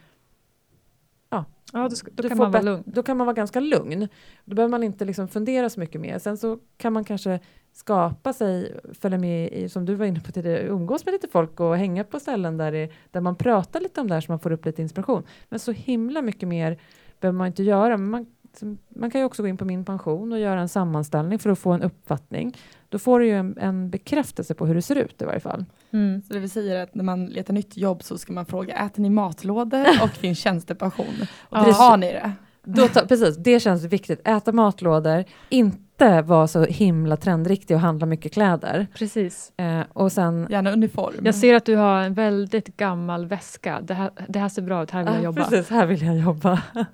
Ja, 1.72 1.88
då, 1.88 1.90
ska, 1.90 2.10
då 2.14 2.22
du 2.22 2.28
kan 2.28 2.38
man 2.38 2.50
vara 2.50 2.62
lugn. 2.62 2.82
Då 2.86 3.02
kan 3.02 3.16
man 3.16 3.26
vara 3.26 3.34
ganska 3.34 3.60
lugn. 3.60 4.08
Då 4.44 4.54
behöver 4.54 4.70
man 4.70 4.82
inte 4.82 5.04
liksom 5.04 5.28
fundera 5.28 5.70
så 5.70 5.80
mycket 5.80 6.00
mer. 6.00 6.18
Sen 6.18 6.36
så 6.36 6.58
kan 6.76 6.92
man 6.92 7.04
kanske 7.04 7.40
skapa 7.72 8.32
sig, 8.32 8.80
följa 9.00 9.18
med 9.18 9.52
i, 9.52 9.68
som 9.68 9.84
du 9.84 9.94
var 9.94 10.06
inne 10.06 10.20
på 10.20 10.32
tidigare, 10.32 10.62
umgås 10.62 11.04
med 11.04 11.12
lite 11.12 11.28
folk 11.28 11.60
och 11.60 11.76
hänga 11.76 12.04
på 12.04 12.20
ställen 12.20 12.56
där, 12.56 12.72
det, 12.72 12.90
där 13.10 13.20
man 13.20 13.36
pratar 13.36 13.80
lite 13.80 14.00
om 14.00 14.08
det 14.08 14.14
här 14.14 14.20
så 14.20 14.32
man 14.32 14.38
får 14.38 14.52
upp 14.52 14.64
lite 14.64 14.82
inspiration. 14.82 15.22
Men 15.48 15.58
så 15.58 15.72
himla 15.72 16.22
mycket 16.22 16.48
mer 16.48 16.78
behöver 17.20 17.38
man 17.38 17.46
inte 17.46 17.62
göra. 17.62 17.96
Men 17.96 18.10
man, 18.10 18.26
som- 18.58 18.78
man 18.88 19.10
kan 19.10 19.20
ju 19.20 19.24
också 19.24 19.42
gå 19.42 19.48
in 19.48 19.56
på 19.56 19.64
min 19.64 19.84
pension 19.84 20.32
och 20.32 20.38
göra 20.38 20.60
en 20.60 20.68
sammanställning 20.68 21.38
för 21.38 21.50
att 21.50 21.58
få 21.58 21.72
en 21.72 21.82
uppfattning. 21.82 22.56
Då 22.88 22.98
får 22.98 23.20
du 23.20 23.26
ju 23.26 23.32
en, 23.32 23.58
en 23.60 23.90
bekräftelse 23.90 24.54
på 24.54 24.66
hur 24.66 24.74
det 24.74 24.82
ser 24.82 24.96
ut 24.96 25.22
i 25.22 25.24
varje 25.24 25.40
fall. 25.40 25.64
Mm. 25.90 26.22
Så 26.22 26.32
det 26.34 26.38
vill 26.40 26.50
säga 26.50 26.82
att 26.82 26.94
när 26.94 27.04
man 27.04 27.26
letar 27.26 27.54
nytt 27.54 27.76
jobb 27.76 28.02
så 28.02 28.18
ska 28.18 28.32
man 28.32 28.46
fråga 28.46 28.74
äter 28.74 29.02
ni 29.02 29.10
matlådor 29.10 29.86
och 30.02 30.10
finns 30.10 30.38
tjänstepension? 30.38 31.06
Och 31.40 31.58
Ja. 31.58 31.64
då 31.64 31.70
har 31.72 31.96
ni 31.96 32.06
det. 32.12 32.32
Då 32.64 32.88
ta, 32.88 33.00
precis, 33.06 33.36
det 33.36 33.60
känns 33.60 33.84
viktigt. 33.84 34.28
Äta 34.28 34.52
matlådor, 34.52 35.24
inte 35.48 36.22
vara 36.22 36.46
så 36.48 36.64
himla 36.64 37.16
trendriktig 37.16 37.76
och 37.76 37.80
handla 37.80 38.06
mycket 38.06 38.32
kläder. 38.32 38.86
Precis. 38.94 39.52
Eh, 39.56 39.80
och 39.92 40.12
sen 40.12 40.46
Gärna 40.50 40.70
uniform. 40.72 41.14
Jag 41.24 41.34
ser 41.34 41.54
att 41.54 41.64
du 41.64 41.76
har 41.76 42.00
en 42.02 42.14
väldigt 42.14 42.76
gammal 42.76 43.26
väska. 43.26 43.80
Det 43.80 43.94
här, 43.94 44.10
det 44.28 44.38
här 44.38 44.48
ser 44.48 44.62
bra 44.62 44.82
ut, 44.82 44.90
här 44.90 45.00
vill 45.04 45.08
jag 45.12 45.20
Ja, 45.20 45.24
jobba. 45.24 45.44
Precis, 45.44 45.70
här 45.70 45.86
vill 45.86 46.02
jag 46.02 46.16
jobba. 46.18 46.62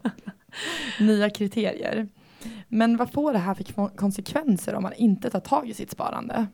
Nya 1.00 1.30
kriterier. 1.30 2.08
Men 2.68 2.96
vad 2.96 3.12
får 3.12 3.32
det 3.32 3.38
här 3.38 3.54
för 3.54 3.64
kon- 3.64 3.90
konsekvenser 3.96 4.74
om 4.74 4.82
man 4.82 4.92
inte 4.92 5.30
tar 5.30 5.40
tag 5.40 5.68
i 5.68 5.74
sitt 5.74 5.90
sparande? 5.90 6.46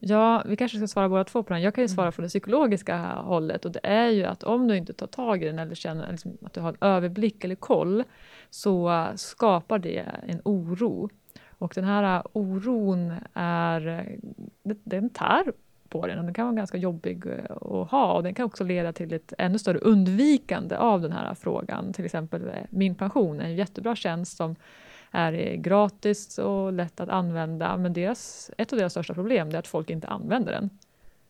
Ja, 0.00 0.42
vi 0.46 0.56
kanske 0.56 0.78
ska 0.78 0.86
svara 0.88 1.08
båda 1.08 1.24
två 1.24 1.42
på 1.42 1.52
den. 1.52 1.62
Jag 1.62 1.74
kan 1.74 1.82
ju 1.82 1.86
Mm. 1.86 1.94
svara 1.94 2.12
från 2.12 2.22
det 2.22 2.28
psykologiska 2.28 2.96
hållet 3.14 3.64
och 3.64 3.72
det 3.72 3.80
är 3.82 4.08
ju 4.08 4.24
att 4.24 4.42
om 4.42 4.68
du 4.68 4.76
inte 4.76 4.92
tar 4.92 5.06
tag 5.06 5.42
i 5.42 5.46
den 5.46 5.58
eller 5.58 5.74
känner 5.74 6.10
liksom 6.12 6.36
att 6.44 6.52
du 6.52 6.60
har 6.60 6.68
en 6.68 6.76
överblick 6.80 7.44
eller 7.44 7.54
koll 7.54 8.04
så 8.50 9.06
skapar 9.16 9.78
det 9.78 10.04
en 10.26 10.40
oro. 10.44 11.10
Och 11.58 11.72
den 11.74 11.84
här 11.84 12.22
oron 12.32 13.12
är, 13.34 14.08
den 14.84 15.10
tär 15.10 15.52
på 15.88 16.06
den 16.06 16.18
och 16.18 16.24
den 16.24 16.34
kan 16.34 16.46
vara 16.46 16.56
ganska 16.56 16.78
jobbig 16.78 17.26
äh, 17.26 17.50
att 17.50 17.90
ha 17.90 18.12
och 18.12 18.22
den 18.22 18.34
kan 18.34 18.46
också 18.46 18.64
leda 18.64 18.92
till 18.92 19.12
ett 19.12 19.32
ännu 19.38 19.58
större 19.58 19.78
undvikande 19.78 20.76
av 20.76 21.00
den 21.00 21.12
här 21.12 21.34
frågan. 21.34 21.92
Till 21.92 22.04
exempel 22.04 22.48
äh, 22.48 22.54
Min 22.70 22.94
pension 22.94 23.40
är 23.40 23.44
en 23.44 23.56
jättebra 23.56 23.96
tjänst 23.96 24.36
som 24.36 24.56
är 25.10 25.32
eh, 25.32 25.54
gratis 25.54 26.38
och 26.38 26.72
lätt 26.72 27.00
att 27.00 27.08
använda. 27.08 27.76
Men 27.76 27.92
deras, 27.92 28.50
ett 28.58 28.72
av 28.72 28.78
deras 28.78 28.92
största 28.92 29.14
problem 29.14 29.48
är 29.48 29.54
att 29.54 29.66
folk 29.66 29.90
inte 29.90 30.06
använder 30.08 30.52
den. 30.52 30.70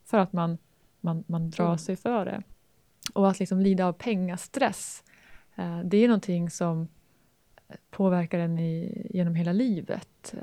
För 0.05 0.19
att 0.19 0.33
man, 0.33 0.59
man, 1.01 1.25
man 1.27 1.51
drar 1.51 1.65
Mm. 1.65 1.79
sig 1.79 1.97
för 1.97 2.25
det. 2.25 2.43
Och 3.15 3.29
att 3.31 3.39
liksom 3.39 3.61
lida 3.61 3.87
av 3.87 3.93
pengastress, 3.93 5.05
eh, 5.57 5.81
det 5.85 5.97
är 5.97 6.09
någonting 6.09 6.51
som 6.51 6.89
påverkar 7.91 8.39
en 8.39 8.59
i, 8.59 9.07
genom 9.11 9.35
hela 9.35 9.53
livet. 9.53 10.35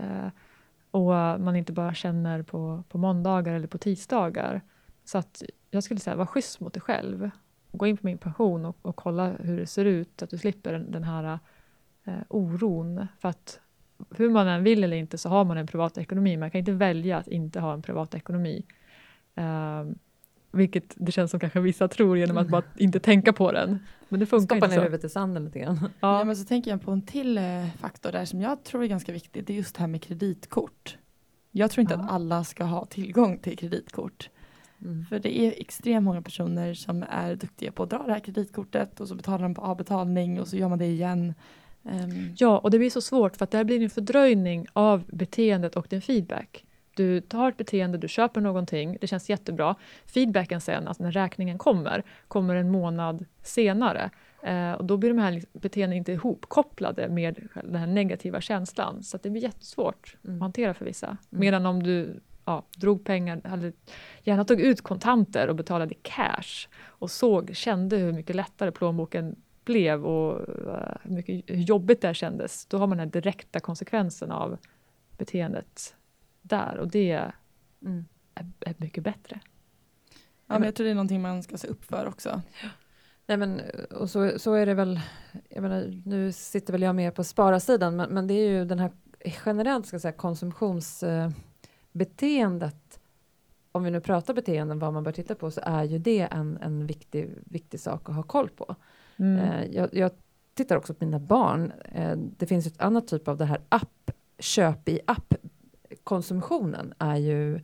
Och 0.95 1.41
man 1.41 1.55
inte 1.55 1.73
bara 1.73 1.93
känner 1.93 2.41
på, 2.41 2.83
på 2.89 2.97
måndagar 2.97 3.53
eller 3.53 3.67
på 3.67 3.77
tisdagar. 3.77 4.61
Så 5.03 5.17
att 5.17 5.43
jag 5.71 5.83
skulle 5.83 5.99
säga, 5.99 6.15
var 6.15 6.25
schysst 6.25 6.59
mot 6.59 6.73
dig 6.73 6.81
själv. 6.81 7.29
Gå 7.71 7.87
in 7.87 7.97
på 7.97 8.05
min 8.05 8.17
pension 8.17 8.65
och, 8.65 8.77
och 8.81 8.95
kolla 8.95 9.29
hur 9.29 9.57
det 9.57 9.67
ser 9.67 9.85
ut, 9.85 10.21
att 10.21 10.29
du 10.29 10.37
slipper 10.37 10.73
den, 10.73 10.91
den 10.91 11.03
här 11.03 11.39
eh, 12.03 12.13
oron. 12.27 13.07
För 13.19 13.29
att 13.29 13.59
hur 14.15 14.29
man 14.29 14.47
än 14.47 14.63
vill 14.63 14.83
eller 14.83 14.97
inte 14.97 15.17
så 15.17 15.29
har 15.29 15.45
man 15.45 15.57
en 15.57 15.67
privatekonomi. 15.67 16.37
Man 16.37 16.51
kan 16.51 16.59
inte 16.59 16.71
välja 16.71 17.17
att 17.17 17.27
inte 17.27 17.59
ha 17.59 17.73
en 17.73 17.81
privatekonomi. 17.81 18.65
Um, 19.35 19.99
vilket 20.55 20.93
det 20.95 21.11
känns 21.11 21.31
som 21.31 21.39
kanske 21.39 21.59
vissa 21.59 21.87
tror 21.87 22.17
genom 22.17 22.37
att 22.37 22.47
bara 22.49 22.63
inte 22.77 22.99
tänka 22.99 23.33
på 23.33 23.51
den. 23.51 23.79
Men 24.09 24.19
det 24.19 24.25
funkar 24.25 24.45
Stoppa 24.45 24.55
inte 24.55 24.67
ner 24.67 24.75
så. 24.75 24.81
huvudet 24.81 25.03
i 25.05 25.09
sanden 25.09 25.45
lite 25.45 25.59
grann. 25.59 25.79
Ja. 25.99 26.17
Ja, 26.19 26.23
men 26.23 26.35
så 26.35 26.45
tänker 26.45 26.71
jag 26.71 26.81
på 26.81 26.91
en 26.91 27.01
till 27.01 27.37
eh, 27.37 27.43
faktor 27.79 28.11
där 28.11 28.25
som 28.25 28.41
jag 28.41 28.63
tror 28.63 28.83
är 28.83 28.87
ganska 28.87 29.11
viktig. 29.11 29.45
Det 29.45 29.53
är 29.53 29.57
just 29.57 29.75
det 29.75 29.81
här 29.81 29.87
med 29.87 30.01
kreditkort. 30.01 30.97
Jag 31.51 31.71
tror 31.71 31.81
inte 31.81 31.93
Ja. 31.93 31.99
att 32.01 32.11
alla 32.11 32.43
ska 32.43 32.63
ha 32.63 32.85
tillgång 32.85 33.37
till 33.37 33.57
kreditkort. 33.57 34.29
Mm. 34.81 35.05
För 35.09 35.19
det 35.19 35.39
är 35.39 35.53
extremt 35.57 36.03
många 36.03 36.21
personer 36.21 36.73
som 36.73 37.05
är 37.09 37.35
duktiga 37.35 37.71
på 37.71 37.83
att 37.83 37.89
dra 37.89 38.03
det 38.05 38.11
här 38.13 38.19
kreditkortet 38.19 38.99
och 38.99 39.07
så 39.07 39.15
betalar 39.15 39.43
de 39.43 39.53
på 39.55 39.61
avbetalning 39.61 40.39
och 40.41 40.47
så 40.47 40.57
gör 40.57 40.69
man 40.69 40.79
det 40.79 40.85
igen. 40.85 41.33
Ehm, 41.89 42.33
Ja, 42.37 42.57
och 42.57 42.71
det 42.71 42.77
blir 42.79 42.89
så 42.89 43.01
svårt 43.01 43.35
för 43.37 43.43
att 43.43 43.51
där 43.51 43.63
blir 43.63 43.79
det 43.79 43.85
en 43.85 43.89
fördröjning 43.89 44.65
av 44.73 45.03
beteendet 45.07 45.75
och 45.75 45.87
din 45.89 46.01
feedback. 46.01 46.64
Du 46.95 47.21
tar 47.21 47.49
ett 47.49 47.57
beteende, 47.57 47.97
du 47.97 48.07
köper 48.07 48.41
någonting, 48.41 48.97
det 49.01 49.07
känns 49.07 49.29
jättebra. 49.29 49.75
Feedbacken 50.05 50.61
sen, 50.61 50.87
alltså 50.87 51.03
när 51.03 51.11
räkningen 51.11 51.57
kommer, 51.57 52.03
kommer 52.27 52.55
en 52.55 52.71
månad 52.71 53.25
senare. 53.43 54.09
Eh, 54.43 54.71
och 54.71 54.85
då 54.85 54.97
blir 54.97 55.09
de 55.09 55.19
här 55.19 55.31
liksom- 55.31 55.59
beteendena 55.61 55.97
inte 55.97 56.11
ihopkopplade 56.11 57.09
med 57.09 57.47
den 57.63 57.75
här 57.75 57.87
negativa 57.87 58.41
känslan. 58.41 59.03
Så 59.03 59.17
att 59.17 59.23
det 59.23 59.29
blir 59.29 59.41
jättesvårt 59.41 60.15
Mm. 60.23 60.35
att 60.35 60.41
hantera 60.41 60.73
för 60.73 60.85
vissa. 60.85 61.17
Medan 61.29 61.65
om 61.65 61.83
du 61.83 62.19
ja, 62.45 62.63
drog 62.77 63.03
pengar, 63.05 63.41
hade, 63.43 63.71
gärna 64.23 64.45
tog 64.45 64.61
ut 64.61 64.81
kontanter 64.81 65.47
och 65.47 65.55
betalade 65.55 65.95
cash 66.01 66.67
och 66.85 67.11
såg, 67.11 67.55
kände 67.55 67.97
hur 67.97 68.13
mycket 68.13 68.35
lättare 68.35 68.71
plånboken 68.71 69.35
blev 69.65 70.05
och 70.05 70.39
eh, 70.49 70.95
hur, 71.03 71.11
mycket, 71.15 71.43
hur 71.47 71.61
jobbigt 71.61 72.01
det 72.01 72.13
kändes, 72.13 72.65
då 72.65 72.77
har 72.77 72.87
man 72.87 72.97
den 72.97 73.09
direkta 73.09 73.59
konsekvensen 73.59 74.31
av 74.31 74.57
beteendet 75.17 75.95
där 76.47 76.77
och 76.77 76.87
det 76.87 77.11
är, 77.11 77.35
Mm. 77.81 78.05
är 78.59 78.75
mycket 78.77 79.03
bättre. 79.03 79.39
ja, 80.47 80.53
men 80.59 80.63
jag 80.63 80.75
tror 80.75 80.85
det 80.85 80.91
är 80.91 80.95
någonting 80.95 81.21
man 81.21 81.43
ska 81.43 81.57
se 81.57 81.67
upp 81.67 81.85
för 81.85 82.07
också. 82.07 82.41
Nej, 83.25 83.37
men, 83.37 83.61
och 83.91 84.09
så, 84.09 84.39
så 84.39 84.53
är 84.53 84.65
det 84.65 84.73
väl, 84.73 84.99
jag 85.49 85.61
menar, 85.61 86.01
nu 86.05 86.31
sitter 86.31 86.73
väl 86.73 86.81
jag 86.81 86.95
mer 86.95 87.11
på 87.11 87.23
spararsidan, 87.23 87.95
men, 87.95 88.09
men 88.09 88.27
det 88.27 88.33
är 88.33 88.49
ju 88.49 88.65
den 88.65 88.79
här 88.79 88.91
generellt 89.45 89.85
ska 89.85 89.99
säga, 89.99 90.11
konsumtions... 90.11 91.03
Eh, 91.03 91.29
beteendet, 91.91 92.99
om 93.71 93.83
vi 93.83 93.91
nu 93.91 94.01
pratar 94.01 94.33
beteenden, 94.33 94.79
vad 94.79 94.93
man 94.93 95.03
bör 95.03 95.11
titta 95.11 95.35
på, 95.35 95.51
så 95.51 95.61
är 95.63 95.83
ju 95.83 95.97
det 95.99 96.21
en, 96.21 96.57
en 96.61 96.87
viktig, 96.87 97.29
viktig 97.45 97.79
sak 97.79 98.09
att 98.09 98.15
ha 98.15 98.23
koll 98.23 98.49
på. 98.49 98.75
Mm. 99.17 99.37
Eh, 99.37 99.65
jag, 99.75 99.89
jag 99.93 100.11
tittar 100.53 100.77
också 100.77 100.93
på 100.93 101.05
mina 101.05 101.19
barn. 101.19 101.71
Eh, 101.91 102.17
det 102.17 102.45
finns 102.45 102.67
ett 102.67 102.81
annat 102.81 103.07
typ 103.07 103.27
av 103.27 103.37
det 103.37 103.45
här 103.45 103.61
app, 103.69 104.11
köp 104.39 104.89
i 104.89 104.99
app-konsumtionen 106.05 106.93
är 106.99 107.15
ju 107.15 107.59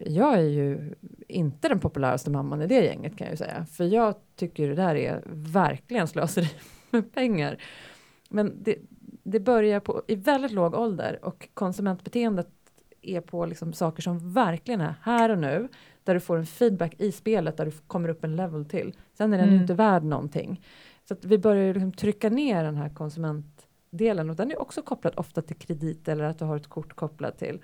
jag 0.00 0.34
är 0.34 0.42
ju 0.48 0.94
inte 1.28 1.68
den 1.68 1.80
populäraste 1.80 2.30
mamman 2.30 2.62
i 2.62 2.66
det 2.66 2.84
gänget 2.84 3.16
kan 3.16 3.24
jag 3.26 3.32
ju 3.32 3.36
säga. 3.36 3.66
För 3.66 3.84
jag 3.84 4.14
tycker 4.36 4.68
det 4.68 4.74
där 4.74 4.94
är 4.94 5.22
verkligen 5.26 6.08
slöseri 6.08 6.50
med 6.90 7.12
pengar. 7.14 7.56
Men 8.30 8.62
det, 8.62 8.76
det 9.22 9.40
börjar 9.40 9.80
på, 9.80 10.02
i 10.06 10.14
väldigt 10.14 10.52
låg 10.52 10.74
ålder 10.74 11.18
och 11.22 11.48
konsumentbeteendet 11.54 12.48
är 13.02 13.20
på 13.20 13.46
liksom 13.46 13.72
saker 13.72 14.02
som 14.02 14.32
verkligen 14.32 14.80
är 14.80 14.94
här 15.02 15.28
och 15.30 15.38
nu. 15.38 15.68
Där 16.04 16.14
du 16.14 16.20
får 16.20 16.36
en 16.36 16.46
feedback 16.46 16.94
i 16.98 17.12
spelet 17.12 17.56
där 17.56 17.64
du 17.64 17.70
kommer 17.86 18.08
upp 18.08 18.24
en 18.24 18.36
level 18.36 18.64
till. 18.64 18.94
Sen 19.12 19.32
är 19.32 19.38
den 19.38 19.48
Mm. 19.48 19.60
inte 19.60 19.74
värd 19.74 20.04
någonting. 20.04 20.64
Så 21.08 21.14
att 21.14 21.24
vi 21.24 21.38
börjar 21.38 21.64
ju 21.64 21.72
liksom 21.74 21.92
trycka 21.92 22.30
ner 22.30 22.64
den 22.64 22.76
här 22.76 22.88
konsumentdelen 23.94 24.30
och 24.30 24.36
den 24.36 24.50
är 24.50 24.60
också 24.60 24.82
kopplad 24.82 25.14
ofta 25.16 25.42
till 25.42 25.56
kredit 25.56 26.08
eller 26.08 26.24
att 26.24 26.38
du 26.38 26.44
har 26.44 26.56
ett 26.56 26.68
kort 26.68 26.94
kopplat 26.94 27.38
till. 27.38 27.60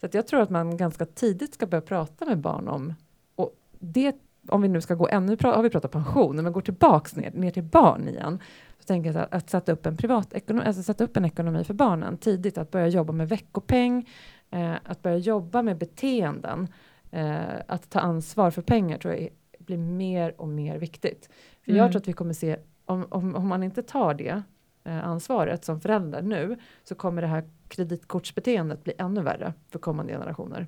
Så 0.00 0.08
jag 0.12 0.26
tror 0.26 0.40
att 0.42 0.50
man 0.50 0.76
ganska 0.76 1.06
tidigt 1.06 1.54
ska 1.54 1.66
börja 1.66 1.82
prata 1.82 2.24
med 2.26 2.38
barn 2.38 2.68
om 2.68 2.94
och 3.36 3.54
det 3.80 4.16
om 4.48 4.62
vi 4.62 4.68
nu 4.68 4.80
ska 4.80 4.94
gå 4.94 5.08
ännu, 5.08 5.36
har 5.40 5.62
vi 5.62 5.70
pratat 5.70 5.90
pension, 5.90 6.36
men 6.36 6.52
går 6.52 6.62
tillbaks 6.62 7.16
ner, 7.16 7.30
ner 7.34 7.50
till 7.50 7.62
barn 7.62 8.08
igen. 8.08 8.38
Så 8.78 8.84
tänker 8.86 9.12
jag 9.12 9.22
att, 9.22 9.34
att 9.34 9.50
sätta 9.50 9.72
upp 9.72 9.86
en 9.86 9.96
privat 9.96 10.32
ekonomi, 10.34 10.66
alltså 10.66 10.82
sätta 10.82 11.04
upp 11.04 11.16
en 11.16 11.24
ekonomi 11.24 11.64
för 11.64 11.74
barnen 11.74 12.18
tidigt, 12.18 12.58
att 12.58 12.70
börja 12.70 12.88
jobba 12.88 13.12
med 13.12 13.28
veckopeng, 13.28 14.08
eh, 14.50 14.74
att 14.84 15.02
börja 15.02 15.16
jobba 15.18 15.62
med 15.62 15.78
beteenden, 15.78 16.68
eh, 17.12 17.60
att 17.68 17.90
ta 17.90 18.00
ansvar 18.00 18.50
för 18.50 18.62
pengar 18.62 18.98
tror 18.98 19.14
jag 19.14 19.22
är, 19.22 19.30
blir 19.58 19.78
mer 19.78 20.40
och 20.40 20.48
mer 20.48 20.78
viktigt. 20.78 21.28
För 21.64 21.72
jag 21.72 21.78
Mm. 21.78 21.90
tror 21.92 22.00
att 22.00 22.08
vi 22.08 22.12
kommer 22.12 22.34
se, 22.34 22.56
om, 22.86 23.06
om, 23.10 23.34
om 23.36 23.48
man 23.48 23.62
inte 23.62 23.82
tar 23.82 24.14
det 24.14 24.42
ansvaret 24.84 25.64
som 25.64 25.80
förälder 25.80 26.22
nu, 26.22 26.56
så 26.84 26.94
kommer 26.94 27.22
det 27.22 27.28
här 27.28 27.44
kreditkortsbeteendet 27.68 28.84
bli 28.84 28.92
ännu 28.98 29.22
värre 29.22 29.52
för 29.70 29.78
kommande 29.78 30.12
generationer. 30.12 30.66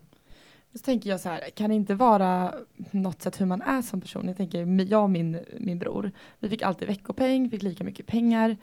Så 0.75 0.79
tänker 0.79 1.11
jag 1.11 1.21
så 1.21 1.29
här, 1.29 1.51
kan 1.55 1.71
det 1.71 1.77
inte 1.77 1.95
vara 1.95 2.55
något 2.91 3.23
sätt 3.23 3.41
hur 3.41 3.47
man 3.47 3.63
är 3.63 3.83
som 3.83 4.01
person? 4.01 4.29
Jag 4.29 4.37
tänker, 4.37 4.91
jag 4.91 5.03
och 5.03 5.11
min, 5.11 5.39
min 5.61 5.79
bror, 5.79 6.11
vi 6.39 6.49
fick 6.49 6.63
alltid 6.63 6.89
veckopeng, 6.89 7.51
fick 7.51 7.63
lika 7.63 7.85
mycket 7.85 8.07
pengar. 8.07 8.57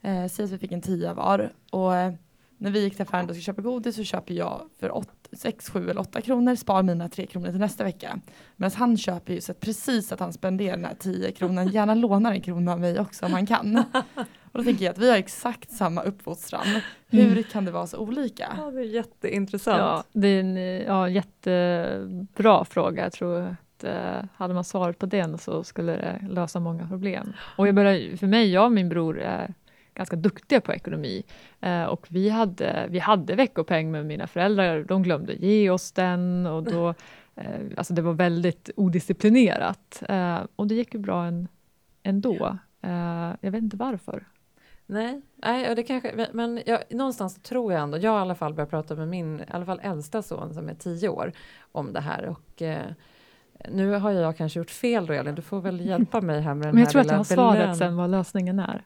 Eh, 0.00 0.26
Säg 0.26 0.44
att 0.44 0.50
vi 0.50 0.58
fick 0.58 0.72
en 0.72 0.80
tia 0.80 1.14
var. 1.14 1.52
Och 1.70 1.96
eh, 1.96 2.12
när 2.58 2.70
vi 2.70 2.82
gick 2.82 2.92
till 2.92 3.02
affären 3.02 3.24
och 3.24 3.30
skulle 3.30 3.42
köpa 3.42 3.62
godis 3.62 3.96
så 3.96 4.04
köper 4.04 4.34
jag 4.34 4.62
för 4.78 5.04
6, 5.32 5.70
7 5.70 5.90
eller 5.90 6.00
8 6.00 6.20
kronor, 6.20 6.54
spar 6.54 6.82
mina 6.82 7.08
3 7.08 7.26
kronor 7.26 7.50
till 7.50 7.60
nästa 7.60 7.84
vecka. 7.84 8.20
Medan 8.56 8.72
han 8.76 8.96
köper 8.96 9.34
ju 9.34 9.40
så 9.40 9.52
att 9.52 9.60
precis 9.60 10.12
att 10.12 10.20
han 10.20 10.32
spenderar 10.32 10.76
den 10.76 10.84
här 10.84 10.94
10 10.94 11.32
kronan, 11.32 11.68
gärna 11.68 11.94
lånar 11.94 12.32
en 12.32 12.40
krona 12.40 12.72
av 12.72 12.80
mig 12.80 13.00
också 13.00 13.26
om 13.26 13.32
han 13.32 13.46
kan. 13.46 13.84
Och 14.52 14.58
då 14.58 14.64
tänker 14.64 14.84
jag 14.84 14.92
att 14.92 14.98
vi 14.98 15.10
har 15.10 15.16
exakt 15.16 15.70
samma 15.70 16.02
uppfostran. 16.02 16.66
Hur 17.06 17.42
kan 17.42 17.64
det 17.64 17.70
vara 17.70 17.86
så 17.86 17.98
olika? 17.98 18.56
Ja, 18.58 18.70
det 18.70 18.80
är 18.80 18.84
jätteintressant. 18.84 19.78
Ja, 19.78 20.04
det 20.12 20.28
är 20.28 20.40
en 20.40 20.56
ja, 20.86 21.08
jättebra 21.08 22.64
fråga. 22.64 23.02
Jag 23.02 23.12
tror 23.12 23.40
att 23.40 23.84
eh, 23.84 24.24
hade 24.34 24.54
man 24.54 24.64
svarat 24.64 24.98
på 24.98 25.06
den 25.06 25.38
så 25.38 25.64
skulle 25.64 25.92
det 25.92 26.26
lösa 26.30 26.60
många 26.60 26.86
problem. 26.86 27.32
Och 27.56 27.68
jag 27.68 27.74
börjar, 27.74 28.16
för 28.16 28.26
mig, 28.26 28.52
jag 28.52 28.64
och 28.64 28.72
min 28.72 28.88
bror 28.88 29.20
är 29.20 29.54
ganska 29.94 30.16
duktiga 30.16 30.60
på 30.60 30.72
ekonomi. 30.72 31.22
Eh, 31.60 31.84
och 31.84 32.06
vi 32.10 32.28
hade, 32.28 32.86
vi 32.90 32.98
hade 32.98 33.34
veckopeng 33.34 33.90
med 33.90 34.06
mina 34.06 34.26
föräldrar. 34.26 34.84
De 34.84 35.02
glömde 35.02 35.34
ge 35.34 35.70
oss 35.70 35.92
den 35.92 36.46
och 36.46 36.62
då, 36.62 36.94
eh, 37.34 37.60
alltså 37.76 37.94
det 37.94 38.02
var 38.02 38.12
väldigt 38.12 38.70
odisciplinerat. 38.76 40.02
Eh, 40.08 40.38
och 40.56 40.66
det 40.66 40.74
gick 40.74 40.94
ju 40.94 41.00
bra 41.00 41.24
en, 41.24 41.48
ändå. 42.02 42.58
Eh, 42.82 43.34
jag 43.40 43.50
vet 43.50 43.62
inte 43.62 43.76
varför. 43.76 44.24
Nej, 44.86 45.22
nej 45.36 45.70
och 45.70 45.76
det 45.76 45.82
kanske, 45.82 46.28
men- 46.32 46.62
jag, 46.66 46.80
någonstans 46.90 47.42
tror 47.42 47.72
jag 47.72 47.82
ändå, 47.82 47.98
jag 47.98 48.10
har 48.10 48.18
i 48.18 48.22
alla 48.22 48.34
fall 48.34 48.54
börjat 48.54 48.70
prata 48.70 48.94
med 48.94 49.08
min, 49.08 49.40
i 49.40 49.44
alla 49.48 49.66
fall 49.66 49.80
äldsta 49.82 50.22
son 50.22 50.54
som 50.54 50.68
är 50.68 50.74
tio 50.74 51.08
år 51.08 51.32
om 51.72 51.92
det 51.92 52.00
här 52.00 52.26
och 52.26 52.62
eh, 52.62 52.86
nu 53.70 53.92
har 53.92 54.10
jag 54.10 54.36
kanske 54.36 54.58
gjort 54.58 54.70
fel 54.70 55.06
då 55.06 55.12
Elin, 55.12 55.34
du 55.34 55.42
får 55.42 55.60
väl 55.60 55.80
hjälpa 55.80 56.20
mig 56.20 56.40
här 56.40 56.54
med 56.54 56.66
den 56.68 56.74
Men 56.74 56.80
jag 56.80 56.86
här 56.86 56.92
tror 56.92 57.00
att 57.00 57.10
jag 57.10 57.16
har 57.16 57.24
svaret 57.24 57.76
sen 57.76 57.96
vad 57.96 58.10
lösningen 58.10 58.58
är. 58.58 58.82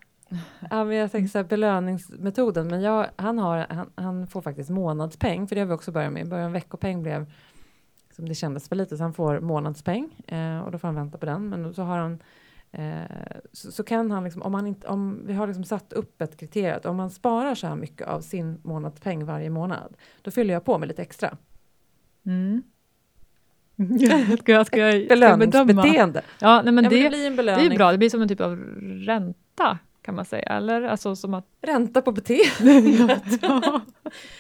Ja, 0.70 0.84
men 0.84 0.96
jag 0.96 1.12
tänker 1.12 1.28
så 1.28 1.38
här, 1.38 1.44
belöningsmetoden, 1.44 2.68
men 2.68 2.80
jag, 2.80 3.06
han, 3.16 3.38
har, 3.38 3.66
han, 3.70 3.90
han 3.94 4.26
får 4.26 4.42
faktiskt 4.42 4.70
månadspeng, 4.70 5.48
för 5.48 5.54
det 5.54 5.60
har 5.60 5.66
vi 5.66 5.74
också 5.74 5.92
börjat 5.92 6.12
med. 6.12 6.26
I 6.26 6.30
början 6.30 6.52
veckopeng 6.52 7.02
blev, 7.02 7.32
som 8.10 8.28
det 8.28 8.34
kändes 8.34 8.68
för 8.68 8.76
lite, 8.76 8.96
så 8.96 9.02
han 9.02 9.12
får 9.12 9.40
månadspeng 9.40 10.14
eh, 10.26 10.58
och 10.58 10.72
då 10.72 10.78
får 10.78 10.88
han 10.88 10.94
vänta 10.94 11.18
på 11.18 11.26
den. 11.26 11.48
Men 11.48 11.74
så 11.74 11.82
har 11.82 11.98
han, 11.98 12.18
eh, 12.78 13.36
så, 13.52 13.72
så 13.72 13.82
kan 13.82 14.10
han 14.10 14.24
liksom, 14.24 14.42
om 14.42 14.54
han 14.54 14.66
inte, 14.66 14.86
om 14.86 15.22
vi 15.26 15.34
har 15.34 15.46
liksom 15.46 15.64
satt 15.64 15.92
upp 15.92 16.22
ett 16.22 16.36
kriterium, 16.36 16.80
om 16.84 16.96
man 16.96 17.10
sparar 17.10 17.54
så 17.54 17.66
här 17.66 17.76
mycket 17.76 18.06
av 18.06 18.20
sin 18.20 18.60
månadspeng 18.62 19.24
varje 19.24 19.50
månad, 19.50 19.96
då 20.22 20.30
fyller 20.30 20.54
jag 20.54 20.64
på 20.64 20.78
med 20.78 20.88
lite 20.88 21.02
extra. 21.02 21.36
Mm. 22.26 22.62
ska 24.40 24.52
jag, 24.52 24.66
ska 24.66 24.78
jag, 24.78 25.08
bedöma? 25.08 25.36
Belöningsbeteende. 25.36 26.22
Ja, 26.40 26.62
nej, 26.62 26.72
men 26.72 26.84
ja, 26.84 26.90
men 26.90 26.98
det 26.98 27.02
det, 27.02 27.08
blir 27.08 27.26
en 27.26 27.32
det 27.32 27.36
belöning. 27.36 27.72
är 27.72 27.76
bra. 27.76 27.92
Det 27.92 27.98
blir 27.98 28.10
som 28.10 28.22
en 28.22 28.28
typ 28.28 28.40
av 28.40 28.56
ränta 28.84 29.78
kan 30.06 30.14
man 30.14 30.24
säga. 30.24 30.42
Eller 30.42 30.82
alltså 30.82 31.16
som 31.16 31.34
att... 31.34 31.46
Ränta 31.60 32.02
på 32.02 32.12
beteendet. 32.12 33.24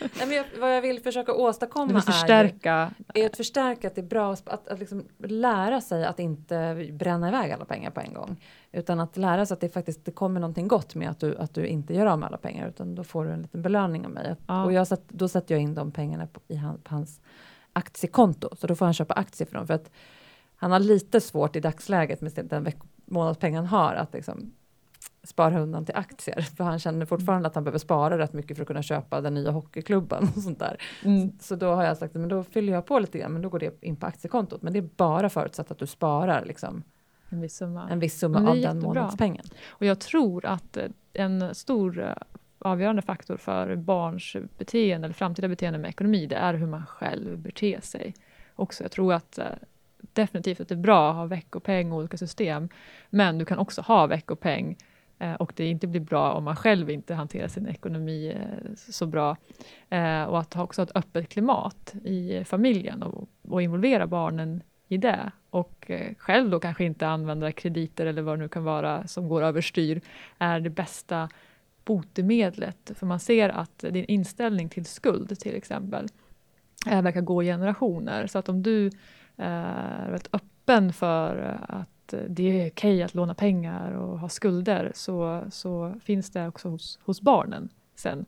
Nej, 0.00 0.26
men 0.26 0.30
jag, 0.30 0.44
vad 0.60 0.76
jag 0.76 0.82
vill 0.82 1.00
försöka 1.00 1.34
åstadkomma 1.34 1.86
vill 1.86 1.96
är 1.96 2.00
förstärka. 2.00 2.90
är 3.14 3.26
att 3.26 3.36
förstärka 3.36 3.88
att 3.88 3.94
det 3.94 4.00
är 4.00 4.06
bra 4.06 4.32
att, 4.32 4.68
att, 4.68 4.78
liksom 4.78 5.04
lära 5.18 5.80
sig 5.80 6.04
att 6.04 6.20
inte 6.20 6.88
bränna 6.92 7.28
iväg 7.28 7.52
alla 7.52 7.64
pengar 7.64 7.90
på 7.90 8.00
en 8.00 8.14
gång. 8.14 8.36
Utan 8.72 9.00
att 9.00 9.16
lära 9.16 9.46
sig 9.46 9.54
att 9.54 9.60
det 9.60 9.68
faktiskt 9.68 10.04
det 10.04 10.12
kommer 10.12 10.40
någonting 10.40 10.68
gott 10.68 10.94
med 10.94 11.10
att 11.10 11.20
du, 11.20 11.36
att 11.36 11.54
du 11.54 11.66
inte 11.66 11.94
gör 11.94 12.06
av 12.06 12.18
med 12.18 12.26
alla 12.26 12.38
pengar. 12.38 12.68
Utan 12.68 12.94
då 12.94 13.04
får 13.04 13.24
du 13.24 13.30
en 13.30 13.42
liten 13.42 13.62
belöning 13.62 14.04
av 14.06 14.10
mig. 14.10 14.36
Ja. 14.46 14.64
Och 14.64 14.72
jag 14.72 14.86
satt, 14.86 15.08
då 15.08 15.28
sätter 15.28 15.54
jag 15.54 15.62
in 15.62 15.74
de 15.74 15.92
pengarna 15.92 16.26
på, 16.26 16.40
i 16.48 16.56
han, 16.56 16.78
på 16.78 16.94
hans 16.94 17.20
aktiekonto. 17.72 18.56
Så 18.56 18.66
då 18.66 18.74
får 18.74 18.84
han 18.84 18.94
köpa 18.94 19.14
aktier 19.14 19.46
för 19.48 19.54
dem. 19.54 19.66
För 19.66 19.74
att 19.74 19.90
han 20.56 20.72
har 20.72 20.80
lite 20.80 21.20
svårt 21.20 21.56
i 21.56 21.60
dagsläget 21.60 22.20
med 22.20 22.32
den 22.44 22.72
månadspeng 23.04 23.56
han 23.56 23.66
har 23.66 23.94
att 23.94 24.12
liksom 24.12 24.52
spara 25.26 25.60
undan 25.60 25.84
till 25.84 25.94
aktier. 25.94 26.40
För 26.56 26.64
han 26.64 26.78
känner 26.78 27.06
fortfarande 27.06 27.48
att 27.48 27.54
han 27.54 27.64
behöver 27.64 27.78
spara 27.78 28.18
rätt 28.18 28.32
mycket 28.32 28.56
för 28.56 28.62
att 28.62 28.68
kunna 28.68 28.82
köpa 28.82 29.20
den 29.20 29.34
nya 29.34 29.50
hockeyklubben 29.50 30.28
och 30.36 30.42
sånt 30.42 30.58
där. 30.58 30.76
Mm. 31.04 31.32
Så 31.40 31.56
då 31.56 31.74
har 31.74 31.84
jag 31.84 31.96
sagt, 31.96 32.14
men 32.14 32.28
då 32.28 32.42
fyller 32.42 32.72
jag 32.72 32.86
på 32.86 32.98
lite 32.98 33.18
grann, 33.18 33.32
men 33.32 33.42
då 33.42 33.48
går 33.48 33.58
det 33.58 33.84
in 33.84 33.96
på 33.96 34.06
aktiekontot. 34.06 34.62
Men 34.62 34.72
det 34.72 34.78
är 34.78 34.88
bara 34.96 35.28
förutsatt 35.28 35.70
att 35.70 35.78
du 35.78 35.86
sparar 35.86 36.44
liksom, 36.44 36.82
En 37.28 37.40
viss 37.40 37.56
summa. 37.56 37.88
en 37.90 37.98
viss 37.98 38.18
summa 38.18 38.50
av 38.50 38.56
den 38.56 38.78
månadspengen. 38.80 39.44
Och 39.68 39.86
jag 39.86 40.00
tror 40.00 40.46
att 40.46 40.76
eh, 40.76 40.84
en 41.12 41.54
stor 41.54 42.00
eh, 42.00 42.12
avgörande 42.58 43.02
faktor 43.02 43.36
för 43.36 43.76
barns 43.76 44.36
beteende 44.58 45.06
eller 45.06 45.14
framtida 45.14 45.48
beteende 45.48 45.78
med 45.78 45.88
ekonomi, 45.88 46.26
det 46.26 46.36
är 46.36 46.54
hur 46.54 46.66
man 46.66 46.86
själv 46.86 47.38
beter 47.38 47.80
sig. 47.80 48.14
Också, 48.54 48.84
jag 48.84 48.92
tror 48.92 49.12
att 49.14 49.38
eh, 49.38 49.46
definitivt 50.12 50.60
att 50.60 50.68
det 50.68 50.74
är 50.74 50.76
bra 50.76 51.10
att 51.10 51.16
ha 51.16 51.26
veckopeng 51.26 51.92
och 51.92 51.98
olika 51.98 52.16
system, 52.16 52.68
men 53.10 53.38
du 53.38 53.44
kan 53.44 53.58
också 53.58 53.82
ha 53.82 54.06
veckopeng 54.06 54.76
Eh, 55.18 55.34
och 55.34 55.52
det 55.56 55.66
inte 55.66 55.86
blir 55.86 56.00
bra 56.00 56.32
om 56.32 56.44
man 56.44 56.56
själv 56.56 56.90
inte 56.90 57.14
hanterar 57.14 57.48
sin 57.48 57.66
ekonomi 57.66 58.32
eh, 58.36 58.74
så 58.76 59.06
bra. 59.06 59.36
Eh, 59.88 60.24
och 60.24 60.38
att 60.38 60.54
ha 60.54 60.62
också 60.62 60.82
ett 60.82 60.96
öppet 60.96 61.28
klimat 61.28 61.94
i 62.04 62.44
familjen 62.44 63.02
och, 63.02 63.28
och 63.48 63.62
involvera 63.62 64.06
barnen 64.06 64.62
i 64.88 64.96
det. 64.96 65.32
Och 65.50 65.90
själv 66.18 66.50
då 66.50 66.60
kanske 66.60 66.84
inte 66.84 67.06
använda 67.06 67.52
krediter 67.52 68.06
eller 68.06 68.22
vad 68.22 68.38
det 68.38 68.42
nu 68.42 68.48
kan 68.48 68.64
vara 68.64 69.06
som 69.06 69.28
går 69.28 69.42
överstyr 69.42 70.00
är 70.38 70.60
det 70.60 70.70
bästa 70.70 71.28
botemedlet. 71.84 72.90
För 72.94 73.06
man 73.06 73.20
ser 73.20 73.48
att 73.48 73.78
din 73.78 74.04
inställning 74.04 74.68
till 74.68 74.84
skuld 74.84 75.38
till 75.38 75.54
exempel 75.54 76.08
verkar 76.86 77.20
gå 77.20 77.42
i 77.42 77.46
generationer. 77.46 78.26
Så 78.26 78.38
att 78.38 78.48
om 78.48 78.62
du 78.62 78.90
är 79.36 80.10
väldigt 80.10 80.34
öppen 80.34 80.92
för 80.92 81.60
att 81.68 81.95
det 82.28 82.42
är 82.42 82.70
okej 82.70 83.02
att 83.02 83.14
låna 83.14 83.34
pengar 83.34 83.92
och 83.92 84.18
ha 84.18 84.28
skulder 84.28 84.92
så, 84.94 85.44
så 85.50 85.94
finns 86.00 86.30
det 86.30 86.48
också 86.48 86.68
hos, 86.68 86.98
hos 87.02 87.20
barnen 87.20 87.68
sen. 87.94 88.26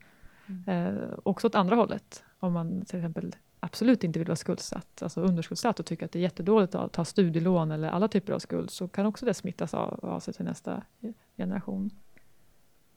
Eh, 0.66 0.94
också 1.22 1.46
åt 1.46 1.54
andra 1.54 1.76
hållet. 1.76 2.24
Om 2.38 2.52
man 2.52 2.84
till 2.84 2.98
exempel 2.98 3.36
absolut 3.60 4.04
inte 4.04 4.18
vill 4.18 4.28
vara 4.28 4.36
skuldsatt, 4.36 5.02
alltså 5.02 5.20
underskuldsatt 5.20 5.80
och 5.80 5.86
tycker 5.86 6.04
att 6.04 6.12
det 6.12 6.18
är 6.18 6.22
jättedåligt 6.22 6.74
att 6.74 6.92
ta 6.92 7.04
studielån 7.04 7.70
eller 7.70 7.88
alla 7.88 8.08
typer 8.08 8.32
av 8.32 8.38
skuld 8.38 8.70
så 8.70 8.88
kan 8.88 9.06
också 9.06 9.26
det 9.26 9.34
smittas 9.34 9.74
av, 9.74 10.00
av 10.02 10.20
sig 10.20 10.34
till 10.34 10.44
nästa 10.44 10.82
generation. 11.36 11.90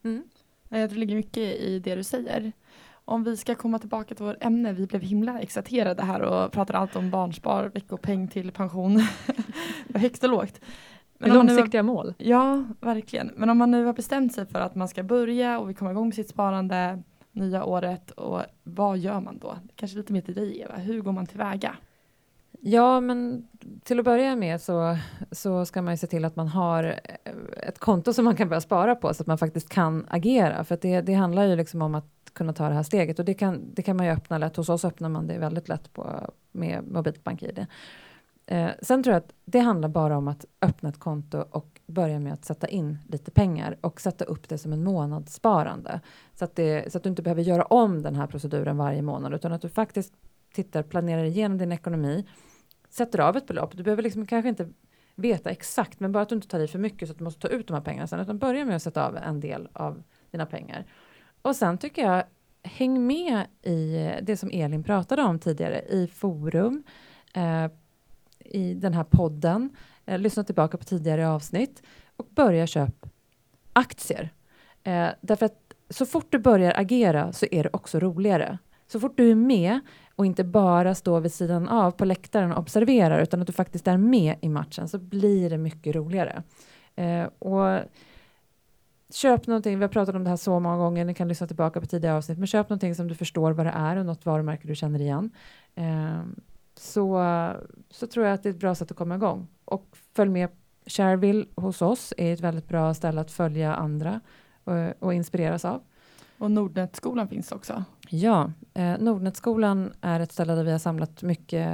Mm. 0.03 0.23
Ja, 0.69 0.77
Jag 0.77 0.89
tror 0.89 0.95
det 0.95 0.99
ligger 0.99 1.15
mycket 1.15 1.55
i 1.55 1.79
det 1.79 1.95
du 1.95 2.03
säger. 2.03 2.51
Om 3.05 3.23
vi 3.23 3.37
ska 3.37 3.55
komma 3.55 3.79
tillbaka 3.79 4.15
till 4.15 4.25
vårt 4.25 4.43
ämne, 4.43 4.73
vi 4.73 4.87
blev 4.87 5.01
himla 5.01 5.39
exalterade 5.39 6.03
här 6.03 6.21
och 6.21 6.51
pratade 6.51 6.79
allt 6.79 6.95
om 6.95 7.09
barnspar, 7.09 7.71
veckopeng 7.73 8.27
till 8.27 8.51
pension. 8.51 8.99
Högst 9.95 10.23
och 10.23 10.29
lågt. 10.29 10.61
Man 11.19 11.29
nu 11.29 11.35
har- 11.37 11.43
långsiktiga 11.43 11.83
mål. 11.83 12.13
Ja, 12.17 12.63
verkligen. 12.79 13.31
Men 13.37 13.49
om 13.49 13.57
man 13.57 13.71
nu 13.71 13.85
har 13.85 13.93
bestämt 13.93 14.33
sig 14.33 14.45
för 14.45 14.59
att 14.59 14.75
man 14.75 14.87
ska 14.87 15.03
börja 15.03 15.59
och 15.59 15.69
vi 15.69 15.73
kommer 15.73 15.91
igång 15.91 16.05
med 16.05 16.15
sitt 16.15 16.29
sparande, 16.29 17.03
nya 17.31 17.63
året 17.65 18.11
och 18.11 18.41
vad 18.63 18.97
gör 18.97 19.19
man 19.19 19.37
då? 19.37 19.55
Kanske 19.75 19.97
lite 19.97 20.13
mer 20.13 20.21
till 20.21 20.33
dig 20.35 20.61
Eva, 20.61 20.75
hur 20.75 21.01
går 21.01 21.11
man 21.11 21.25
tillväga? 21.25 21.75
Ja, 22.63 22.99
men 22.99 23.47
till 23.83 23.99
att 23.99 24.05
börja 24.05 24.35
med 24.35 24.61
så, 24.61 24.97
så 25.31 25.65
ska 25.65 25.81
man 25.81 25.93
ju 25.93 25.97
se 25.97 26.07
till 26.07 26.25
att 26.25 26.35
man 26.35 26.47
har 26.47 26.83
eh, 27.23 27.33
ett 27.67 27.79
konto 27.79 28.13
som 28.13 28.25
man 28.25 28.35
kan 28.35 28.49
börja 28.49 28.61
spara 28.61 28.95
på 28.95 29.13
så 29.13 29.23
att 29.23 29.27
man 29.27 29.37
faktiskt 29.37 29.69
kan 29.69 30.05
agera. 30.09 30.63
För 30.63 30.77
det, 30.81 31.01
det 31.01 31.13
handlar 31.13 31.43
ju 31.43 31.55
liksom 31.55 31.81
om 31.81 31.95
att 31.95 32.05
kunna 32.33 32.53
ta 32.53 32.67
det 32.67 32.75
här 32.75 32.83
steget 32.83 33.19
och 33.19 33.25
det 33.25 33.33
kan, 33.33 33.73
det 33.73 33.81
kan 33.81 33.97
man 33.97 34.05
ju 34.05 34.11
öppna 34.11 34.37
lätt. 34.37 34.55
Hos 34.55 34.69
oss 34.69 34.85
öppnar 34.85 35.09
man 35.09 35.27
det 35.27 35.37
väldigt 35.37 35.69
lätt 35.69 35.93
på, 35.93 36.31
med 36.51 36.83
mobilt 36.87 37.23
BankID. 37.23 37.65
Eh, 38.45 38.69
sen 38.81 39.03
tror 39.03 39.13
jag 39.13 39.23
att 39.23 39.33
det 39.45 39.59
handlar 39.59 39.89
bara 39.89 40.17
om 40.17 40.27
att 40.27 40.45
öppna 40.61 40.89
ett 40.89 40.99
konto 40.99 41.45
och 41.51 41.79
börja 41.85 42.19
med 42.19 42.33
att 42.33 42.45
sätta 42.45 42.67
in 42.67 42.97
lite 43.07 43.31
pengar 43.31 43.77
och 43.81 44.01
sätta 44.01 44.25
upp 44.25 44.49
det 44.49 44.57
som 44.57 44.73
en 44.73 44.83
månadssparande. 44.83 45.99
Så 46.33 46.45
att, 46.45 46.55
det, 46.55 46.91
så 46.91 46.97
att 46.97 47.03
du 47.03 47.09
inte 47.09 47.21
behöver 47.21 47.41
göra 47.41 47.63
om 47.63 48.01
den 48.01 48.15
här 48.15 48.27
proceduren 48.27 48.77
varje 48.77 49.01
månad 49.01 49.33
utan 49.33 49.51
att 49.51 49.61
du 49.61 49.69
faktiskt 49.69 50.13
tittar, 50.53 50.83
planerar 50.83 51.23
igenom 51.23 51.57
din 51.57 51.71
ekonomi, 51.71 52.25
sätter 52.91 53.19
av 53.19 53.37
ett 53.37 53.47
belopp. 53.47 53.77
Du 53.77 53.83
behöver 53.83 54.03
liksom 54.03 54.25
kanske 54.25 54.49
inte 54.49 54.69
veta 55.15 55.49
exakt, 55.49 55.99
men 55.99 56.11
bara 56.11 56.23
att 56.23 56.29
du 56.29 56.35
inte 56.35 56.47
tar 56.47 56.59
i 56.59 56.67
för 56.67 56.79
mycket 56.79 57.07
så 57.07 57.11
att 57.11 57.17
du 57.17 57.23
måste 57.23 57.41
ta 57.41 57.47
ut 57.47 57.67
de 57.67 57.73
här 57.73 57.81
pengarna 57.81 58.07
sen, 58.07 58.19
utan 58.19 58.37
börja 58.37 58.65
med 58.65 58.75
att 58.75 58.83
sätta 58.83 59.07
av 59.07 59.17
en 59.17 59.39
del 59.39 59.69
av 59.73 60.03
dina 60.31 60.45
pengar. 60.45 60.85
Och 61.41 61.55
sen 61.55 61.77
tycker 61.77 62.05
jag, 62.05 62.23
häng 62.63 63.07
med 63.07 63.45
i 63.61 64.09
det 64.21 64.37
som 64.37 64.49
Elin 64.53 64.83
pratade 64.83 65.21
om 65.21 65.39
tidigare, 65.39 65.81
i 65.81 66.07
forum, 66.07 66.83
eh, 67.33 67.67
i 68.39 68.73
den 68.73 68.93
här 68.93 69.03
podden, 69.03 69.69
eh, 70.05 70.19
lyssna 70.19 70.43
tillbaka 70.43 70.77
på 70.77 70.83
tidigare 70.83 71.29
avsnitt 71.29 71.83
och 72.15 72.27
börja 72.35 72.67
köpa 72.67 73.09
aktier. 73.73 74.29
Eh, 74.83 75.09
därför 75.21 75.45
att 75.45 75.73
så 75.89 76.05
fort 76.05 76.31
du 76.31 76.39
börjar 76.39 76.73
agera 76.75 77.33
så 77.33 77.45
är 77.51 77.63
det 77.63 77.69
också 77.73 77.99
roligare. 77.99 78.57
Så 78.91 78.99
fort 78.99 79.17
du 79.17 79.31
är 79.31 79.35
med 79.35 79.79
och 80.15 80.25
inte 80.25 80.43
bara 80.43 80.95
står 80.95 81.21
vid 81.21 81.33
sidan 81.33 81.67
av 81.67 81.91
på 81.91 82.05
läktaren 82.05 82.51
och 82.51 82.59
observerar 82.59 83.21
utan 83.21 83.41
att 83.41 83.47
du 83.47 83.53
faktiskt 83.53 83.87
är 83.87 83.97
med 83.97 84.35
i 84.41 84.49
matchen 84.49 84.87
så 84.87 84.97
blir 84.97 85.49
det 85.49 85.57
mycket 85.57 85.95
roligare. 85.95 86.43
Eh, 86.95 87.23
och 87.39 87.79
köp 89.13 89.47
någonting, 89.47 89.79
vi 89.79 89.83
har 89.83 89.89
pratat 89.89 90.15
om 90.15 90.23
det 90.23 90.29
här 90.29 90.37
så 90.37 90.59
många 90.59 90.77
gånger, 90.77 91.05
ni 91.05 91.13
kan 91.13 91.27
lyssna 91.27 91.47
tillbaka 91.47 91.81
på 91.81 91.87
tidigare 91.87 92.17
avsnitt, 92.17 92.37
men 92.37 92.47
köp 92.47 92.69
någonting 92.69 92.95
som 92.95 93.07
du 93.07 93.15
förstår 93.15 93.51
vad 93.51 93.65
det 93.65 93.71
är 93.75 93.95
och 93.95 94.05
något 94.05 94.25
varumärke 94.25 94.67
du 94.67 94.75
känner 94.75 95.01
igen. 95.01 95.31
Eh, 95.75 96.21
så, 96.75 97.23
så 97.89 98.07
tror 98.07 98.25
jag 98.25 98.33
att 98.33 98.43
det 98.43 98.49
är 98.49 98.53
ett 98.53 98.59
bra 98.59 98.75
sätt 98.75 98.91
att 98.91 98.97
komma 98.97 99.15
igång. 99.15 99.47
Och 99.65 99.97
följ 100.15 100.31
med 100.31 100.49
Shareville 100.85 101.45
hos 101.55 101.81
oss 101.81 102.13
är 102.17 102.33
ett 102.33 102.41
väldigt 102.41 102.67
bra 102.67 102.93
ställe 102.93 103.21
att 103.21 103.31
följa 103.31 103.75
andra 103.75 104.21
och, 104.63 105.03
och 105.03 105.13
inspireras 105.13 105.65
av. 105.65 105.81
Och 106.37 106.51
Nordnetskolan 106.51 107.27
finns 107.27 107.51
också. 107.51 107.83
Ja, 108.13 108.51
eh, 108.73 108.97
Nordnetskolan 108.99 109.93
är 110.01 110.19
ett 110.19 110.31
ställe 110.31 110.55
där 110.55 110.63
vi 110.63 110.71
har 110.71 110.79
samlat 110.79 111.23
mycket 111.23 111.67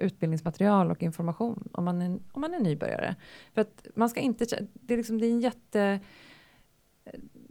utbildningsmaterial 0.00 0.90
och 0.90 1.02
information 1.02 1.68
om 1.72 1.84
man 1.84 2.02
är, 2.02 2.18
om 2.32 2.40
man 2.40 2.54
är 2.54 2.60
nybörjare. 2.60 3.16
För 3.54 3.60
att 3.60 3.86
man 3.94 4.10
ska 4.10 4.20
inte, 4.20 4.66
det 4.72 4.94
är 4.94 4.98
liksom, 4.98 5.18
det 5.18 5.26
är 5.26 5.30
en 5.30 5.40
jätte 5.40 6.00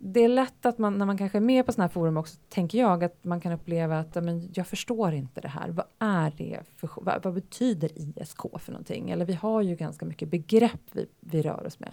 det 0.03 0.19
är 0.19 0.27
lätt 0.27 0.65
att 0.65 0.77
man 0.77 0.97
när 0.97 1.05
man 1.05 1.17
kanske 1.17 1.37
är 1.37 1.41
med 1.41 1.65
på 1.65 1.71
sådana 1.71 1.87
här 1.87 1.93
forum 1.93 2.17
också, 2.17 2.37
tänker 2.49 2.77
jag, 2.77 3.03
att 3.03 3.23
man 3.23 3.41
kan 3.41 3.51
uppleva 3.51 3.99
att 3.99 4.15
men, 4.15 4.49
jag 4.53 4.67
förstår 4.67 5.13
inte 5.13 5.41
det 5.41 5.47
här. 5.47 5.69
Vad 5.69 5.85
är 5.99 6.33
det 6.37 6.59
för, 6.75 6.89
vad, 6.95 7.23
vad, 7.23 7.33
betyder 7.33 7.89
ISK 7.95 8.41
för 8.59 8.71
någonting? 8.71 9.09
Eller 9.09 9.25
vi 9.25 9.33
har 9.33 9.61
ju 9.61 9.75
ganska 9.75 10.05
mycket 10.05 10.29
begrepp 10.29 10.81
vi, 10.91 11.05
vi 11.19 11.41
rör 11.41 11.65
oss 11.65 11.79
med. 11.79 11.91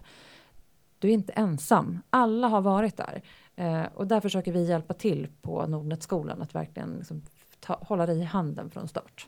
Du 0.98 1.08
är 1.08 1.12
inte 1.12 1.32
ensam. 1.32 1.98
Alla 2.10 2.48
har 2.48 2.60
varit 2.60 2.96
där. 2.96 3.22
Eh, 3.58 3.84
och 3.94 4.06
där 4.06 4.20
försöker 4.20 4.52
vi 4.52 4.68
hjälpa 4.68 4.94
till 4.94 5.28
på 5.42 5.66
Nordnetskolan 5.66 6.42
att 6.42 6.54
verkligen 6.54 6.96
liksom 6.96 7.22
ta, 7.60 7.78
hålla 7.80 8.06
dig 8.06 8.18
i 8.18 8.24
handen 8.24 8.70
från 8.70 8.88
start. 8.88 9.26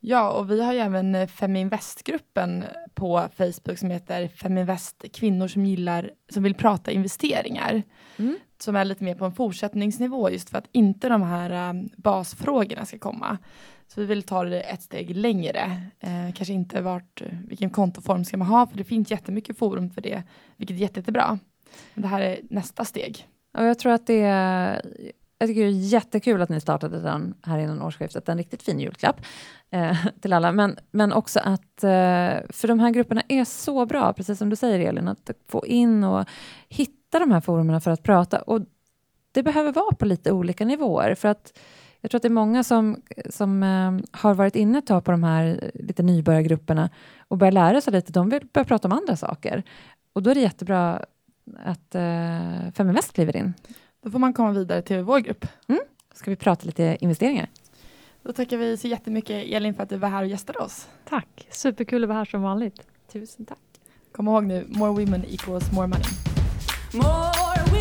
Ja, 0.00 0.30
och 0.30 0.50
vi 0.50 0.64
har 0.64 0.72
ju 0.72 0.78
även 0.78 1.14
eh, 1.14 1.26
Feminvest-gruppen 1.26 2.64
på 2.94 3.28
Facebook 3.36 3.78
som 3.78 3.90
heter 3.90 4.28
Feminvest 4.28 5.04
kvinnor 5.12 5.48
som 5.48 5.66
gillar, 5.66 6.10
som 6.32 6.42
vill 6.42 6.54
prata 6.54 6.90
investeringar. 6.90 7.82
Mm. 8.16 8.36
Som 8.58 8.76
är 8.76 8.84
lite 8.84 9.04
mer 9.04 9.14
på 9.14 9.24
en 9.24 9.32
fortsättningsnivå 9.32 10.30
just 10.30 10.50
för 10.50 10.58
att 10.58 10.68
inte 10.72 11.08
de 11.08 11.22
här 11.22 11.70
um, 11.70 11.88
basfrågorna 11.96 12.84
ska 12.84 12.98
komma. 12.98 13.38
Så 13.86 14.00
vi 14.00 14.06
vill 14.06 14.22
ta 14.22 14.44
det 14.44 14.60
ett 14.60 14.82
steg 14.82 15.16
längre. 15.16 15.82
Eh, 16.00 16.34
kanske 16.34 16.54
inte 16.54 16.80
vart, 16.80 17.22
vilken 17.48 17.70
kontoform 17.70 18.24
ska 18.24 18.36
man 18.36 18.48
ha, 18.48 18.66
för 18.66 18.78
det 18.78 18.84
finns 18.84 19.10
jättemycket 19.10 19.58
forum 19.58 19.90
för 19.90 20.00
det, 20.00 20.22
vilket 20.56 20.76
är 20.76 20.80
jätte, 20.80 21.00
jättebra. 21.00 21.38
Men 21.94 22.02
det 22.02 22.08
här 22.08 22.20
är 22.20 22.40
nästa 22.50 22.84
steg. 22.84 23.28
Och 23.54 23.64
jag 23.64 23.78
tror 23.78 23.92
att 23.92 24.06
det 24.06 24.20
är, 24.20 24.82
jag 25.38 25.48
tycker 25.48 25.60
det 25.60 25.66
är 25.66 25.70
jättekul 25.70 26.42
att 26.42 26.48
ni 26.48 26.60
startade 26.60 27.00
den 27.00 27.34
här 27.42 27.58
innan 27.58 27.82
årsskiftet. 27.82 28.28
En 28.28 28.38
riktigt 28.38 28.62
fin 28.62 28.80
julklapp 28.80 29.20
eh, 29.70 29.96
till 30.20 30.32
alla. 30.32 30.52
Men, 30.52 30.76
men 30.90 31.12
också 31.12 31.40
att, 31.40 31.84
eh, 31.84 32.40
för 32.48 32.68
de 32.68 32.80
här 32.80 32.90
grupperna 32.90 33.22
är 33.28 33.44
så 33.44 33.86
bra, 33.86 34.12
precis 34.12 34.38
som 34.38 34.50
du 34.50 34.56
säger 34.56 34.88
Elin, 34.88 35.08
att 35.08 35.30
få 35.48 35.66
in 35.66 36.04
och 36.04 36.28
hitta 36.68 37.18
de 37.18 37.30
här 37.30 37.40
forumen 37.40 37.80
för 37.80 37.90
att 37.90 38.02
prata. 38.02 38.38
Och 38.38 38.60
det 39.32 39.42
behöver 39.42 39.72
vara 39.72 39.94
på 39.94 40.06
lite 40.06 40.32
olika 40.32 40.64
nivåer. 40.64 41.14
För 41.14 41.28
att 41.28 41.58
jag 42.00 42.10
tror 42.10 42.18
att 42.18 42.22
det 42.22 42.28
är 42.28 42.30
många 42.30 42.64
som, 42.64 43.02
som 43.30 43.62
eh, 43.62 44.20
har 44.20 44.34
varit 44.34 44.56
inne 44.56 44.78
ett 44.78 44.86
tag 44.86 45.04
på 45.04 45.10
de 45.10 45.22
här 45.22 45.70
lite 45.74 46.02
nybörjargrupperna 46.02 46.90
och 47.28 47.38
börjar 47.38 47.52
lära 47.52 47.80
sig 47.80 47.92
lite. 47.92 48.12
De 48.12 48.28
vill 48.28 48.46
börja 48.52 48.64
prata 48.64 48.88
om 48.88 48.92
andra 48.92 49.16
saker. 49.16 49.62
Och 50.12 50.22
då 50.22 50.30
är 50.30 50.34
det 50.34 50.40
jättebra 50.40 51.04
att 51.64 51.94
eh, 51.94 52.72
Feminvest 52.74 53.12
kliver 53.12 53.36
in. 53.36 53.54
Då 54.02 54.10
får 54.10 54.18
man 54.18 54.32
komma 54.32 54.50
vidare 54.52 54.82
till 54.82 55.02
vår 55.02 55.18
grupp. 55.18 55.46
Mm. 55.68 55.80
Ska 56.14 56.30
vi 56.30 56.36
prata 56.36 56.66
lite 56.66 56.96
investeringar? 57.00 57.48
Då 58.22 58.32
tackar 58.32 58.56
vi 58.56 58.76
så 58.76 58.88
jättemycket 58.88 59.46
Elin 59.46 59.74
för 59.74 59.82
att 59.82 59.88
du 59.88 59.96
var 59.96 60.08
här 60.08 60.22
och 60.22 60.28
gästade 60.28 60.58
oss. 60.58 60.88
Tack, 61.08 61.48
superkul 61.50 62.04
att 62.04 62.08
vara 62.08 62.18
här 62.18 62.24
som 62.24 62.42
vanligt. 62.42 62.86
Tusen 63.12 63.46
tack. 63.46 63.58
Kom 64.12 64.28
ihåg 64.28 64.44
nu, 64.44 64.64
more 64.68 64.90
women 64.90 65.24
equals 65.24 65.72
more 65.72 65.86
money. 65.86 66.06
More 66.92 67.32
women 67.56 67.73